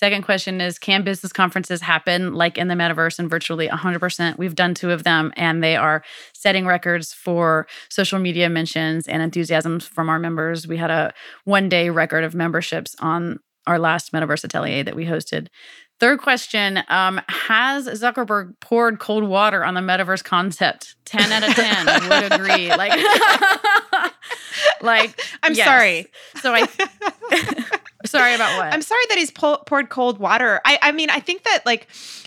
Second 0.00 0.22
question 0.22 0.62
is 0.62 0.78
Can 0.78 1.04
business 1.04 1.30
conferences 1.30 1.82
happen 1.82 2.32
like 2.32 2.56
in 2.56 2.68
the 2.68 2.74
metaverse 2.74 3.18
and 3.18 3.28
virtually 3.28 3.68
100%? 3.68 4.38
We've 4.38 4.54
done 4.54 4.72
two 4.72 4.90
of 4.92 5.04
them 5.04 5.30
and 5.36 5.62
they 5.62 5.76
are 5.76 6.02
setting 6.32 6.64
records 6.64 7.12
for 7.12 7.66
social 7.90 8.18
media 8.18 8.48
mentions 8.48 9.06
and 9.06 9.22
enthusiasms 9.22 9.86
from 9.86 10.08
our 10.08 10.18
members. 10.18 10.66
We 10.66 10.78
had 10.78 10.90
a 10.90 11.12
one 11.44 11.68
day 11.68 11.90
record 11.90 12.24
of 12.24 12.34
memberships 12.34 12.96
on 13.00 13.40
our 13.66 13.78
last 13.78 14.10
Metaverse 14.10 14.42
Atelier 14.42 14.84
that 14.84 14.96
we 14.96 15.04
hosted. 15.04 15.48
Third 15.98 16.20
question 16.20 16.82
um, 16.88 17.20
Has 17.28 17.86
Zuckerberg 17.86 18.58
poured 18.60 19.00
cold 19.00 19.24
water 19.24 19.62
on 19.62 19.74
the 19.74 19.82
metaverse 19.82 20.24
concept? 20.24 20.96
10 21.04 21.30
out 21.30 21.46
of 21.46 21.54
10 21.54 22.08
would 22.08 22.32
agree. 22.32 22.70
Like, 22.70 22.92
like 24.80 25.20
I'm 25.42 25.54
yes. 25.54 25.66
sorry. 25.66 26.06
So 26.36 26.54
I 26.54 26.66
sorry 28.10 28.34
about 28.34 28.56
what? 28.58 28.72
I'm 28.72 28.82
sorry 28.82 29.04
that 29.08 29.18
he's 29.18 29.30
pull, 29.30 29.58
poured 29.58 29.88
cold 29.88 30.18
water. 30.18 30.60
I, 30.64 30.78
I 30.82 30.92
mean, 30.92 31.10
I 31.10 31.20
think 31.20 31.44
that 31.44 31.64
like 31.64 31.86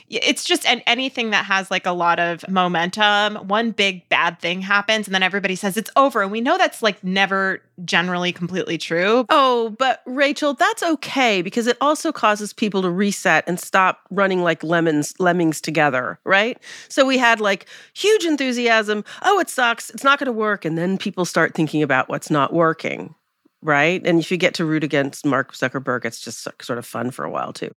it's 0.09 0.43
just 0.43 0.65
an, 0.65 0.81
anything 0.85 1.31
that 1.31 1.45
has 1.45 1.71
like 1.71 1.85
a 1.85 1.91
lot 1.91 2.19
of 2.19 2.47
momentum. 2.49 3.47
One 3.47 3.71
big 3.71 4.07
bad 4.09 4.39
thing 4.39 4.61
happens, 4.61 5.07
and 5.07 5.15
then 5.15 5.23
everybody 5.23 5.55
says 5.55 5.77
it's 5.77 5.91
over, 5.95 6.21
and 6.21 6.31
we 6.31 6.41
know 6.41 6.57
that's 6.57 6.81
like 6.81 7.03
never 7.03 7.61
generally 7.85 8.31
completely 8.31 8.77
true. 8.77 9.25
Oh, 9.29 9.75
but 9.79 10.01
Rachel, 10.05 10.53
that's 10.53 10.83
okay 10.83 11.41
because 11.41 11.67
it 11.67 11.77
also 11.81 12.11
causes 12.11 12.53
people 12.53 12.81
to 12.83 12.89
reset 12.89 13.43
and 13.47 13.59
stop 13.59 14.01
running 14.11 14.43
like 14.43 14.63
lemons, 14.63 15.13
lemmings 15.19 15.59
together, 15.59 16.19
right? 16.23 16.57
So 16.89 17.05
we 17.05 17.17
had 17.17 17.41
like 17.41 17.67
huge 17.93 18.25
enthusiasm. 18.25 19.03
Oh, 19.23 19.39
it 19.39 19.49
sucks. 19.49 19.89
It's 19.89 20.03
not 20.03 20.19
going 20.19 20.27
to 20.27 20.33
work. 20.33 20.65
And 20.65 20.77
then 20.77 20.97
people 20.97 21.25
start 21.25 21.53
thinking 21.55 21.81
about 21.81 22.09
what's 22.09 22.29
not 22.29 22.53
working, 22.53 23.15
right? 23.63 24.01
And 24.05 24.19
if 24.19 24.31
you 24.31 24.37
get 24.37 24.53
to 24.55 24.65
root 24.65 24.83
against 24.83 25.25
Mark 25.25 25.53
Zuckerberg, 25.53 26.05
it's 26.05 26.19
just 26.19 26.47
sort 26.61 26.79
of 26.79 26.85
fun 26.85 27.11
for 27.11 27.25
a 27.25 27.31
while 27.31 27.53
too. 27.53 27.71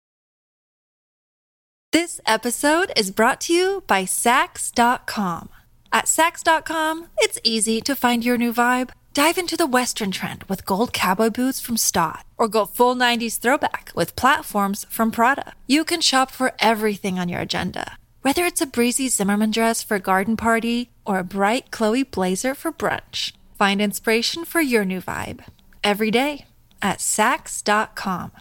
This 1.91 2.19
episode 2.25 2.91
is 2.97 3.09
brought 3.09 3.39
to 3.41 3.53
you 3.53 3.83
by 3.87 4.03
Saks.com. 4.03 5.49
At 5.93 6.05
Saks.com, 6.05 7.07
it's 7.19 7.39
easy 7.41 7.79
to 7.79 7.95
find 7.95 8.25
your 8.25 8.37
new 8.37 8.51
vibe. 8.51 8.89
Dive 9.13 9.37
into 9.37 9.55
the 9.55 9.65
Western 9.65 10.11
trend 10.11 10.43
with 10.49 10.65
gold 10.65 10.91
cowboy 10.91 11.29
boots 11.29 11.61
from 11.61 11.77
Staud, 11.77 12.25
or 12.37 12.49
go 12.49 12.65
full 12.65 12.95
90s 12.95 13.39
throwback 13.39 13.93
with 13.95 14.17
platforms 14.17 14.85
from 14.89 15.09
Prada. 15.09 15.53
You 15.67 15.85
can 15.85 16.01
shop 16.01 16.31
for 16.31 16.51
everything 16.59 17.17
on 17.17 17.29
your 17.29 17.39
agenda, 17.39 17.97
whether 18.23 18.43
it's 18.43 18.59
a 18.59 18.65
breezy 18.65 19.07
Zimmermann 19.07 19.51
dress 19.51 19.81
for 19.81 19.95
a 19.95 20.01
garden 20.01 20.35
party 20.35 20.91
or 21.05 21.19
a 21.19 21.23
bright 21.23 21.71
Chloe 21.71 22.03
blazer 22.03 22.53
for 22.53 22.73
brunch. 22.73 23.31
Find 23.57 23.81
inspiration 23.81 24.43
for 24.43 24.59
your 24.59 24.83
new 24.83 24.99
vibe 24.99 25.45
every 25.85 26.11
day 26.11 26.45
at 26.81 26.97
Saks.com. 26.97 28.31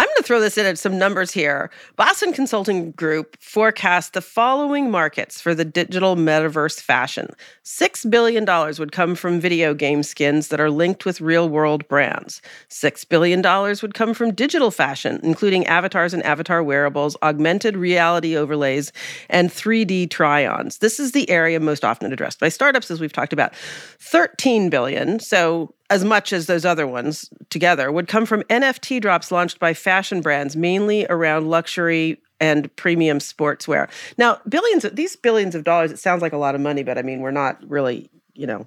I'm 0.00 0.06
going 0.06 0.16
to 0.16 0.22
throw 0.22 0.40
this 0.40 0.56
in 0.56 0.64
at 0.64 0.78
some 0.78 0.96
numbers 0.96 1.30
here. 1.30 1.70
Boston 1.96 2.32
Consulting 2.32 2.92
Group 2.92 3.36
forecast 3.38 4.14
the 4.14 4.22
following 4.22 4.90
markets 4.90 5.42
for 5.42 5.54
the 5.54 5.62
digital 5.62 6.16
metaverse 6.16 6.80
fashion 6.80 7.28
$6 7.66 8.10
billion 8.10 8.46
would 8.78 8.92
come 8.92 9.14
from 9.14 9.38
video 9.38 9.74
game 9.74 10.02
skins 10.02 10.48
that 10.48 10.58
are 10.58 10.70
linked 10.70 11.04
with 11.04 11.20
real 11.20 11.50
world 11.50 11.86
brands. 11.86 12.40
$6 12.70 13.06
billion 13.10 13.42
would 13.82 13.92
come 13.92 14.14
from 14.14 14.32
digital 14.32 14.70
fashion, 14.70 15.20
including 15.22 15.66
avatars 15.66 16.14
and 16.14 16.22
avatar 16.22 16.62
wearables, 16.62 17.14
augmented 17.22 17.76
reality 17.76 18.34
overlays, 18.34 18.92
and 19.28 19.50
3D 19.50 20.08
try 20.08 20.46
ons. 20.46 20.78
This 20.78 20.98
is 20.98 21.12
the 21.12 21.28
area 21.28 21.60
most 21.60 21.84
often 21.84 22.10
addressed 22.10 22.40
by 22.40 22.48
startups, 22.48 22.90
as 22.90 23.02
we've 23.02 23.12
talked 23.12 23.34
about. 23.34 23.54
13 23.98 24.70
billion, 24.70 25.20
so 25.20 25.74
as 25.90 26.04
much 26.04 26.32
as 26.32 26.46
those 26.46 26.64
other 26.64 26.86
ones 26.86 27.28
together, 27.50 27.90
would 27.92 28.08
come 28.08 28.24
from 28.24 28.42
NFT 28.44 29.00
drops 29.00 29.30
launched 29.30 29.58
by 29.58 29.74
fashion 29.74 30.20
brands, 30.20 30.56
mainly 30.56 31.04
around 31.10 31.50
luxury 31.50 32.22
and 32.40 32.74
premium 32.76 33.18
sportswear. 33.18 33.90
Now, 34.16 34.40
billions 34.48 34.84
of 34.84 34.96
these 34.96 35.16
billions 35.16 35.54
of 35.54 35.64
dollars, 35.64 35.90
it 35.92 35.98
sounds 35.98 36.22
like 36.22 36.32
a 36.32 36.38
lot 36.38 36.54
of 36.54 36.60
money, 36.60 36.82
but 36.82 36.96
I 36.96 37.02
mean, 37.02 37.20
we're 37.20 37.32
not 37.32 37.58
really, 37.68 38.08
you 38.34 38.46
know, 38.46 38.66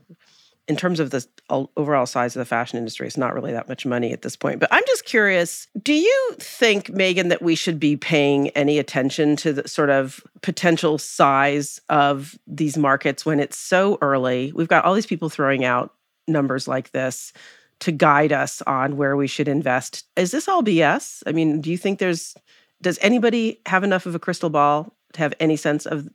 in 0.68 0.78
terms 0.78 1.00
of 1.00 1.10
the 1.10 1.26
overall 1.50 2.06
size 2.06 2.36
of 2.36 2.40
the 2.40 2.46
fashion 2.46 2.78
industry, 2.78 3.06
it's 3.06 3.18
not 3.18 3.34
really 3.34 3.52
that 3.52 3.68
much 3.68 3.86
money 3.86 4.14
at 4.14 4.22
this 4.22 4.36
point. 4.36 4.60
But 4.60 4.70
I'm 4.72 4.84
just 4.88 5.04
curious 5.04 5.68
do 5.82 5.94
you 5.94 6.36
think, 6.40 6.88
Maghan, 6.88 7.30
that 7.30 7.42
we 7.42 7.56
should 7.56 7.80
be 7.80 7.98
paying 7.98 8.50
any 8.50 8.80
attention 8.80 9.36
to 9.38 9.54
the 9.54 9.68
sort 9.68 9.90
of 9.90 10.24
potential 10.42 10.98
size 10.98 11.82
of 11.90 12.38
these 12.48 12.78
markets 12.78 13.26
when 13.26 13.40
it's 13.40 13.58
so 13.58 13.98
early? 14.02 14.54
We've 14.56 14.70
got 14.70 14.86
all 14.86 14.94
these 14.94 15.06
people 15.06 15.30
throwing 15.30 15.66
out 15.66 15.94
numbers 16.28 16.68
like 16.68 16.92
this 16.92 17.34
to 17.80 17.92
guide 17.92 18.32
us 18.32 18.62
on 18.64 18.98
where 18.98 19.16
we 19.18 19.28
should 19.28 19.48
invest. 19.48 20.06
Is 20.16 20.32
this 20.32 20.48
all 20.48 20.64
BS? 20.64 21.24
I 21.28 21.32
mean, 21.32 21.60
do 21.60 21.70
you 21.70 21.78
think 21.78 22.00
there's, 22.00 22.36
does 22.82 22.98
anybody 23.02 23.60
have 23.66 23.84
enough 23.84 24.06
of 24.06 24.16
a 24.16 24.20
crystal 24.20 24.50
ball 24.50 24.94
to 25.14 25.20
have 25.20 25.34
any 25.40 25.56
sense 25.56 25.86
of 25.86 26.08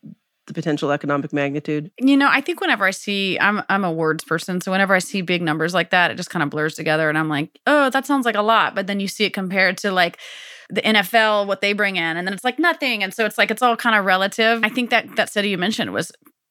the 0.49 0.55
potential 0.55 0.91
economic 0.91 1.33
magnitude? 1.33 1.91
You 2.01 2.17
know, 2.17 2.29
I 2.29 2.41
think 2.41 2.61
whenever 2.61 2.85
I 2.85 2.91
see, 2.91 3.39
I'm 3.39 3.63
I'm 3.69 3.85
a 3.85 3.93
words 3.93 4.25
person, 4.25 4.61
so 4.61 4.73
whenever 4.73 4.95
I 4.95 4.99
see 4.99 5.21
big 5.21 5.43
numbers 5.43 5.75
like 5.75 5.91
that, 5.91 6.11
it 6.11 6.17
just 6.17 6.31
kind 6.31 6.43
of 6.43 6.51
blurs 6.51 6.75
together, 6.75 7.09
and 7.09 7.17
I'm 7.17 7.29
like, 7.29 7.61
oh, 7.67 7.91
that 7.91 8.07
sounds 8.07 8.27
like 8.27 8.35
a 8.35 8.43
lot. 8.43 8.75
But 8.75 8.89
then 8.89 8.99
you 8.99 9.07
see 9.07 9.25
it 9.25 9.35
compared 9.35 9.79
to 9.79 9.93
like 9.93 10.19
the 10.71 10.83
NFL, 10.83 11.47
what 11.47 11.61
they 11.61 11.73
bring 11.73 11.97
in, 11.97 12.17
and 12.17 12.27
then 12.27 12.35
it's 12.35 12.45
like 12.45 12.59
nothing, 12.59 13.05
and 13.05 13.15
so 13.15 13.25
it's 13.25 13.39
like 13.39 13.51
it's 13.51 13.63
all 13.63 13.77
kind 13.77 13.95
of 13.95 14.05
relative. 14.05 14.65
I 14.65 14.69
think 14.69 14.91
that 14.91 15.17
that 15.17 15.31
study 15.31 15.51
you 15.51 15.59
mentioned 15.59 15.93
was 15.93 16.11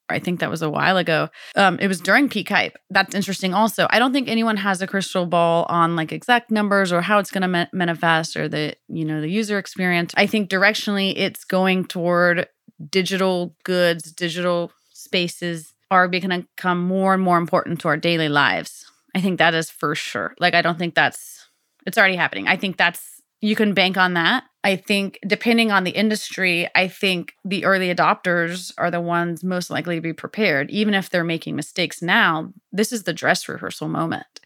I 0.10 0.20
think 0.20 0.40
that 0.40 0.50
was 0.50 0.62
a 0.62 0.70
while 0.70 0.98
ago. 0.98 1.30
Um, 1.56 1.78
it 1.80 1.88
was 1.88 2.00
during 2.00 2.30
peak 2.30 2.50
hype. 2.50 2.78
That's 2.90 3.14
interesting. 3.14 3.54
Also, 3.54 3.88
I 3.90 4.00
don't 4.00 4.14
think 4.14 4.30
anyone 4.30 4.58
has 4.58 4.82
a 4.82 4.88
crystal 4.88 5.26
ball 5.26 5.66
on 5.70 5.96
like 5.96 6.12
exact 6.12 6.50
numbers 6.52 6.92
or 6.92 7.02
how 7.02 7.20
it's 7.20 7.32
going 7.32 7.42
to 7.42 7.48
ma- 7.48 7.66
manifest 7.74 8.38
or 8.38 8.48
the 8.48 8.76
you 8.88 9.06
know 9.06 9.22
the 9.22 9.30
user 9.30 9.58
experience. 9.58 10.14
I 10.16 10.28
think 10.28 10.50
directionally, 10.50 11.14
it's 11.16 11.44
going 11.44 11.86
toward 11.86 12.48
digital 12.90 13.56
goods, 13.64 14.12
digital 14.12 14.72
spaces 14.94 15.74
are 15.90 16.08
going 16.08 16.46
to 16.58 16.76
more 16.76 17.14
and 17.14 17.24
more 17.24 17.38
important 17.38 17.80
to 17.82 17.88
our 17.88 17.98
daily 17.98 18.30
lives. 18.30 18.86
I 19.16 19.22
think 19.22 19.40
that 19.40 19.54
is 19.54 19.70
for 19.70 19.96
sure. 19.96 20.36
Like, 20.40 20.54
I 20.54 20.62
don't 20.62 20.78
think 20.78 20.96
that's 20.96 21.48
it's 21.86 21.98
already 21.98 22.18
happening. 22.18 22.48
I 22.48 22.58
think 22.58 22.78
that's 22.78 23.17
you 23.42 23.56
can 23.56 23.74
bank 23.74 23.98
on 23.98 24.14
that. 24.16 24.44
I 24.64 24.76
think 24.76 25.20
depending 25.26 25.72
on 25.72 25.84
the 25.84 25.92
industry, 25.92 26.68
I 26.76 26.88
think 26.88 27.34
the 27.46 27.66
early 27.66 27.94
adopters 27.94 28.74
are 28.78 28.92
the 28.92 29.00
ones 29.00 29.44
most 29.44 29.70
likely 29.70 29.96
to 29.96 30.02
be 30.02 30.14
prepared. 30.14 30.70
Even 30.72 30.94
if 30.94 31.10
they're 31.10 31.24
making 31.24 31.56
mistakes 31.56 32.02
now, 32.02 32.52
this 32.72 32.92
is 32.92 33.04
the 33.04 33.14
dress 33.14 33.48
rehearsal 33.48 33.88
moment. 33.88 34.42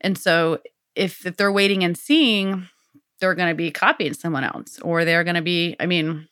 And 0.00 0.16
so 0.16 0.58
if, 0.96 1.24
if 1.26 1.36
they're 1.36 1.52
waiting 1.52 1.84
and 1.84 1.96
seeing, 1.96 2.68
they're 3.20 3.34
going 3.34 3.50
to 3.50 3.54
be 3.54 3.70
copying 3.70 4.14
someone 4.14 4.44
else 4.44 4.80
or 4.80 5.04
they're 5.04 5.24
going 5.24 5.36
to 5.36 5.42
be, 5.42 5.76
I 5.78 5.86
mean, 5.86 6.26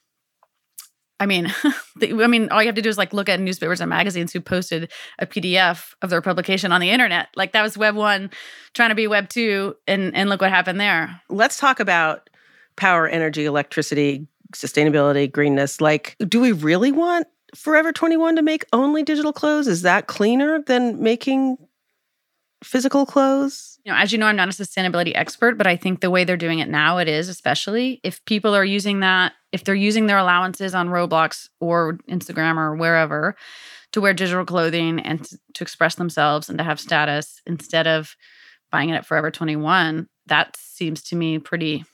I 1.20 1.26
mean, 1.26 1.52
I 2.02 2.26
mean, 2.26 2.48
all 2.50 2.62
you 2.62 2.68
have 2.68 2.74
to 2.76 2.82
do 2.82 2.88
is 2.88 2.98
like 2.98 3.12
look 3.12 3.28
at 3.28 3.40
newspapers 3.40 3.80
and 3.80 3.90
magazines 3.90 4.32
who 4.32 4.40
posted 4.40 4.90
a 5.18 5.26
PDF 5.26 5.94
of 6.02 6.10
their 6.10 6.22
publication 6.22 6.72
on 6.72 6.80
the 6.80 6.90
internet. 6.90 7.28
Like 7.34 7.52
that 7.52 7.62
was 7.62 7.76
Web 7.76 7.96
one 7.96 8.30
trying 8.74 8.90
to 8.90 8.94
be 8.94 9.06
Web 9.06 9.28
two, 9.28 9.76
and 9.86 10.14
and 10.14 10.28
look 10.28 10.40
what 10.40 10.50
happened 10.50 10.80
there. 10.80 11.20
Let's 11.28 11.58
talk 11.58 11.80
about 11.80 12.30
power, 12.76 13.08
energy, 13.08 13.44
electricity, 13.44 14.26
sustainability, 14.54 15.30
greenness. 15.30 15.80
Like, 15.80 16.16
do 16.28 16.40
we 16.40 16.52
really 16.52 16.92
want 16.92 17.26
Forever 17.54 17.92
21 17.92 18.36
to 18.36 18.42
make 18.42 18.64
only 18.72 19.02
digital 19.02 19.32
clothes? 19.32 19.68
Is 19.68 19.82
that 19.82 20.06
cleaner 20.06 20.62
than 20.66 21.02
making 21.02 21.56
physical 22.62 23.06
clothes? 23.06 23.78
You 23.84 23.92
know, 23.92 23.98
as 23.98 24.12
you 24.12 24.18
know, 24.18 24.26
I'm 24.26 24.36
not 24.36 24.48
a 24.48 24.52
sustainability 24.52 25.12
expert, 25.14 25.56
but 25.56 25.66
I 25.66 25.76
think 25.76 26.00
the 26.00 26.10
way 26.10 26.24
they're 26.24 26.36
doing 26.36 26.58
it 26.58 26.68
now, 26.68 26.98
it 26.98 27.08
is 27.08 27.28
especially 27.28 28.00
if 28.02 28.24
people 28.24 28.54
are 28.54 28.64
using 28.64 29.00
that, 29.00 29.32
if 29.52 29.64
they're 29.64 29.74
using 29.74 30.06
their 30.06 30.18
allowances 30.18 30.74
on 30.74 30.88
Roblox 30.88 31.48
or 31.60 31.94
Instagram 32.08 32.56
or 32.56 32.76
wherever 32.76 33.36
to 33.92 34.00
wear 34.00 34.12
digital 34.12 34.44
clothing 34.44 35.00
and 35.00 35.24
to, 35.54 35.62
express 35.62 35.94
themselves 35.94 36.48
and 36.48 36.58
to 36.58 36.64
have 36.64 36.78
status 36.78 37.40
instead 37.46 37.86
of 37.86 38.16
buying 38.70 38.90
it 38.90 38.94
at 38.94 39.06
Forever 39.06 39.30
21, 39.30 40.08
that 40.26 40.56
seems 40.56 41.02
to 41.04 41.16
me 41.16 41.38
pretty 41.38 41.84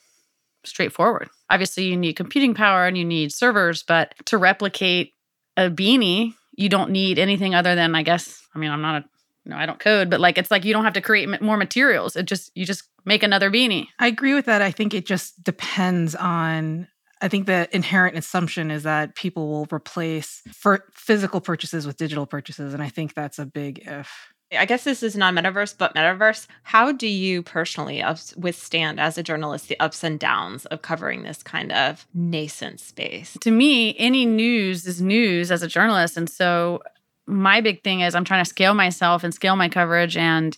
straightforward. 0.65 1.29
Obviously, 1.51 1.85
you 1.85 1.97
need 1.97 2.15
computing 2.15 2.55
power 2.55 2.87
and 2.87 2.99
you 2.99 3.05
need 3.05 3.33
servers, 3.33 3.83
but 3.83 4.15
to 4.27 4.39
replicate 4.39 5.13
a 5.57 5.71
beanie, 5.71 6.35
you 6.57 6.69
don't 6.69 6.91
need 6.91 7.19
anything 7.19 7.55
other 7.55 7.75
than, 7.75 7.95
I 7.95 8.03
guess, 8.03 8.43
I 8.55 8.59
mean, 8.59 8.71
I'm 8.71 8.83
not 8.83 9.03
a 9.03 9.09
no, 9.47 9.57
I 9.57 9.67
don't 9.67 9.79
code, 9.79 10.11
but 10.11 10.21
like 10.21 10.39
it's 10.39 10.51
like 10.51 10.65
you 10.65 10.73
don't 10.73 10.85
have 10.85 10.95
to 10.95 11.01
create 11.01 11.41
more 11.43 11.57
materials. 11.57 12.17
It 12.17 12.27
just 12.27 12.51
you 12.55 12.65
just 12.65 12.89
make 13.05 13.23
another 13.23 13.51
beanie. 13.51 13.89
I 13.99 14.07
agree 14.07 14.35
with 14.35 14.47
that. 14.47 14.63
I 14.63 14.71
think 14.71 14.95
it 14.95 15.07
just 15.07 15.43
depends 15.43 16.15
on 16.15 16.89
I 17.21 17.29
think 17.29 17.47
the 17.47 17.69
inherent 17.75 18.17
assumption 18.17 18.71
is 18.71 18.83
that 18.83 19.15
people 19.15 19.49
will 19.49 19.67
replace 19.73 20.43
for 20.53 20.85
physical 20.93 21.41
purchases 21.41 21.87
with 21.87 21.97
digital 21.97 22.27
purchases 22.27 22.75
and 22.75 22.83
I 22.83 22.89
think 22.89 23.15
that's 23.15 23.39
a 23.39 23.47
big 23.47 23.81
if. 23.87 24.11
I 24.57 24.67
guess 24.67 24.85
this 24.85 25.03
is 25.03 25.17
not 25.17 25.35
metaverse, 25.35 25.77
but 25.77 25.95
metaverse. 25.95 26.47
How 26.63 26.93
do 26.93 27.09
you 27.09 27.43
personally 27.43 28.05
withstand, 28.37 29.01
as 29.01 29.19
a 29.19 29.23
journalist, 29.23 29.69
the 29.69 29.81
ups 29.81 30.05
and 30.05 30.21
downs 30.21 30.65
of 30.67 30.83
covering 30.83 31.23
this 31.23 31.43
kind 31.43 31.73
of 31.73 32.07
nascent 32.15 32.79
space? 32.79 33.37
To 33.41 33.51
me, 33.51 33.97
any 33.99 34.27
news 34.27 34.87
is 34.87 35.01
news 35.01 35.51
as 35.51 35.65
a 35.65 35.67
journalist. 35.67 36.17
And 36.17 36.31
so 36.31 36.83
my 37.27 37.61
big 37.61 37.83
thing 37.83 38.01
is 38.01 38.15
I'm 38.15 38.25
trying 38.25 38.45
to 38.45 38.49
scale 38.49 38.75
myself 38.75 39.25
and 39.25 39.35
scale 39.35 39.57
my 39.57 39.69
coverage 39.69 40.17
and 40.17 40.57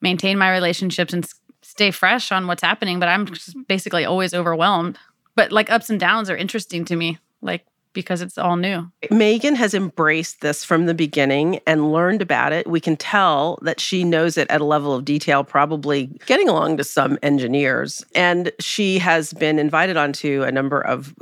maintain 0.00 0.38
my 0.38 0.50
relationships 0.50 1.12
and 1.12 1.28
stay 1.62 1.90
fresh 1.90 2.32
on 2.32 2.46
what's 2.46 2.62
happening. 2.62 2.98
But 2.98 3.08
I'm 3.08 3.28
basically 3.68 4.04
always 4.04 4.34
overwhelmed. 4.34 4.98
But 5.34 5.52
like 5.52 5.70
ups 5.70 5.90
and 5.90 5.98
downs 5.98 6.28
are 6.28 6.36
interesting 6.36 6.84
to 6.86 6.96
me, 6.96 7.18
like 7.40 7.64
because 7.92 8.22
it's 8.22 8.38
all 8.38 8.56
new. 8.56 8.90
Maghan 9.10 9.54
has 9.54 9.74
embraced 9.74 10.40
this 10.40 10.64
from 10.64 10.86
the 10.86 10.94
beginning 10.94 11.60
and 11.66 11.92
learned 11.92 12.22
about 12.22 12.52
it. 12.52 12.66
We 12.66 12.80
can 12.80 12.96
tell 12.96 13.58
that 13.62 13.80
she 13.80 14.04
knows 14.04 14.38
it 14.38 14.50
at 14.50 14.60
a 14.60 14.64
level 14.64 14.94
of 14.94 15.04
detail, 15.04 15.44
probably 15.44 16.06
getting 16.26 16.48
along 16.48 16.78
to 16.78 16.84
some 16.84 17.18
engineers. 17.22 18.04
And 18.14 18.50
she 18.58 18.98
has 18.98 19.32
been 19.34 19.58
invited 19.58 19.96
onto 19.96 20.42
a 20.42 20.52
number 20.52 20.80
of 20.80 21.14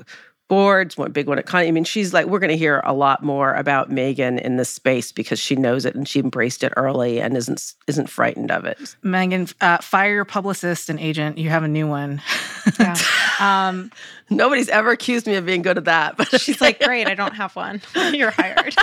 boards, 0.51 0.99
one 0.99 1.13
big 1.13 1.29
one 1.29 1.39
at 1.39 1.47
Connie. 1.47 1.69
I 1.69 1.71
mean, 1.71 1.85
she's 1.85 2.13
like, 2.13 2.27
we're 2.27 2.41
going 2.41 2.51
to 2.51 2.57
hear 2.57 2.83
a 2.85 2.93
lot 2.93 3.23
more 3.23 3.55
about 3.55 3.89
Maghan 3.89 4.39
in 4.41 4.57
this 4.57 4.69
space 4.69 5.13
because 5.13 5.39
she 5.39 5.55
knows 5.55 5.87
it 5.87 5.95
and 5.95 6.07
she 6.07 6.19
embraced 6.19 6.65
it 6.65 6.73
early 6.77 7.21
and 7.21 7.37
isn't 7.37 7.75
isn't 7.87 8.11
frightened 8.11 8.51
of 8.51 8.65
it. 8.65 8.77
Maghan, 9.05 9.55
uh, 9.61 9.79
fire 9.79 10.13
your 10.13 10.25
publicist 10.25 10.91
and 10.91 10.99
agent. 10.99 11.39
You 11.39 11.49
have 11.51 11.63
a 11.63 11.69
new 11.69 11.87
one. 11.87 12.21
Yeah. 12.79 12.97
um, 13.41 13.91
Nobody's 14.33 14.69
ever 14.69 14.91
accused 14.91 15.27
me 15.27 15.35
of 15.35 15.45
being 15.45 15.63
good 15.63 15.77
at 15.77 15.87
that, 15.87 16.17
but 16.17 16.41
She's 16.41 16.61
like, 16.61 16.81
great, 16.85 17.09
I 17.09 17.15
don't 17.15 17.35
have 17.35 17.57
one. 17.57 17.83
You're 18.13 18.31
hired. 18.31 18.75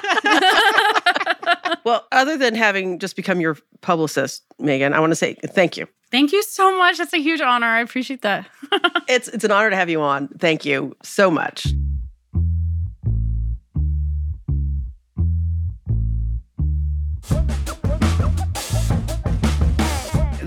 well, 1.83 2.05
other 2.11 2.37
than 2.37 2.55
having 2.55 2.99
just 2.99 3.15
become 3.15 3.39
your 3.41 3.57
publicist, 3.81 4.43
Maghan, 4.61 4.93
I 4.93 4.99
want 4.99 5.11
to 5.11 5.15
say 5.15 5.35
thank 5.45 5.77
you. 5.77 5.87
Thank 6.11 6.31
you 6.31 6.41
so 6.43 6.77
much. 6.77 6.97
That's 6.97 7.13
a 7.13 7.21
huge 7.21 7.41
honor. 7.41 7.67
I 7.67 7.81
appreciate 7.81 8.21
that. 8.21 8.47
It's 9.09 9.29
it's 9.29 9.45
an 9.45 9.51
honor 9.51 9.69
to 9.69 9.75
have 9.77 9.89
you 9.89 10.01
on. 10.01 10.27
Thank 10.27 10.65
you 10.65 10.93
so 11.01 11.31
much. 11.31 11.67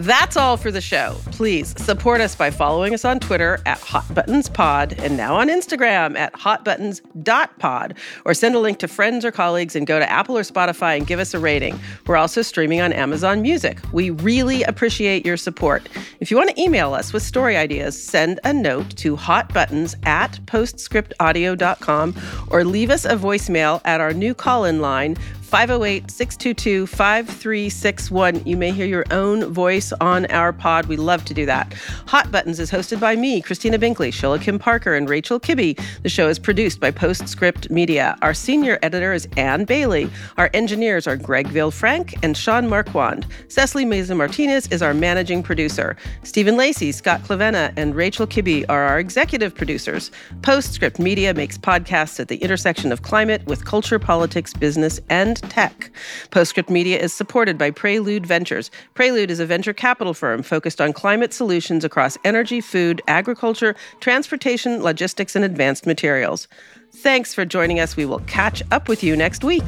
That's 0.00 0.34
all 0.34 0.56
for 0.56 0.70
the 0.70 0.80
show. 0.80 1.18
Please 1.26 1.74
support 1.76 2.22
us 2.22 2.34
by 2.34 2.50
following 2.50 2.94
us 2.94 3.04
on 3.04 3.20
Twitter 3.20 3.60
at 3.66 3.78
HotButtonsPod 3.80 4.98
and 4.98 5.14
now 5.14 5.36
on 5.36 5.48
Instagram 5.48 6.16
at 6.16 6.32
hotbuttons.pod 6.32 7.94
or 8.24 8.32
send 8.32 8.54
a 8.54 8.60
link 8.60 8.78
to 8.78 8.88
friends 8.88 9.26
or 9.26 9.30
colleagues 9.30 9.76
and 9.76 9.86
go 9.86 9.98
to 9.98 10.10
Apple 10.10 10.38
or 10.38 10.40
Spotify 10.40 10.96
and 10.96 11.06
give 11.06 11.20
us 11.20 11.34
a 11.34 11.38
rating. 11.38 11.78
We're 12.06 12.16
also 12.16 12.40
streaming 12.40 12.80
on 12.80 12.94
Amazon 12.94 13.42
Music. 13.42 13.78
We 13.92 14.08
really 14.08 14.62
appreciate 14.62 15.26
your 15.26 15.36
support. 15.36 15.86
If 16.18 16.30
you 16.30 16.38
want 16.38 16.48
to 16.48 16.58
email 16.58 16.94
us 16.94 17.12
with 17.12 17.22
story 17.22 17.58
ideas, 17.58 18.02
send 18.02 18.40
a 18.44 18.54
note 18.54 18.96
to 18.96 19.18
hotbuttons 19.18 19.94
at 20.06 20.40
postscriptaudio.com 20.46 22.14
or 22.48 22.64
leave 22.64 22.88
us 22.88 23.04
a 23.04 23.16
voicemail 23.16 23.82
at 23.84 24.00
our 24.00 24.14
new 24.14 24.32
call 24.32 24.64
in 24.64 24.80
line 24.80 25.18
508 25.50 26.08
622 26.08 26.86
5361. 26.86 28.46
You 28.46 28.56
may 28.56 28.70
hear 28.70 28.86
your 28.86 29.04
own 29.10 29.52
voice 29.52 29.92
on 30.00 30.26
our 30.26 30.52
pod. 30.52 30.86
We 30.86 30.96
love 30.96 31.24
to 31.24 31.34
do 31.34 31.44
that. 31.46 31.74
Hot 32.06 32.30
Buttons 32.30 32.60
is 32.60 32.70
hosted 32.70 33.00
by 33.00 33.16
me, 33.16 33.40
Christina 33.40 33.76
Binkley, 33.76 34.12
Shilla 34.12 34.40
Kim-Parker, 34.40 34.94
and 34.94 35.10
Rachel 35.10 35.40
Kibbe. 35.40 35.76
The 36.04 36.08
show 36.08 36.28
is 36.28 36.38
produced 36.38 36.78
by 36.78 36.92
Postscript 36.92 37.68
Media. 37.68 38.16
Our 38.22 38.32
senior 38.32 38.78
editor 38.80 39.12
is 39.12 39.26
Ann 39.36 39.64
Bailey. 39.64 40.08
Our 40.38 40.50
engineers 40.54 41.08
are 41.08 41.16
Greg 41.16 41.48
Villefrank 41.48 42.16
and 42.22 42.36
Sean 42.36 42.68
Marquand. 42.68 43.26
Cecily 43.48 43.84
Meza 43.84 44.16
Martinez 44.16 44.68
is 44.68 44.82
our 44.82 44.94
managing 44.94 45.42
producer. 45.42 45.96
Stephen 46.22 46.56
Lacey, 46.56 46.92
Scott 46.92 47.22
Clavenna, 47.22 47.72
and 47.76 47.96
Rachel 47.96 48.28
Kibbe 48.28 48.66
are 48.68 48.82
our 48.82 49.00
executive 49.00 49.56
producers. 49.56 50.12
Postscript 50.42 51.00
Media 51.00 51.34
makes 51.34 51.58
podcasts 51.58 52.20
at 52.20 52.28
the 52.28 52.36
intersection 52.36 52.92
of 52.92 53.02
climate 53.02 53.44
with 53.46 53.64
culture, 53.64 53.98
politics, 53.98 54.54
business, 54.54 55.00
and 55.08 55.39
tech. 55.42 55.90
Postscript 56.30 56.70
Media 56.70 56.98
is 56.98 57.12
supported 57.12 57.56
by 57.58 57.70
Prelude 57.70 58.26
Ventures. 58.26 58.70
Prelude 58.94 59.30
is 59.30 59.40
a 59.40 59.46
venture 59.46 59.72
capital 59.72 60.14
firm 60.14 60.42
focused 60.42 60.80
on 60.80 60.92
climate 60.92 61.32
solutions 61.32 61.84
across 61.84 62.16
energy, 62.24 62.60
food, 62.60 63.02
agriculture, 63.08 63.74
transportation, 64.00 64.82
logistics, 64.82 65.34
and 65.36 65.44
advanced 65.44 65.86
materials. 65.86 66.48
Thanks 66.92 67.32
for 67.34 67.44
joining 67.44 67.80
us. 67.80 67.96
We 67.96 68.04
will 68.06 68.20
catch 68.20 68.62
up 68.70 68.88
with 68.88 69.02
you 69.04 69.16
next 69.16 69.44
week. 69.44 69.64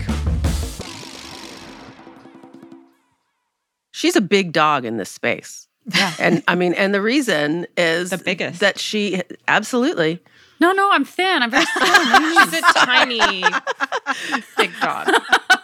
She's 3.93 4.17
a 4.17 4.21
big 4.21 4.53
dog 4.53 4.85
in 4.85 4.97
this 4.97 5.11
space. 5.11 5.69
Yeah. 5.95 6.13
And 6.19 6.43
I 6.49 6.55
mean, 6.55 6.75
and 6.75 6.95
the 6.95 7.03
reason 7.03 7.67
is 7.77 8.11
The 8.11 8.19
biggest. 8.19 8.61
that 8.61 8.79
she 8.79 9.21
absolutely 9.49 10.21
No, 10.61 10.73
no, 10.73 10.91
I'm 10.93 11.05
thin. 11.05 11.43
I'm 11.43 11.51
very 11.51 11.65
thin. 11.79 12.51
She's 12.51 12.61
a 12.61 12.63
tiny 12.75 13.43
big 14.57 14.71
dog. 14.81 15.09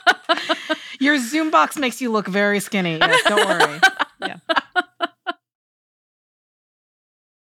Your 1.01 1.19
Zoom 1.19 1.51
box 1.51 1.77
makes 1.77 2.01
you 2.01 2.11
look 2.11 2.27
very 2.27 2.61
skinny. 2.61 2.99
Yes, 2.99 3.23
don't 3.25 3.47
worry. 3.47 3.81
Yeah. 4.21 4.39